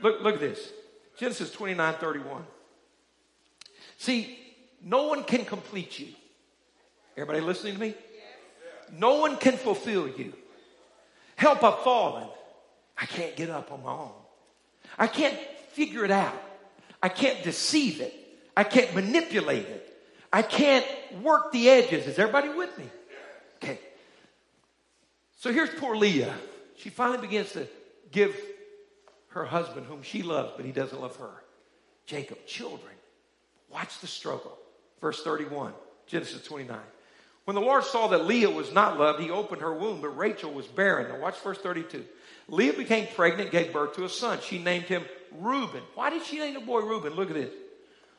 Look, 0.01 0.21
look 0.21 0.35
at 0.35 0.39
this. 0.39 0.71
Genesis 1.17 1.51
29 1.51 1.95
31. 1.95 2.45
See, 3.97 4.37
no 4.83 5.07
one 5.07 5.23
can 5.23 5.45
complete 5.45 5.99
you. 5.99 6.07
Everybody 7.17 7.39
listening 7.39 7.75
to 7.75 7.79
me? 7.79 7.95
No 8.91 9.19
one 9.19 9.37
can 9.37 9.57
fulfill 9.57 10.07
you. 10.07 10.33
Help, 11.35 11.63
I've 11.63 11.79
fallen. 11.79 12.27
I 12.97 13.05
can't 13.05 13.35
get 13.35 13.49
up 13.49 13.71
on 13.71 13.83
my 13.83 13.91
own. 13.91 14.11
I 14.97 15.07
can't 15.07 15.37
figure 15.71 16.05
it 16.05 16.11
out. 16.11 16.41
I 17.01 17.09
can't 17.09 17.43
deceive 17.43 18.01
it. 18.01 18.13
I 18.55 18.63
can't 18.63 18.93
manipulate 18.95 19.65
it. 19.65 19.94
I 20.35 20.41
can't 20.41 20.85
work 21.23 21.53
the 21.53 21.69
edges. 21.69 22.07
Is 22.07 22.19
everybody 22.19 22.49
with 22.49 22.77
me? 22.77 22.83
Okay. 23.55 23.79
So 25.37 25.53
here's 25.53 25.69
poor 25.69 25.95
Leah. 25.95 26.35
She 26.75 26.89
finally 26.89 27.19
begins 27.19 27.53
to 27.53 27.65
give 28.11 28.35
her 29.29 29.45
husband, 29.45 29.85
whom 29.85 30.03
she 30.03 30.23
loves, 30.23 30.51
but 30.57 30.65
he 30.65 30.73
doesn't 30.73 30.99
love 30.99 31.15
her. 31.15 31.31
Jacob, 32.05 32.45
children. 32.45 32.91
Watch 33.69 34.01
the 34.01 34.07
struggle. 34.07 34.57
Verse 34.99 35.23
31, 35.23 35.71
Genesis 36.05 36.43
29. 36.43 36.79
When 37.45 37.55
the 37.55 37.61
Lord 37.61 37.85
saw 37.85 38.07
that 38.07 38.25
Leah 38.25 38.49
was 38.49 38.73
not 38.73 38.99
loved, 38.99 39.21
he 39.21 39.29
opened 39.29 39.61
her 39.61 39.73
womb, 39.73 40.01
but 40.01 40.17
Rachel 40.17 40.51
was 40.51 40.67
barren. 40.67 41.13
Now 41.13 41.21
watch 41.21 41.39
verse 41.39 41.59
32. 41.59 42.03
Leah 42.49 42.73
became 42.73 43.07
pregnant, 43.15 43.51
gave 43.51 43.71
birth 43.71 43.95
to 43.95 44.03
a 44.03 44.09
son. 44.09 44.39
She 44.41 44.61
named 44.61 44.83
him 44.83 45.05
Reuben. 45.31 45.83
Why 45.93 46.09
did 46.09 46.23
she 46.25 46.39
name 46.39 46.55
the 46.55 46.59
boy 46.59 46.81
Reuben? 46.81 47.13
Look 47.13 47.29
at 47.29 47.35
this. 47.35 47.53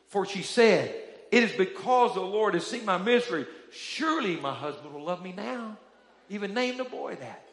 For 0.07 0.25
she 0.25 0.41
said, 0.41 1.03
It 1.31 1.43
is 1.43 1.53
because 1.53 2.15
the 2.15 2.21
Lord 2.21 2.55
has 2.55 2.67
seen 2.67 2.85
my 2.85 2.99
misery. 2.99 3.47
Surely 3.73 4.37
my 4.37 4.55
husband 4.55 4.95
will 4.95 5.05
love 5.05 5.23
me 5.23 5.33
now. 5.33 5.77
Even 6.29 6.55
name 6.55 6.77
the 6.77 6.85
boy 6.85 7.17
that. 7.17 7.47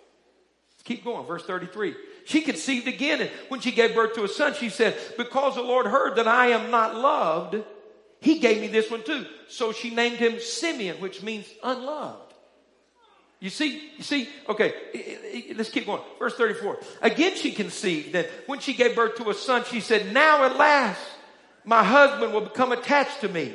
Keep 0.84 1.06
going. 1.06 1.26
Verse 1.26 1.44
33. 1.46 1.96
She 2.26 2.42
conceived 2.42 2.88
again. 2.88 3.22
And 3.22 3.30
when 3.48 3.62
she 3.62 3.72
gave 3.72 3.96
birth 3.96 4.16
to 4.16 4.24
a 4.24 4.28
son, 4.28 4.54
she 4.54 4.70
said, 4.70 4.98
Because 5.18 5.56
the 5.56 5.62
Lord 5.62 5.86
heard 5.86 6.18
that 6.18 6.28
I 6.28 6.48
am 6.48 6.72
not 6.72 6.96
loved, 6.96 7.58
He 8.20 8.40
gave 8.40 8.60
me 8.60 8.68
this 8.68 8.92
one 8.92 9.04
too. 9.04 9.26
So 9.48 9.72
she 9.72 9.94
named 9.94 10.18
him 10.18 10.40
Simeon, 10.40 10.98
which 10.98 11.24
means 11.24 11.46
unloved. 11.64 12.34
You 13.40 13.50
see, 13.50 13.92
you 13.98 14.04
see, 14.04 14.30
okay, 14.48 14.74
let's 15.56 15.70
keep 15.70 15.86
going. 15.86 16.02
Verse 16.18 16.36
34. 16.36 16.80
Again, 17.02 17.36
she 17.36 17.52
conceived, 17.52 18.16
and 18.16 18.28
when 18.46 18.60
she 18.60 18.74
gave 18.74 18.96
birth 18.96 19.16
to 19.16 19.30
a 19.30 19.34
son, 19.34 19.66
she 19.66 19.82
said, 19.82 20.14
Now 20.14 20.46
at 20.46 20.58
last, 20.58 21.02
my 21.66 21.84
husband 21.84 22.34
will 22.34 22.42
become 22.42 22.72
attached 22.72 23.22
to 23.22 23.30
me 23.30 23.54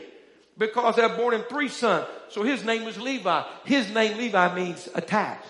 because 0.59 0.99
I've 0.99 1.17
borne 1.17 1.35
him 1.35 1.45
three 1.49 1.69
sons. 1.69 2.07
So 2.31 2.43
his 2.43 2.65
name 2.65 2.85
was 2.85 3.01
Levi. 3.01 3.43
His 3.65 3.93
name 3.93 4.19
Levi 4.19 4.55
means 4.55 4.89
attached. 4.95 5.47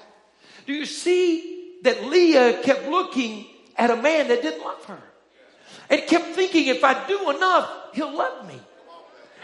Do 0.66 0.72
you 0.72 0.86
see 0.86 1.72
that 1.82 2.04
Leah 2.04 2.62
kept 2.62 2.88
looking 2.88 3.46
at 3.76 3.90
a 3.90 3.96
man 3.96 4.28
that 4.28 4.42
didn't 4.42 4.64
love 4.64 4.84
her? 4.84 5.02
And 5.90 6.02
kept 6.06 6.34
thinking, 6.34 6.66
if 6.66 6.84
I 6.84 7.06
do 7.06 7.30
enough, 7.30 7.70
he'll 7.94 8.14
love 8.14 8.46
me. 8.46 8.60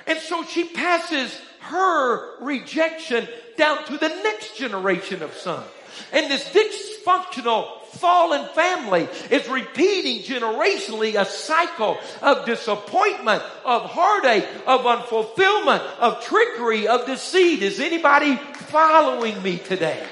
And 0.06 0.18
so 0.18 0.44
she 0.44 0.64
passes 0.64 1.40
her 1.60 2.44
rejection 2.44 3.26
down 3.56 3.84
to 3.86 3.96
the 3.96 4.08
next 4.08 4.58
generation 4.58 5.22
of 5.22 5.32
sons. 5.32 5.66
And 6.12 6.30
this 6.30 6.44
dysfunctional 6.50 7.82
fallen 7.94 8.46
family 8.48 9.08
is 9.30 9.48
repeating 9.48 10.22
generationally 10.22 11.20
a 11.20 11.24
cycle 11.24 11.98
of 12.22 12.44
disappointment, 12.46 13.42
of 13.64 13.82
heartache, 13.82 14.46
of 14.66 14.82
unfulfillment, 14.82 15.80
of 15.98 16.22
trickery, 16.24 16.88
of 16.88 17.06
deceit. 17.06 17.62
Is 17.62 17.80
anybody 17.80 18.36
following 18.36 19.40
me 19.42 19.58
today? 19.58 20.04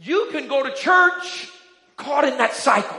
You 0.00 0.28
can 0.30 0.48
go 0.48 0.62
to 0.62 0.74
church 0.74 1.50
caught 1.96 2.24
in 2.24 2.38
that 2.38 2.54
cycle. 2.54 2.98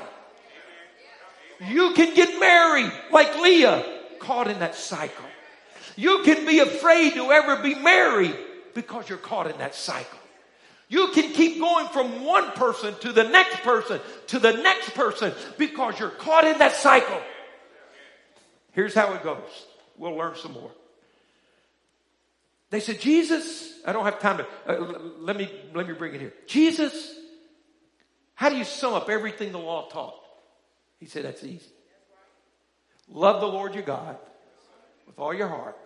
You 1.67 1.93
can 1.93 2.13
get 2.13 2.39
married 2.39 2.91
like 3.11 3.37
Leah, 3.39 3.85
caught 4.19 4.47
in 4.49 4.59
that 4.59 4.75
cycle. 4.75 5.25
You 5.95 6.23
can 6.23 6.45
be 6.45 6.59
afraid 6.59 7.15
to 7.15 7.31
ever 7.31 7.61
be 7.61 7.75
married 7.75 8.35
because 8.73 9.09
you're 9.09 9.17
caught 9.17 9.49
in 9.49 9.57
that 9.57 9.75
cycle. 9.75 10.18
You 10.89 11.09
can 11.09 11.33
keep 11.33 11.59
going 11.59 11.87
from 11.87 12.25
one 12.25 12.51
person 12.51 12.95
to 13.01 13.13
the 13.13 13.23
next 13.23 13.61
person 13.61 14.01
to 14.27 14.39
the 14.39 14.53
next 14.53 14.95
person 14.95 15.31
because 15.57 15.99
you're 15.99 16.09
caught 16.09 16.45
in 16.45 16.57
that 16.57 16.73
cycle. 16.73 17.21
Here's 18.71 18.95
how 18.95 19.13
it 19.13 19.23
goes. 19.23 19.65
We'll 19.97 20.15
learn 20.15 20.35
some 20.35 20.53
more. 20.53 20.71
They 22.71 22.79
said, 22.79 22.99
Jesus, 22.99 23.73
I 23.85 23.93
don't 23.93 24.05
have 24.05 24.19
time 24.19 24.37
to, 24.37 24.47
uh, 24.67 24.99
let 25.19 25.37
me, 25.37 25.51
let 25.73 25.87
me 25.87 25.93
bring 25.93 26.13
it 26.13 26.21
here. 26.21 26.33
Jesus, 26.47 27.15
how 28.35 28.49
do 28.49 28.57
you 28.57 28.63
sum 28.63 28.93
up 28.93 29.09
everything 29.09 29.51
the 29.51 29.59
law 29.59 29.89
taught? 29.89 30.15
He 30.99 31.05
said, 31.07 31.25
that's 31.25 31.43
easy. 31.43 31.65
Love 33.11 33.41
the 33.41 33.47
Lord 33.47 33.73
your 33.73 33.83
God 33.83 34.17
with 35.07 35.17
all 35.17 35.33
your 35.33 35.47
heart, 35.47 35.77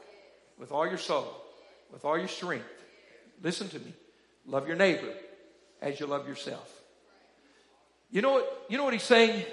with 0.60 0.72
all 0.72 0.86
your 0.86 0.98
soul, 0.98 1.34
with 1.92 2.04
all 2.04 2.18
your 2.18 2.28
strength. 2.28 2.66
Listen 3.42 3.70
to 3.70 3.80
me. 3.80 3.94
Love 4.46 4.68
your 4.68 4.76
neighbor 4.76 5.14
as 5.82 6.00
you 6.00 6.06
love 6.06 6.28
yourself. 6.28 6.70
You 8.12 8.22
know 8.22 8.34
what? 8.34 8.66
You 8.70 8.78
know 8.78 8.84
what 8.84 8.94
he's 8.94 9.04
saying? 9.04 9.46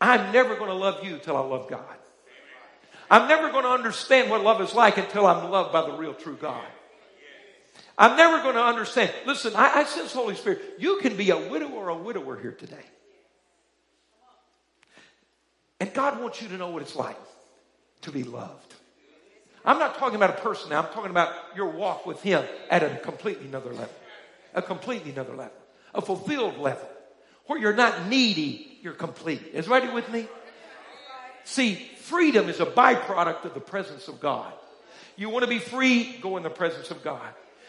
I'm 0.00 0.32
never 0.32 0.54
going 0.56 0.68
to 0.68 0.74
love 0.74 1.04
you 1.04 1.18
till 1.18 1.36
I 1.36 1.40
love 1.40 1.68
God. 1.68 1.82
I'm 3.10 3.26
never 3.26 3.50
going 3.50 3.64
to 3.64 3.70
understand 3.70 4.30
what 4.30 4.42
love 4.42 4.60
is 4.60 4.74
like 4.74 4.98
until 4.98 5.26
I'm 5.26 5.50
loved 5.50 5.72
by 5.72 5.82
the 5.82 5.96
real 5.96 6.14
true 6.14 6.36
God. 6.36 6.64
I'm 7.96 8.16
never 8.16 8.42
going 8.42 8.54
to 8.54 8.62
understand. 8.62 9.12
Listen, 9.26 9.54
I, 9.56 9.80
I 9.80 9.84
sense 9.84 10.12
Holy 10.12 10.36
Spirit. 10.36 10.60
You 10.78 10.98
can 11.00 11.16
be 11.16 11.30
a 11.30 11.48
widow 11.48 11.70
or 11.70 11.88
a 11.88 11.96
widower 11.96 12.38
here 12.38 12.52
today. 12.52 12.84
And 15.80 15.92
God 15.92 16.20
wants 16.20 16.42
you 16.42 16.48
to 16.48 16.56
know 16.56 16.70
what 16.70 16.82
it's 16.82 16.96
like 16.96 17.18
to 18.02 18.12
be 18.12 18.24
loved. 18.24 18.74
I'm 19.68 19.78
not 19.78 19.98
talking 19.98 20.16
about 20.16 20.30
a 20.30 20.40
person 20.40 20.70
now. 20.70 20.78
I'm 20.78 20.90
talking 20.94 21.10
about 21.10 21.30
your 21.54 21.68
walk 21.68 22.06
with 22.06 22.22
Him 22.22 22.42
at 22.70 22.82
a 22.82 22.96
completely 23.00 23.48
another 23.48 23.70
level. 23.70 23.94
A 24.54 24.62
completely 24.62 25.10
another 25.10 25.34
level. 25.34 25.52
A 25.94 26.00
fulfilled 26.00 26.56
level. 26.56 26.88
Where 27.44 27.58
you're 27.58 27.74
not 27.74 28.08
needy, 28.08 28.78
you're 28.80 28.94
complete. 28.94 29.42
Is 29.52 29.66
everybody 29.66 29.92
with 29.92 30.10
me? 30.10 30.26
See, 31.44 31.74
freedom 31.98 32.48
is 32.48 32.60
a 32.60 32.66
byproduct 32.66 33.44
of 33.44 33.52
the 33.52 33.60
presence 33.60 34.08
of 34.08 34.20
God. 34.20 34.50
You 35.16 35.28
want 35.28 35.42
to 35.44 35.50
be 35.50 35.58
free, 35.58 36.16
go 36.22 36.38
in 36.38 36.44
the 36.44 36.50
presence 36.50 36.90
of 36.90 37.04
God. 37.04 37.28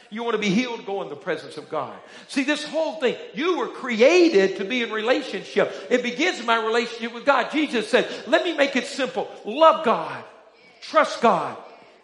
You 0.09 0.23
want 0.23 0.35
to 0.35 0.41
be 0.41 0.49
healed, 0.49 0.85
go 0.85 1.01
in 1.01 1.09
the 1.09 1.17
presence 1.17 1.57
of 1.57 1.69
God. 1.69 1.97
See, 2.29 2.45
this 2.45 2.63
whole 2.63 3.01
thing, 3.01 3.17
you 3.33 3.57
were 3.57 3.67
created 3.67 4.55
to 4.57 4.63
be 4.63 4.83
in 4.83 4.91
relationship. 4.91 5.73
It 5.89 6.01
begins 6.01 6.39
in 6.39 6.45
my 6.45 6.65
relationship 6.65 7.13
with 7.13 7.25
God. 7.25 7.51
Jesus 7.51 7.89
said, 7.89 8.07
let 8.25 8.45
me 8.45 8.55
make 8.55 8.77
it 8.77 8.85
simple. 8.85 9.29
Love 9.43 9.83
God. 9.83 10.23
Trust 10.79 11.21
God. 11.21 11.57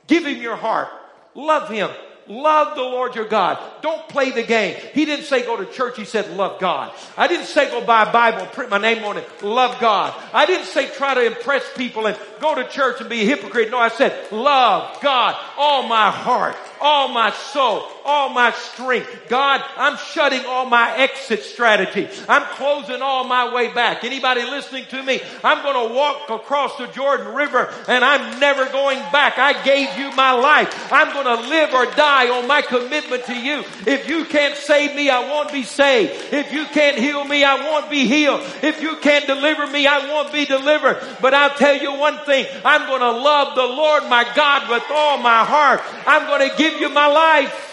Give 0.08 0.26
Him 0.26 0.41
your 0.41 0.56
heart. 0.56 0.89
Love 1.34 1.70
Him. 1.70 1.89
Love 2.28 2.76
the 2.76 2.82
Lord 2.82 3.16
your 3.16 3.28
God. 3.28 3.60
Don't 3.82 4.08
play 4.10 4.32
the 4.32 4.41
game. 4.41 4.76
He 4.93 5.06
didn't 5.06 5.26
say 5.26 5.43
go 5.43 5.58
to 5.58 5.66
church. 5.72 5.95
He 5.97 6.06
said 6.06 6.36
love 6.36 6.60
God. 6.60 6.91
I 7.16 7.28
didn't 7.28 7.45
say 7.45 7.70
go 7.70 7.86
buy 7.86 8.10
a 8.10 8.12
Bible, 8.12 8.47
print 8.47 8.72
my 8.72 8.80
name 8.80 9.03
on 9.03 9.18
it. 9.18 9.43
Love 9.43 9.80
God. 9.80 10.14
I 10.34 10.47
didn't 10.47 10.66
say 10.66 10.89
try 10.89 11.14
to 11.14 11.24
impress 11.24 11.64
people 11.76 12.08
and 12.08 12.18
go 12.41 12.56
to 12.56 12.68
church 12.68 12.99
and 12.99 13.10
be 13.10 13.22
a 13.22 13.26
hypocrite. 13.26 13.70
No, 13.70 13.78
I 13.78 13.89
said 13.89 14.32
love 14.32 14.99
God. 15.01 15.36
All 15.56 15.88
my 15.88 16.10
heart, 16.10 16.56
all 16.82 17.10
my 17.10 17.30
soul, 17.32 17.88
all 18.06 18.30
my 18.30 18.51
strength. 18.51 19.10
God, 19.28 19.64
I'm 19.76 19.97
shutting 19.97 20.45
all 20.45 20.66
my 20.66 20.95
exit 20.97 21.41
strategy. 21.41 22.08
I'm 22.30 22.43
closing 22.56 23.01
all 23.01 23.24
my 23.24 23.53
way 23.53 23.74
back. 23.74 24.03
Anybody 24.03 24.43
listening 24.43 24.86
to 24.91 25.01
me? 25.03 25.22
I'm 25.43 25.64
going 25.64 25.89
to 25.89 25.93
walk 25.93 26.30
across 26.30 26.78
the 26.78 26.88
Jordan 26.88 27.34
River 27.34 27.74
and 27.88 28.06
I'm 28.06 28.39
never 28.39 28.66
going 28.68 28.99
back. 29.12 29.38
I 29.38 29.64
gave 29.64 29.97
you 29.97 30.12
my 30.16 30.32
life. 30.32 30.91
I'm 30.91 31.12
going 31.14 31.26
to 31.26 31.49
live 31.49 31.74
or 31.74 31.86
die 31.95 32.30
on 32.30 32.47
my 32.47 32.62
commitment 32.62 33.26
to 33.26 33.36
you. 33.36 33.64
If 33.88 34.08
you 34.08 34.26
can't 34.26 34.56
save 34.56 34.95
me, 34.95 35.10
I 35.10 35.20
won't 35.28 35.51
be 35.51 35.64
saved. 35.64 36.34
If 36.34 36.53
you 36.53 36.66
can't 36.66 36.97
heal 36.97 37.24
me, 37.26 37.43
I 37.43 37.56
won't 37.56 37.89
be 37.89 38.06
healed. 38.06 38.41
If 38.62 38.82
you 38.82 38.97
can't 38.97 39.26
deliver 39.26 39.66
me, 39.68 39.88
I 39.88 40.08
won't 40.08 40.32
be 40.32 40.45
delivered. 40.45 41.01
But 41.22 41.34
I'll 41.34 41.56
tell 41.56 41.76
you 41.76 41.93
one 41.93 42.18
thing. 42.26 42.45
I'm 42.64 42.88
going 42.88 43.01
to 43.01 43.12
love 43.12 43.56
the 43.56 43.64
Lord 43.64 44.03
my 44.03 44.24
God 44.36 44.70
with 44.70 44.84
all 44.91 45.18
my 45.18 45.43
heart. 45.43 45.82
I'm 46.06 46.28
going 46.28 46.49
to 46.49 46.56
give 46.58 46.80
you 46.80 46.89
my 46.89 47.08
life. 47.08 47.72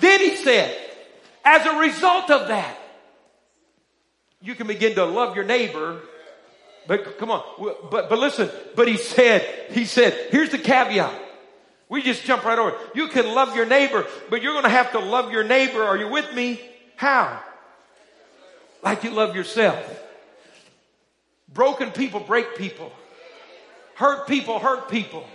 Then 0.00 0.20
he 0.20 0.36
said, 0.36 0.76
as 1.44 1.66
a 1.66 1.78
result 1.78 2.30
of 2.30 2.48
that, 2.48 2.76
you 4.42 4.54
can 4.54 4.66
begin 4.66 4.94
to 4.94 5.04
love 5.04 5.36
your 5.36 5.44
neighbor. 5.44 6.00
But 6.86 7.18
come 7.18 7.30
on, 7.30 7.42
but, 7.90 8.08
but 8.08 8.18
listen, 8.18 8.50
but 8.74 8.88
he 8.88 8.96
said, 8.96 9.46
he 9.70 9.84
said, 9.84 10.28
here's 10.30 10.50
the 10.50 10.58
caveat. 10.58 11.12
We 11.88 12.02
just 12.02 12.24
jump 12.24 12.44
right 12.44 12.58
over. 12.58 12.76
You 12.94 13.08
can 13.08 13.34
love 13.34 13.56
your 13.56 13.66
neighbor, 13.66 14.06
but 14.30 14.42
you're 14.42 14.52
going 14.52 14.64
to 14.64 14.70
have 14.70 14.92
to 14.92 15.00
love 15.00 15.32
your 15.32 15.44
neighbor. 15.44 15.82
Are 15.82 15.96
you 15.96 16.08
with 16.08 16.32
me? 16.34 16.60
How? 16.96 17.42
Like 18.82 19.04
you 19.04 19.10
love 19.10 19.34
yourself. 19.34 19.84
Broken 21.52 21.90
people 21.90 22.20
break 22.20 22.56
people. 22.56 22.92
Hurt 23.94 24.26
people 24.28 24.58
hurt 24.58 24.88
people. 24.88 25.26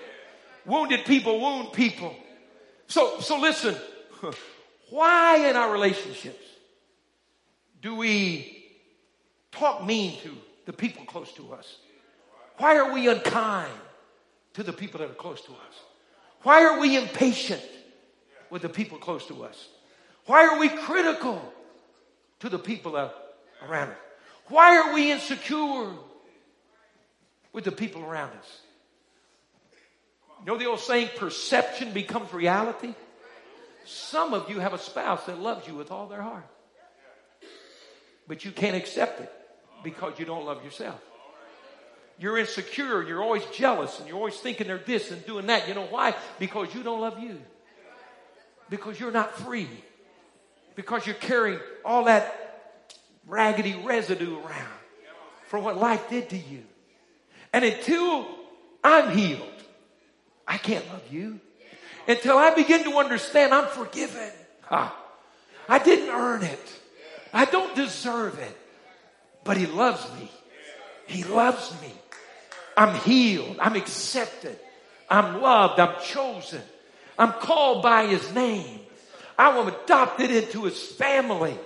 Wounded 0.65 1.05
people 1.05 1.39
wound 1.39 1.73
people. 1.73 2.15
So, 2.87 3.19
so 3.19 3.39
listen. 3.39 3.75
Why 4.95 5.49
in 5.49 5.57
our 5.57 5.73
relationships 5.73 6.47
do 7.81 7.95
we 7.95 8.63
talk 9.51 9.83
mean 9.85 10.17
to 10.21 10.31
the 10.65 10.71
people 10.71 11.03
close 11.03 11.33
to 11.33 11.51
us? 11.51 11.79
Why 12.59 12.77
are 12.77 12.93
we 12.93 13.09
unkind 13.09 13.73
to 14.53 14.63
the 14.63 14.71
people 14.71 15.01
that 15.01 15.09
are 15.11 15.15
close 15.15 15.41
to 15.41 15.51
us? 15.51 15.75
Why 16.43 16.63
are 16.63 16.79
we 16.79 16.95
impatient 16.95 17.61
with 18.49 18.61
the 18.61 18.69
people 18.69 18.97
close 18.97 19.27
to 19.27 19.43
us? 19.43 19.67
Why 20.27 20.47
are 20.47 20.61
we 20.61 20.69
critical 20.69 21.41
to 22.39 22.47
the 22.47 22.57
people 22.57 22.95
around 22.95 23.89
us? 23.89 23.97
Why 24.47 24.77
are 24.77 24.93
we 24.93 25.11
insecure 25.11 25.91
with 27.51 27.65
the 27.65 27.73
people 27.73 28.01
around 28.01 28.29
us? 28.29 28.61
You 30.39 30.45
know 30.45 30.57
the 30.57 30.67
old 30.67 30.79
saying, 30.79 31.09
perception 31.17 31.91
becomes 31.91 32.31
reality? 32.31 32.93
Some 33.85 34.33
of 34.33 34.49
you 34.49 34.59
have 34.59 34.73
a 34.73 34.77
spouse 34.77 35.25
that 35.27 35.39
loves 35.39 35.67
you 35.67 35.75
with 35.75 35.91
all 35.91 36.07
their 36.07 36.21
heart. 36.21 36.45
But 38.27 38.43
you 38.43 38.51
can't 38.51 38.75
accept 38.75 39.21
it 39.21 39.31
because 39.83 40.17
you 40.19 40.25
don't 40.25 40.45
love 40.45 40.63
yourself. 40.63 40.99
You're 42.17 42.37
insecure. 42.37 43.03
You're 43.03 43.21
always 43.21 43.45
jealous 43.53 43.99
and 43.99 44.07
you're 44.07 44.17
always 44.17 44.37
thinking 44.37 44.67
they're 44.67 44.77
this 44.79 45.11
and 45.11 45.23
doing 45.25 45.47
that. 45.47 45.67
You 45.67 45.73
know 45.73 45.85
why? 45.85 46.15
Because 46.39 46.73
you 46.73 46.81
don't 46.81 47.01
love 47.01 47.19
you. 47.19 47.39
Because 48.69 48.99
you're 48.99 49.11
not 49.11 49.37
free. 49.37 49.69
Because 50.75 51.05
you're 51.05 51.15
carrying 51.15 51.59
all 51.83 52.05
that 52.05 52.33
raggedy 53.27 53.79
residue 53.83 54.37
around 54.37 54.79
from 55.47 55.63
what 55.63 55.77
life 55.77 56.09
did 56.09 56.29
to 56.29 56.37
you. 56.37 56.63
And 57.53 57.63
until 57.63 58.27
I'm 58.83 59.15
healed, 59.15 59.41
I 60.47 60.57
can't 60.57 60.85
love 60.87 61.03
you. 61.11 61.39
Until 62.07 62.37
I 62.37 62.53
begin 62.53 62.83
to 62.83 62.97
understand 62.97 63.53
I'm 63.53 63.67
forgiven. 63.67 64.29
Ah. 64.69 64.95
I 65.67 65.79
didn't 65.79 66.09
earn 66.09 66.43
it. 66.43 66.79
I 67.33 67.45
don't 67.45 67.75
deserve 67.75 68.37
it. 68.39 68.57
But 69.43 69.57
He 69.57 69.65
loves 69.65 70.07
me. 70.19 70.29
He 71.07 71.23
loves 71.23 71.71
me. 71.81 71.91
I'm 72.77 72.95
healed. 72.95 73.57
I'm 73.59 73.75
accepted. 73.75 74.59
I'm 75.09 75.41
loved. 75.41 75.79
I'm 75.79 76.01
chosen. 76.03 76.61
I'm 77.17 77.31
called 77.33 77.83
by 77.83 78.07
his 78.07 78.33
name. 78.33 78.81
I 79.37 79.49
am 79.49 79.67
adopted 79.67 80.31
into 80.31 80.63
his 80.63 80.81
family. 80.81 81.57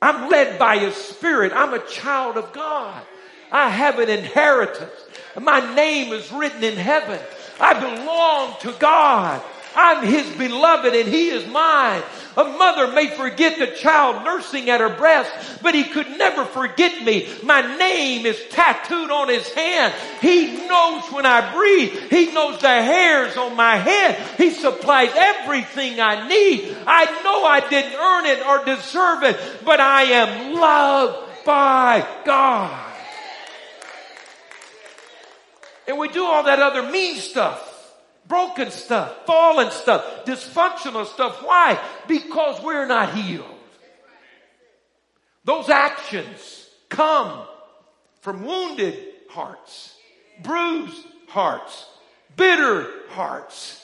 I'm 0.00 0.28
led 0.30 0.58
by 0.58 0.78
his 0.78 0.94
spirit. 0.94 1.52
I'm 1.54 1.74
a 1.74 1.86
child 1.86 2.36
of 2.36 2.52
God. 2.52 3.02
I 3.50 3.68
have 3.70 3.98
an 3.98 4.10
inheritance. 4.10 4.92
My 5.40 5.74
name 5.74 6.12
is 6.12 6.30
written 6.32 6.62
in 6.62 6.76
heaven. 6.76 7.20
I 7.60 7.74
belong 7.74 8.56
to 8.60 8.72
God. 8.78 9.42
I'm 9.76 10.06
his 10.06 10.26
beloved 10.36 10.94
and 10.94 11.08
he 11.08 11.28
is 11.28 11.46
mine. 11.46 12.02
A 12.38 12.44
mother 12.44 12.92
may 12.92 13.08
forget 13.08 13.58
the 13.58 13.66
child 13.66 14.24
nursing 14.24 14.70
at 14.70 14.80
her 14.80 14.94
breast, 14.94 15.30
but 15.62 15.74
he 15.74 15.84
could 15.84 16.08
never 16.18 16.46
forget 16.46 17.04
me. 17.04 17.28
My 17.42 17.60
name 17.76 18.24
is 18.24 18.42
tattooed 18.50 19.10
on 19.10 19.28
his 19.28 19.48
hand. 19.52 19.94
He 20.22 20.66
knows 20.66 21.04
when 21.12 21.26
I 21.26 21.54
breathe. 21.54 22.10
He 22.10 22.32
knows 22.32 22.58
the 22.60 22.68
hairs 22.68 23.36
on 23.36 23.54
my 23.54 23.76
head. 23.76 24.18
He 24.38 24.50
supplies 24.50 25.12
everything 25.14 26.00
I 26.00 26.26
need. 26.26 26.74
I 26.86 27.04
know 27.22 27.44
I 27.44 27.60
didn't 27.68 27.94
earn 27.94 28.26
it 28.26 28.46
or 28.46 28.64
deserve 28.64 29.22
it, 29.24 29.64
but 29.64 29.80
I 29.80 30.02
am 30.04 30.54
loved 30.54 31.44
by 31.44 32.06
God. 32.24 32.85
And 35.88 35.98
we 35.98 36.08
do 36.08 36.24
all 36.24 36.44
that 36.44 36.60
other 36.60 36.90
mean 36.90 37.16
stuff 37.16 37.74
broken 38.28 38.70
stuff, 38.70 39.26
fallen 39.26 39.70
stuff, 39.70 40.24
dysfunctional 40.24 41.06
stuff. 41.06 41.42
Why? 41.42 41.80
Because 42.08 42.60
we're 42.62 42.86
not 42.86 43.14
healed. 43.14 43.46
Those 45.44 45.68
actions 45.68 46.68
come 46.88 47.46
from 48.20 48.44
wounded 48.44 48.98
hearts, 49.30 49.94
bruised 50.42 51.06
hearts, 51.28 51.86
bitter 52.36 52.88
hearts. 53.10 53.82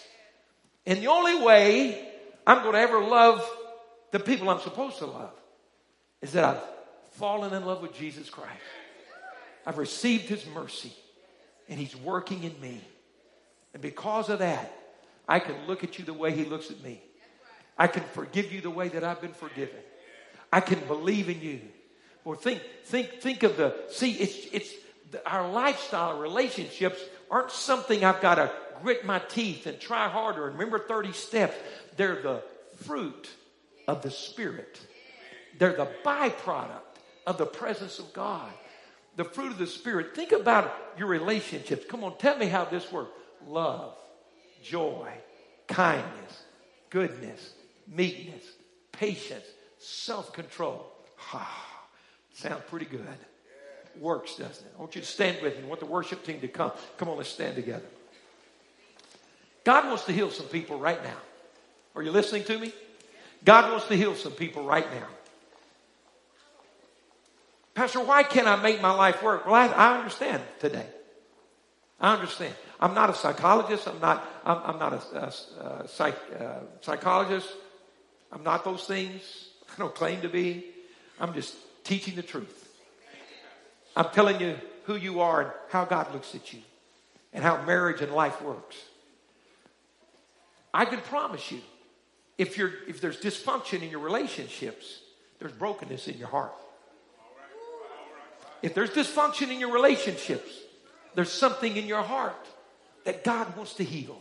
And 0.87 1.01
the 1.01 1.07
only 1.07 1.41
way 1.41 2.09
I'm 2.47 2.63
going 2.63 2.75
to 2.75 2.81
ever 2.81 3.01
love 3.01 3.49
the 4.11 4.19
people 4.19 4.51
I'm 4.51 4.61
supposed 4.61 4.99
to 4.99 5.07
love 5.07 5.33
is 6.21 6.33
that 6.33 6.45
I've 6.45 6.63
fallen 7.13 7.55
in 7.55 7.65
love 7.65 7.81
with 7.81 7.95
Jesus 7.95 8.29
Christ. 8.29 8.51
I've 9.65 9.79
received 9.79 10.29
his 10.29 10.45
mercy 10.47 10.93
and 11.73 11.81
he's 11.81 11.97
working 11.97 12.45
in 12.45 12.61
me. 12.61 12.79
And 13.73 13.81
because 13.81 14.29
of 14.29 14.41
that, 14.41 14.71
I 15.27 15.39
can 15.39 15.57
look 15.67 15.83
at 15.83 15.99
you 15.99 16.05
the 16.05 16.13
way 16.13 16.31
he 16.33 16.45
looks 16.45 16.71
at 16.71 16.83
me. 16.83 17.01
I 17.79 17.87
can 17.87 18.03
forgive 18.03 18.53
you 18.53 18.61
the 18.61 18.69
way 18.69 18.89
that 18.89 19.03
I've 19.03 19.23
been 19.23 19.33
forgiven. 19.33 19.81
I 20.53 20.61
can 20.61 20.81
believe 20.81 21.31
in 21.31 21.41
you. 21.41 21.61
Or 22.27 22.37
think, 22.37 22.61
think, 22.85 23.23
think 23.23 23.43
of 23.43 23.57
the, 23.57 23.75
see, 23.89 24.13
it's, 24.13 24.37
it's, 24.53 24.71
our 25.25 25.51
lifestyle 25.51 26.19
relationships 26.19 27.01
aren't 27.31 27.51
something 27.51 28.05
I've 28.05 28.21
got 28.21 28.35
to 28.35 28.53
grit 28.83 29.07
my 29.07 29.21
teeth 29.21 29.67
and 29.67 29.81
try 29.81 30.11
harder 30.11 30.49
and 30.49 30.59
remember 30.59 30.79
30 30.79 31.13
steps. 31.13 31.57
They're 31.97 32.21
the 32.21 32.43
fruit 32.85 33.31
of 33.89 34.03
the 34.03 34.11
Spirit. 34.11 34.79
They're 35.59 35.73
the 35.73 35.89
byproduct 36.05 37.01
of 37.27 37.39
the 37.39 37.47
presence 37.47 37.99
of 37.99 38.13
God. 38.13 38.53
The 39.17 39.25
fruit 39.25 39.53
of 39.53 39.59
the 39.59 39.67
Spirit. 39.67 40.15
Think 40.15 40.33
about 40.33 40.73
your 40.97 41.09
relationships. 41.09 41.85
Come 41.89 42.03
on, 42.05 42.17
tell 42.19 42.37
me 42.37 42.47
how 42.47 42.65
this 42.65 42.91
works 42.91 43.11
love, 43.47 43.95
joy, 44.63 45.09
kindness, 45.69 46.45
goodness, 46.91 47.53
meekness, 47.87 48.45
patience, 48.93 49.45
self 49.79 50.33
control. 50.33 50.87
Ah, 51.33 51.87
sounds 52.33 52.63
pretty 52.69 52.87
good. 52.87 53.07
Works, 54.01 54.37
doesn't 54.37 54.67
it? 54.67 54.73
I 54.77 54.81
want 54.81 54.95
you 54.95 55.03
to 55.03 55.07
stand 55.07 55.43
with 55.43 55.59
me. 55.59 55.65
I 55.65 55.67
want 55.67 55.81
the 55.81 55.87
worship 55.87 56.25
team 56.25 56.41
to 56.41 56.49
come. 56.49 56.73
Come 56.97 57.11
on, 57.11 57.19
let's 57.19 57.29
stand 57.29 57.57
together. 57.57 57.85
God 59.65 59.87
wants 59.87 60.05
to 60.05 60.13
heal 60.13 60.31
some 60.31 60.47
people 60.47 60.79
right 60.79 61.03
now. 61.05 61.17
Are 61.95 62.03
you 62.03 62.11
listening 62.11 62.45
to 62.45 62.59
me? 62.59 62.73
God 63.45 63.71
wants 63.71 63.87
to 63.89 63.97
heal 63.97 64.15
some 64.15 64.33
people 64.33 64.65
right 64.65 64.87
now. 64.95 65.07
Pastor, 67.75 68.01
why 68.01 68.23
can't 68.23 68.47
I 68.47 68.57
make 68.57 68.83
my 68.83 68.93
life 68.93 69.23
work? 69.23 69.47
Well, 69.47 69.55
I, 69.55 69.67
I 69.69 69.99
understand 69.99 70.43
today. 70.61 70.87
I 72.01 72.15
understand. 72.15 72.55
I'm 72.79 72.95
not 72.95 73.11
a 73.11 73.15
psychologist. 73.15 73.87
I'm 73.89 74.01
not, 74.01 74.29
I'm, 74.45 74.59
I'm 74.65 74.79
not 74.79 74.93
a, 74.93 75.19
a, 75.19 75.85
a 75.85 75.89
psych, 75.89 76.19
uh, 76.39 76.61
psychologist. 76.81 77.49
I'm 78.33 78.43
not 78.43 78.65
those 78.65 78.85
things. 78.85 79.23
I 79.73 79.79
don't 79.79 79.95
claim 79.95 80.21
to 80.23 80.29
be. 80.29 80.67
I'm 81.21 81.33
just 81.33 81.55
teaching 81.85 82.17
the 82.17 82.23
truth. 82.23 82.69
I'm 83.97 84.11
telling 84.11 84.41
you 84.41 84.57
who 84.85 84.97
you 84.97 85.21
are 85.21 85.43
and 85.43 85.51
how 85.71 85.85
God 85.85 86.13
looks 86.13 86.35
at 86.35 86.53
you 86.53 86.61
and 87.33 87.45
how 87.45 87.63
marriage 87.65 88.01
and 88.01 88.13
life 88.13 88.43
works. 88.43 88.77
I 90.75 90.85
can 90.85 91.01
promise 91.01 91.53
you, 91.53 91.61
if, 92.39 92.57
you're, 92.57 92.73
if 92.89 93.01
there's 93.01 93.21
dysfunction 93.21 93.83
in 93.83 93.91
your 93.91 94.01
relationships, 94.01 95.01
there's 95.39 95.53
brokenness 95.53 96.09
in 96.09 96.19
your 96.19 96.29
heart. 96.29 96.53
If 98.63 98.75
there's 98.75 98.91
dysfunction 98.91 99.51
in 99.51 99.59
your 99.59 99.73
relationships, 99.73 100.51
there's 101.15 101.33
something 101.33 101.77
in 101.77 101.87
your 101.87 102.03
heart 102.03 102.47
that 103.05 103.25
God 103.25 103.57
wants 103.57 103.75
to 103.75 103.85
heal 103.85 104.21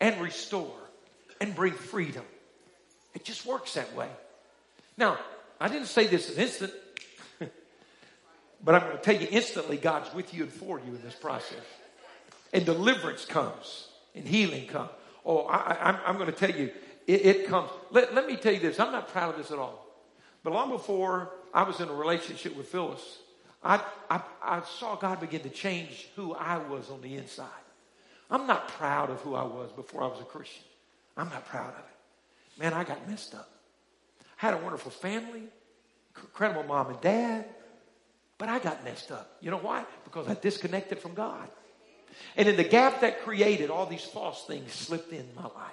and 0.00 0.20
restore 0.20 0.76
and 1.40 1.54
bring 1.54 1.72
freedom. 1.72 2.24
It 3.14 3.24
just 3.24 3.46
works 3.46 3.74
that 3.74 3.94
way. 3.94 4.08
Now, 4.96 5.18
I 5.60 5.68
didn't 5.68 5.88
say 5.88 6.06
this 6.06 6.34
an 6.34 6.42
instant, 6.42 6.72
but 8.64 8.74
I'm 8.74 8.80
going 8.82 8.96
to 8.96 9.02
tell 9.02 9.20
you 9.20 9.28
instantly 9.30 9.76
God's 9.76 10.12
with 10.14 10.32
you 10.34 10.44
and 10.44 10.52
for 10.52 10.78
you 10.80 10.94
in 10.94 11.02
this 11.02 11.14
process. 11.14 11.64
And 12.52 12.64
deliverance 12.64 13.24
comes 13.24 13.88
and 14.14 14.26
healing 14.26 14.66
comes. 14.66 14.90
Oh, 15.24 15.46
I, 15.46 15.98
am 16.06 16.16
going 16.16 16.26
to 16.26 16.32
tell 16.32 16.50
you, 16.50 16.70
it, 17.06 17.26
it 17.26 17.46
comes. 17.48 17.70
Let, 17.90 18.14
let 18.14 18.26
me 18.26 18.36
tell 18.36 18.52
you 18.52 18.60
this 18.60 18.80
I'm 18.80 18.92
not 18.92 19.08
proud 19.08 19.34
of 19.34 19.38
this 19.38 19.50
at 19.50 19.58
all. 19.58 19.84
But 20.42 20.52
long 20.52 20.70
before 20.70 21.32
I 21.52 21.64
was 21.64 21.80
in 21.80 21.88
a 21.88 21.94
relationship 21.94 22.56
with 22.56 22.68
Phyllis, 22.68 23.18
I, 23.66 23.80
I, 24.08 24.20
I 24.42 24.62
saw 24.62 24.94
God 24.94 25.20
begin 25.20 25.40
to 25.40 25.48
change 25.48 26.08
who 26.14 26.34
I 26.34 26.58
was 26.58 26.88
on 26.88 27.00
the 27.00 27.16
inside. 27.16 27.46
I'm 28.30 28.46
not 28.46 28.68
proud 28.68 29.10
of 29.10 29.20
who 29.20 29.34
I 29.34 29.42
was 29.42 29.72
before 29.72 30.02
I 30.02 30.06
was 30.06 30.20
a 30.20 30.24
Christian. 30.24 30.62
I'm 31.16 31.28
not 31.30 31.46
proud 31.46 31.70
of 31.70 31.78
it. 31.78 32.60
Man, 32.60 32.72
I 32.72 32.84
got 32.84 33.08
messed 33.08 33.34
up. 33.34 33.50
I 34.40 34.46
had 34.46 34.54
a 34.54 34.58
wonderful 34.58 34.92
family, 34.92 35.42
incredible 36.16 36.62
mom 36.62 36.90
and 36.90 37.00
dad, 37.00 37.46
but 38.38 38.48
I 38.48 38.60
got 38.60 38.84
messed 38.84 39.10
up. 39.10 39.36
You 39.40 39.50
know 39.50 39.58
why? 39.58 39.84
Because 40.04 40.28
I 40.28 40.34
disconnected 40.34 41.00
from 41.00 41.14
God. 41.14 41.48
And 42.36 42.48
in 42.48 42.56
the 42.56 42.64
gap 42.64 43.00
that 43.00 43.22
created, 43.22 43.70
all 43.70 43.86
these 43.86 44.04
false 44.04 44.46
things 44.46 44.72
slipped 44.72 45.12
in 45.12 45.26
my 45.34 45.42
life. 45.42 45.72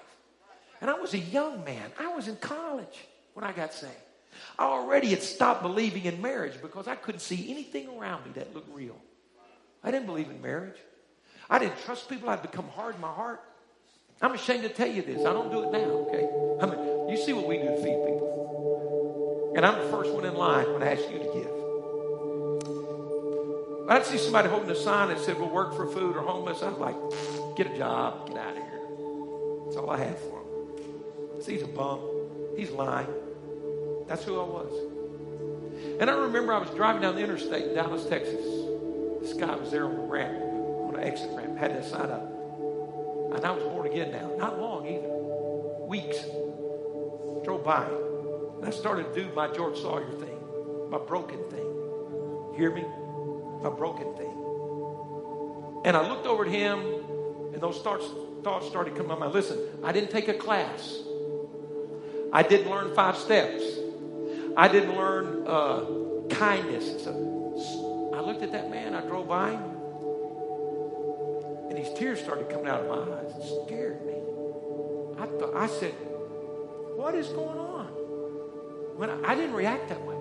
And 0.82 0.90
I 0.90 0.96
was 0.96 1.14
a 1.14 1.20
young 1.20 1.64
man. 1.64 1.92
I 2.00 2.14
was 2.16 2.28
in 2.28 2.38
college 2.38 3.06
when 3.34 3.46
I 3.46 3.52
got 3.52 3.74
saved. 3.74 3.94
I 4.58 4.66
already 4.66 5.08
had 5.08 5.22
stopped 5.22 5.62
believing 5.62 6.06
in 6.06 6.22
marriage 6.22 6.62
because 6.62 6.88
I 6.88 6.96
couldn't 6.96 7.22
see 7.22 7.50
anything 7.52 7.88
around 7.98 8.26
me 8.26 8.32
that 8.36 8.54
looked 8.54 8.74
real. 8.74 8.96
I 9.84 9.92
didn't 9.92 10.06
believe 10.06 10.30
in 10.30 10.42
marriage. 10.42 10.78
I 11.50 11.60
didn't 11.60 11.78
trust 11.84 12.10
people. 12.10 12.30
I'd 12.30 12.42
become 12.42 12.68
hard 12.70 12.96
in 12.96 13.02
my 13.02 13.12
heart. 13.12 13.42
I'm 14.22 14.34
ashamed 14.34 14.64
to 14.64 14.70
tell 14.70 14.88
you 14.88 15.02
this. 15.02 15.26
I 15.26 15.34
don't 15.34 15.52
do 15.52 15.64
it 15.64 15.72
now, 15.72 16.08
okay? 16.08 16.30
I 16.62 16.66
mean, 16.66 17.10
you 17.10 17.18
see 17.18 17.34
what 17.34 17.48
we 17.48 17.58
do 17.58 17.66
to 17.66 17.76
feed 17.76 17.84
people. 17.84 19.54
And 19.56 19.66
I'm 19.66 19.84
the 19.84 19.90
first 19.92 20.12
one 20.12 20.26
in 20.26 20.34
line 20.36 20.72
when 20.72 20.82
I 20.82 20.94
ask 20.94 21.02
you 21.12 21.20
to 21.20 21.26
give. 21.26 21.50
I'd 23.90 24.06
see 24.06 24.18
somebody 24.18 24.48
holding 24.48 24.70
a 24.70 24.76
sign 24.76 25.10
that 25.10 25.20
said, 25.20 25.38
we'll 25.38 25.50
work 25.50 25.76
for 25.76 25.86
food 25.88 26.16
or 26.16 26.22
homeless. 26.22 26.64
I'd 26.64 26.78
like, 26.78 26.96
get 27.58 27.68
a 27.68 27.78
job, 27.78 28.30
get 28.30 28.38
out 28.38 28.52
of 28.52 28.64
here. 28.64 28.80
That's 29.66 29.76
all 29.76 29.90
I 29.90 29.98
have 29.98 30.18
for 30.20 30.40
him. 30.40 31.42
See, 31.42 31.54
he's 31.54 31.64
a 31.64 31.68
bum. 31.68 32.00
He's 32.56 32.72
lying. 32.72 33.08
That's 34.08 34.24
who 34.24 34.40
I 34.40 34.44
was. 34.44 36.00
And 36.00 36.10
I 36.10 36.14
remember 36.14 36.54
I 36.54 36.60
was 36.60 36.70
driving 36.72 37.02
down 37.02 37.16
the 37.16 37.22
interstate 37.22 37.68
in 37.68 37.76
Dallas, 37.76 38.06
Texas. 38.06 38.46
This 39.22 39.34
guy 39.34 39.56
was 39.56 39.72
there 39.72 39.86
on 39.86 39.96
the 39.96 40.04
ramp 40.04 40.54
on 40.94 40.96
an 40.96 41.04
exit 41.04 41.30
ramp, 41.34 41.58
had 41.58 41.72
that 41.72 41.86
sign 41.86 42.10
up. 42.10 42.30
And 43.36 43.46
I 43.46 43.52
was 43.52 43.64
born 43.64 43.88
again 43.88 44.12
now. 44.12 44.32
Not 44.38 44.60
long 44.60 44.86
either. 44.86 45.10
Weeks. 45.88 46.18
Drove 47.44 47.64
by. 47.64 47.86
And 47.86 48.66
I 48.66 48.70
started 48.72 49.14
to 49.14 49.24
do 49.24 49.34
my 49.34 49.48
George 49.48 49.78
Sawyer 49.78 50.12
thing, 50.12 50.38
my 50.90 50.98
broken 50.98 51.40
thing. 51.50 52.54
Hear 52.56 52.74
me? 52.74 52.84
My 53.62 53.70
broken 53.70 54.14
thing. 54.16 54.30
And 55.86 55.98
I 55.98 56.08
looked 56.08 56.28
over 56.28 56.46
at 56.46 56.52
him, 56.52 56.80
and 57.54 57.62
those 57.62 57.80
thoughts, 57.80 58.06
thoughts 58.44 58.68
started 58.68 58.96
coming 58.96 59.10
to 59.10 59.16
my 59.16 59.20
mind. 59.22 59.34
Listen, 59.34 59.60
I 59.84 59.92
didn't 59.92 60.12
take 60.12 60.28
a 60.28 60.34
class. 60.34 61.00
I 62.32 62.44
didn't 62.44 62.70
learn 62.70 62.94
five 62.96 63.18
steps. 63.18 63.64
I 64.56 64.68
didn't 64.68 64.96
learn 64.96 65.48
uh, 65.48 65.86
kindness. 66.30 67.04
So 67.04 68.12
I 68.14 68.22
looked 68.22 68.44
at 68.44 68.52
that 68.52 68.70
man. 68.70 68.94
I 68.94 69.02
drove 69.02 69.28
by 69.28 69.52
him. 69.52 69.64
And 71.70 71.78
these 71.78 71.92
tears 71.98 72.20
started 72.20 72.50
coming 72.50 72.68
out 72.68 72.82
of 72.82 72.88
my 72.88 73.16
eyes. 73.16 73.32
It 73.36 73.66
scared 73.66 74.06
me. 74.06 74.14
I 75.18 75.26
thought, 75.26 75.56
I 75.56 75.68
said, 75.68 75.94
what 76.96 77.16
is 77.16 77.28
going 77.30 77.58
on? 77.58 77.88
When 78.98 79.10
I, 79.10 79.32
I 79.32 79.36
didn't 79.36 79.54
react 79.56 79.90
that 79.90 80.06
way. 80.06 80.16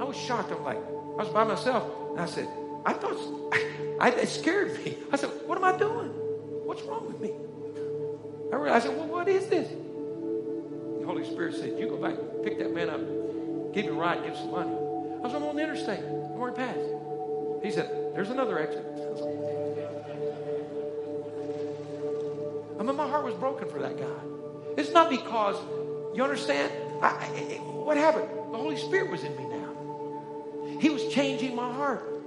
I 0.00 0.04
was 0.04 0.16
shocked. 0.16 0.52
I'm 0.52 0.62
like, 0.62 0.76
I 0.76 1.22
was 1.22 1.28
by 1.28 1.44
myself. 1.44 1.90
And 2.10 2.20
I 2.20 2.26
said, 2.26 2.48
I 2.84 2.92
thought, 2.92 3.16
I, 4.00 4.10
it 4.10 4.28
scared 4.28 4.84
me. 4.84 4.98
I 5.10 5.16
said, 5.16 5.30
what 5.46 5.56
am 5.56 5.64
I 5.64 5.76
doing? 5.76 6.08
What's 6.64 6.82
wrong 6.82 7.06
with 7.06 7.20
me? 7.20 7.32
I 8.52 8.56
realized, 8.56 8.86
I 8.86 8.88
said, 8.88 8.98
well, 8.98 9.08
what 9.08 9.28
is 9.28 9.46
this? 9.46 9.68
The 9.68 11.06
Holy 11.06 11.24
Spirit 11.24 11.54
said, 11.54 11.78
you 11.78 11.88
go 11.88 11.96
back, 11.96 12.14
pick 12.44 12.58
that 12.58 12.74
man 12.74 12.90
up, 12.90 13.00
give 13.72 13.86
a 13.86 13.92
ride, 13.92 14.24
give 14.24 14.36
some 14.36 14.50
money. 14.50 14.70
I 14.70 15.22
was 15.22 15.34
on 15.34 15.42
the 15.56 15.62
interstate. 15.62 16.00
I'm 16.00 16.40
already 16.40 16.56
passed. 16.56 16.78
He 17.62 17.70
said, 17.70 18.14
there's 18.14 18.30
another 18.30 18.58
exit. 18.58 18.84
I 22.78 22.82
mean, 22.82 22.96
my 22.96 23.08
heart 23.08 23.24
was 23.24 23.34
broken 23.34 23.68
for 23.68 23.78
that 23.80 23.98
guy. 23.98 24.06
It's 24.78 24.92
not 24.92 25.10
because, 25.10 25.56
you 26.14 26.22
understand? 26.22 26.72
I, 27.02 27.08
I, 27.08 27.30
what 27.60 27.96
happened? 27.96 28.28
The 28.52 28.56
Holy 28.56 28.76
Spirit 28.76 29.10
was 29.10 29.22
in 29.22 29.36
me 29.36 29.44
now. 29.44 30.78
He 30.80 30.88
was 30.88 31.06
changing 31.08 31.54
my 31.54 31.70
heart. 31.70 32.19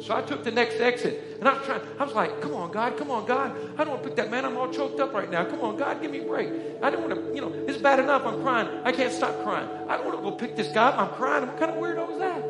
So 0.00 0.14
I 0.14 0.22
took 0.22 0.44
the 0.44 0.50
next 0.50 0.80
exit, 0.80 1.38
and 1.40 1.48
I 1.48 1.54
was 1.54 1.64
trying. 1.64 1.80
I 1.98 2.04
was 2.04 2.14
like, 2.14 2.40
"Come 2.42 2.54
on, 2.54 2.70
God! 2.70 2.96
Come 2.98 3.10
on, 3.10 3.24
God! 3.26 3.56
I 3.78 3.84
don't 3.84 3.90
want 3.90 4.02
to 4.02 4.08
pick 4.08 4.16
that 4.16 4.30
man. 4.30 4.44
I'm 4.44 4.56
all 4.56 4.70
choked 4.70 5.00
up 5.00 5.14
right 5.14 5.30
now. 5.30 5.44
Come 5.44 5.60
on, 5.60 5.76
God, 5.76 6.02
give 6.02 6.10
me 6.10 6.18
a 6.18 6.24
break. 6.24 6.50
I 6.82 6.90
don't 6.90 7.08
want 7.08 7.14
to. 7.14 7.34
You 7.34 7.40
know, 7.40 7.52
it's 7.66 7.78
bad 7.78 8.00
enough. 8.00 8.26
I'm 8.26 8.42
crying. 8.42 8.68
I 8.84 8.92
can't 8.92 9.12
stop 9.12 9.42
crying. 9.42 9.68
I 9.88 9.96
don't 9.96 10.06
want 10.06 10.18
to 10.18 10.22
go 10.22 10.32
pick 10.32 10.56
this 10.56 10.68
guy 10.68 10.88
up. 10.88 10.98
I'm 10.98 11.08
crying. 11.16 11.46
What 11.46 11.58
kind 11.58 11.70
of 11.72 11.78
weirdo 11.78 12.12
is 12.12 12.18
that? 12.18 12.42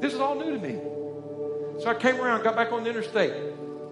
This 0.00 0.14
is 0.14 0.20
all 0.20 0.36
new 0.36 0.52
to 0.52 0.58
me. 0.58 0.78
So 1.82 1.90
I 1.90 1.94
came 1.94 2.20
around, 2.20 2.44
got 2.44 2.54
back 2.54 2.70
on 2.70 2.84
the 2.84 2.90
interstate, 2.90 3.32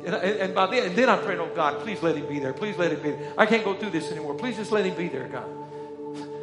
and, 0.06 0.14
and 0.14 0.54
by 0.54 0.66
then, 0.66 0.84
and 0.84 0.94
then 0.94 1.08
I 1.08 1.16
prayed, 1.16 1.38
"Oh 1.38 1.50
God, 1.54 1.80
please 1.80 2.00
let 2.02 2.16
him 2.16 2.28
be 2.28 2.38
there. 2.38 2.52
Please 2.52 2.76
let 2.78 2.92
him 2.92 3.02
be 3.02 3.10
there. 3.10 3.32
I 3.36 3.46
can't 3.46 3.64
go 3.64 3.74
through 3.74 3.90
this 3.90 4.12
anymore. 4.12 4.34
Please 4.34 4.56
just 4.56 4.70
let 4.70 4.84
him 4.86 4.94
be 4.94 5.08
there, 5.08 5.28
God." 5.28 5.48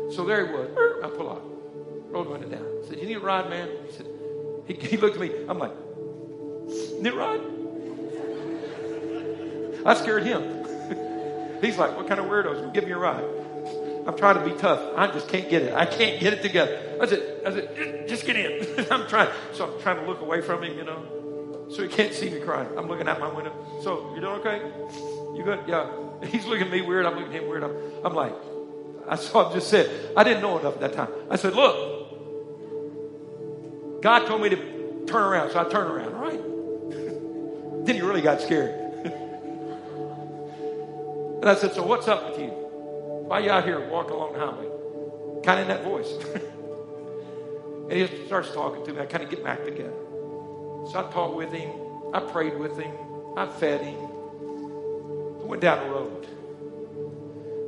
So 0.10 0.26
there 0.26 0.48
he 0.48 0.52
was. 0.52 0.70
I 1.04 1.08
pull 1.08 1.30
up, 1.30 1.44
rolled 2.10 2.30
window 2.30 2.50
down. 2.50 2.66
I 2.84 2.90
said, 2.90 2.98
"You 2.98 3.06
need 3.06 3.18
a 3.18 3.20
ride, 3.20 3.48
man?" 3.48 3.70
He 3.86 3.92
said. 3.94 4.08
He, 4.70 4.76
he 4.76 4.98
looked 4.98 5.16
at 5.16 5.22
me. 5.22 5.32
I'm 5.50 5.60
like, 5.60 5.74
"Need 7.02 7.14
ride?" 7.14 7.42
I 9.86 9.94
scared 9.96 10.24
him. 10.24 10.42
He's 11.62 11.78
like, 11.78 11.98
"What 11.98 12.08
kind 12.08 12.22
of 12.22 12.28
weirdos? 12.28 12.74
Give 12.74 12.86
me 12.86 12.92
a 12.92 12.98
ride." 12.98 13.26
I'm 14.08 14.18
trying 14.18 14.36
to 14.36 14.46
be 14.46 14.60
tough. 14.60 14.82
I 14.96 15.08
just 15.08 15.28
can't 15.28 15.50
get 15.50 15.64
it. 15.64 15.74
I 15.74 15.86
can't 15.86 16.20
get 16.20 16.34
it 16.34 16.42
together. 16.42 16.98
I 17.00 17.06
said, 17.06 17.42
I 17.46 17.52
said, 17.52 18.08
just 18.08 18.26
get 18.26 18.36
in. 18.36 18.86
I'm 18.92 19.08
trying. 19.08 19.30
So 19.54 19.66
I'm 19.72 19.82
trying 19.82 19.98
to 19.98 20.06
look 20.06 20.22
away 20.22 20.42
from 20.42 20.64
him, 20.64 20.78
you 20.78 20.84
know, 20.84 21.68
so 21.70 21.84
he 21.84 21.90
can't 21.90 22.14
see 22.14 22.30
me 22.30 22.40
crying. 22.40 22.70
I'm 22.78 22.88
looking 22.88 23.08
out 23.08 23.20
my 23.20 23.32
window. 23.32 23.54
So 23.84 24.12
you 24.16 24.22
doing 24.22 24.40
okay? 24.40 24.62
You 25.36 25.44
good? 25.44 25.60
Yeah. 25.68 25.90
He's 26.26 26.46
looking 26.46 26.68
at 26.68 26.72
me 26.72 26.82
weird. 26.82 27.06
I'm 27.06 27.16
looking 27.16 27.36
at 27.36 27.44
him 27.44 27.50
weird. 27.50 27.64
I'm, 27.64 27.76
I'm 28.04 28.14
like, 28.14 28.34
I 29.08 29.16
saw 29.16 29.48
him 29.48 29.54
just 29.54 29.70
said, 29.70 29.90
I 30.16 30.24
didn't 30.24 30.42
know 30.42 30.58
enough 30.58 30.76
at 30.76 30.82
that 30.82 30.94
time. 30.94 31.10
I 31.30 31.36
said, 31.36 31.54
look, 31.54 31.99
God 34.02 34.28
told 34.28 34.42
me 34.42 34.50
to 34.50 35.06
turn 35.08 35.24
around, 35.24 35.52
so 35.52 35.60
I 35.60 35.64
turned 35.70 35.92
around, 35.92 36.14
all 36.14 36.22
right? 36.22 36.42
then 37.86 37.96
he 37.96 38.02
really 38.02 38.22
got 38.22 38.42
scared. 38.42 38.70
and 41.42 41.50
I 41.50 41.56
said, 41.56 41.74
So 41.74 41.86
what's 41.86 42.08
up 42.08 42.30
with 42.30 42.40
you? 42.40 42.48
Why 42.48 43.40
you 43.40 43.50
out 43.52 43.66
here 43.66 43.90
walking 43.90 44.14
along 44.14 44.34
the 44.34 44.40
highway? 44.40 44.68
Kind 45.44 45.60
of 45.60 45.70
in 45.70 45.76
that 45.76 45.84
voice. 45.84 46.12
and 47.90 47.92
he 47.92 48.26
starts 48.28 48.52
talking 48.54 48.86
to 48.86 48.94
me. 48.94 49.00
I 49.00 49.06
kind 49.06 49.24
of 49.24 49.30
get 49.30 49.44
back 49.44 49.64
together. 49.64 49.94
So 50.92 50.94
I 50.96 51.12
talked 51.12 51.36
with 51.36 51.52
him. 51.52 51.70
I 52.14 52.20
prayed 52.20 52.58
with 52.58 52.78
him. 52.78 52.92
I 53.38 53.46
fed 53.48 53.82
him. 53.82 54.00
I 55.42 55.46
went 55.46 55.62
down 55.62 55.88
the 55.88 55.94
road. 55.94 56.28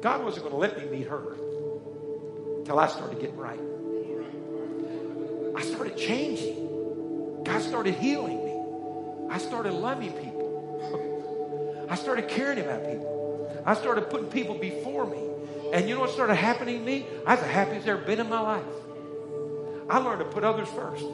God 0.01 0.23
wasn't 0.23 0.49
going 0.49 0.53
to 0.53 0.59
let 0.59 0.77
me 0.79 0.97
meet 0.97 1.07
her 1.07 1.35
until 2.57 2.79
I 2.79 2.87
started 2.87 3.19
getting 3.19 3.37
right. 3.37 3.59
I 5.55 5.61
started 5.61 5.97
changing. 5.97 7.43
God 7.43 7.61
started 7.61 7.95
healing 7.95 8.43
me. 8.45 9.31
I 9.33 9.37
started 9.37 9.73
loving 9.73 10.11
people. 10.13 11.87
I 11.89 11.95
started 11.95 12.27
caring 12.27 12.59
about 12.59 12.85
people. 12.85 13.63
I 13.65 13.73
started 13.73 14.09
putting 14.09 14.29
people 14.29 14.57
before 14.57 15.05
me. 15.05 15.19
And 15.73 15.87
you 15.87 15.95
know 15.95 16.01
what 16.01 16.09
started 16.09 16.35
happening 16.35 16.79
to 16.79 16.85
me? 16.85 17.05
I 17.25 17.35
was 17.35 17.43
the 17.43 17.49
happiest 17.49 17.87
I've 17.87 17.99
ever 17.99 18.05
been 18.05 18.19
in 18.19 18.29
my 18.29 18.39
life. 18.39 18.63
I 19.89 19.97
learned 19.97 20.19
to 20.19 20.25
put 20.25 20.43
others 20.43 20.67
first. 20.69 21.05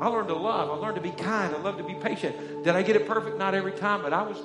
I 0.00 0.08
learned 0.08 0.28
to 0.28 0.34
love. 0.34 0.70
I 0.70 0.74
learned 0.74 0.96
to 0.96 1.00
be 1.00 1.10
kind. 1.10 1.54
I 1.54 1.58
learned 1.60 1.78
to 1.78 1.84
be 1.84 1.94
patient. 1.94 2.64
Did 2.64 2.74
I 2.74 2.82
get 2.82 2.96
it 2.96 3.06
perfect? 3.06 3.38
Not 3.38 3.54
every 3.54 3.72
time, 3.72 4.02
but 4.02 4.12
I 4.12 4.22
was 4.22 4.38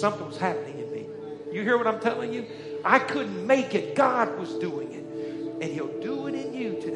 something 0.00 0.26
was 0.26 0.36
happening 0.36 0.78
in 0.78 0.92
me. 0.92 1.06
You 1.52 1.62
hear 1.62 1.76
what 1.76 1.86
I'm 1.86 2.00
telling 2.00 2.32
you? 2.32 2.46
I 2.84 2.98
couldn't 2.98 3.46
make 3.46 3.74
it. 3.74 3.94
God 3.94 4.38
was 4.38 4.54
doing 4.54 4.92
it. 4.92 5.62
And 5.62 5.72
He'll 5.72 6.00
do 6.00 6.26
it 6.26 6.34
in 6.34 6.54
you 6.54 6.80
today. 6.80 6.91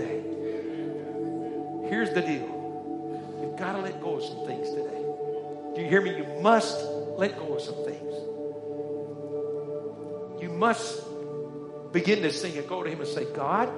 The 2.16 2.22
deal. 2.22 3.38
You've 3.42 3.58
got 3.58 3.72
to 3.72 3.82
let 3.82 4.00
go 4.00 4.14
of 4.14 4.24
some 4.24 4.46
things 4.46 4.70
today. 4.70 5.04
Do 5.74 5.82
you 5.82 5.86
hear 5.86 6.00
me? 6.00 6.16
You 6.16 6.24
must 6.40 6.82
let 7.18 7.38
go 7.38 7.52
of 7.52 7.60
some 7.60 7.74
things. 7.84 8.14
You 10.40 10.48
must 10.48 11.02
begin 11.92 12.22
to 12.22 12.32
sing 12.32 12.56
and 12.56 12.66
go 12.66 12.82
to 12.82 12.88
Him 12.88 13.00
and 13.00 13.08
say, 13.08 13.26
God, 13.34 13.68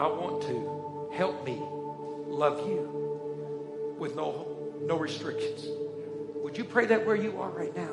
I 0.00 0.08
want 0.08 0.42
to 0.48 1.12
help 1.14 1.46
me 1.46 1.62
love 2.26 2.68
you 2.68 3.94
with 3.96 4.16
no, 4.16 4.74
no 4.80 4.98
restrictions. 4.98 5.64
Would 6.42 6.58
you 6.58 6.64
pray 6.64 6.86
that 6.86 7.06
where 7.06 7.14
you 7.14 7.40
are 7.40 7.50
right 7.50 7.76
now? 7.76 7.92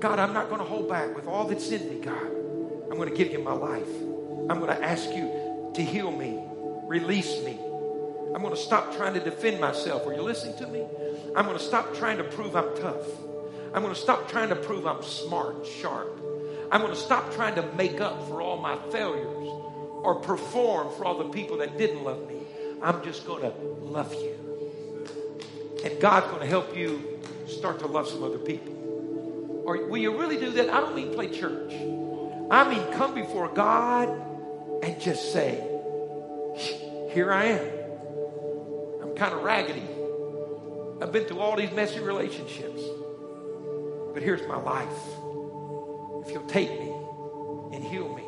God, 0.00 0.18
I'm 0.18 0.34
not 0.34 0.50
going 0.50 0.60
to 0.60 0.66
hold 0.66 0.86
back 0.90 1.16
with 1.16 1.26
all 1.26 1.46
that's 1.46 1.70
in 1.70 1.88
me, 1.88 2.04
God. 2.04 2.26
I'm 2.90 2.98
going 2.98 3.08
to 3.08 3.16
give 3.16 3.32
you 3.32 3.38
my 3.38 3.54
life. 3.54 3.88
I'm 4.50 4.60
going 4.60 4.76
to 4.76 4.84
ask 4.84 5.08
you 5.08 5.70
to 5.72 5.82
heal 5.82 6.10
me, 6.10 6.38
release 6.86 7.42
me. 7.42 7.58
I'm 8.36 8.42
going 8.42 8.54
to 8.54 8.60
stop 8.60 8.94
trying 8.94 9.14
to 9.14 9.20
defend 9.20 9.62
myself. 9.62 10.06
Are 10.06 10.12
you 10.12 10.20
listening 10.20 10.58
to 10.58 10.66
me? 10.66 10.84
I'm 11.34 11.46
going 11.46 11.56
to 11.56 11.64
stop 11.64 11.94
trying 11.94 12.18
to 12.18 12.24
prove 12.24 12.54
I'm 12.54 12.76
tough. 12.76 13.06
I'm 13.72 13.80
going 13.80 13.94
to 13.94 13.98
stop 13.98 14.28
trying 14.28 14.50
to 14.50 14.56
prove 14.56 14.86
I'm 14.86 15.02
smart, 15.02 15.66
sharp. 15.66 16.20
I'm 16.70 16.82
going 16.82 16.92
to 16.92 17.00
stop 17.00 17.32
trying 17.32 17.54
to 17.54 17.62
make 17.76 17.98
up 18.02 18.28
for 18.28 18.42
all 18.42 18.58
my 18.58 18.76
failures 18.92 19.48
or 20.02 20.16
perform 20.16 20.94
for 20.98 21.06
all 21.06 21.16
the 21.16 21.30
people 21.30 21.56
that 21.58 21.78
didn't 21.78 22.04
love 22.04 22.28
me. 22.28 22.36
I'm 22.82 23.02
just 23.02 23.26
going 23.26 23.40
to 23.40 23.54
love 23.80 24.12
you. 24.12 25.08
And 25.82 25.98
God's 25.98 26.26
going 26.26 26.40
to 26.40 26.46
help 26.46 26.76
you 26.76 27.18
start 27.46 27.78
to 27.78 27.86
love 27.86 28.06
some 28.06 28.22
other 28.22 28.36
people. 28.36 29.62
Or 29.64 29.86
will 29.86 29.96
you 29.96 30.14
really 30.20 30.36
do 30.36 30.50
that? 30.50 30.68
I 30.68 30.80
don't 30.80 30.94
mean 30.94 31.14
play 31.14 31.28
church. 31.28 31.72
I 32.50 32.68
mean 32.68 32.92
come 32.92 33.14
before 33.14 33.48
God 33.48 34.10
and 34.82 35.00
just 35.00 35.32
say, 35.32 35.54
Here 37.14 37.32
I 37.32 37.44
am. 37.46 37.75
Kind 39.16 39.34
of 39.34 39.42
raggedy. 39.42 39.82
I've 41.00 41.12
been 41.12 41.24
through 41.24 41.40
all 41.40 41.56
these 41.56 41.72
messy 41.72 42.00
relationships. 42.00 42.82
But 44.12 44.22
here's 44.22 44.46
my 44.48 44.56
life 44.56 44.88
if 46.26 46.32
you'll 46.32 46.46
take 46.46 46.70
me 46.70 46.92
and 47.72 47.84
heal 47.84 48.14
me. 48.14 48.22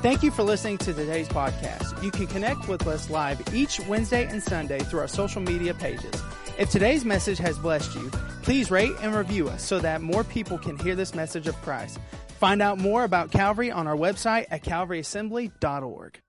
Thank 0.00 0.22
you 0.22 0.30
for 0.32 0.42
listening 0.42 0.78
to 0.78 0.92
today's 0.92 1.28
podcast. 1.28 2.02
You 2.02 2.10
can 2.10 2.26
connect 2.26 2.66
with 2.66 2.86
us 2.86 3.10
live 3.10 3.40
each 3.54 3.78
Wednesday 3.86 4.26
and 4.26 4.42
Sunday 4.42 4.80
through 4.80 5.00
our 5.00 5.08
social 5.08 5.40
media 5.40 5.74
pages. 5.74 6.12
If 6.58 6.70
today's 6.70 7.04
message 7.04 7.38
has 7.38 7.56
blessed 7.58 7.94
you, 7.94 8.10
please 8.42 8.70
rate 8.70 8.92
and 9.00 9.14
review 9.14 9.48
us 9.48 9.62
so 9.62 9.78
that 9.78 10.02
more 10.02 10.24
people 10.24 10.58
can 10.58 10.76
hear 10.78 10.96
this 10.96 11.14
message 11.14 11.46
of 11.46 11.54
Christ. 11.62 11.98
Find 12.40 12.60
out 12.60 12.78
more 12.78 13.04
about 13.04 13.30
Calvary 13.30 13.70
on 13.70 13.86
our 13.86 13.96
website 13.96 14.46
at 14.50 14.64
calvaryassembly.org. 14.64 16.20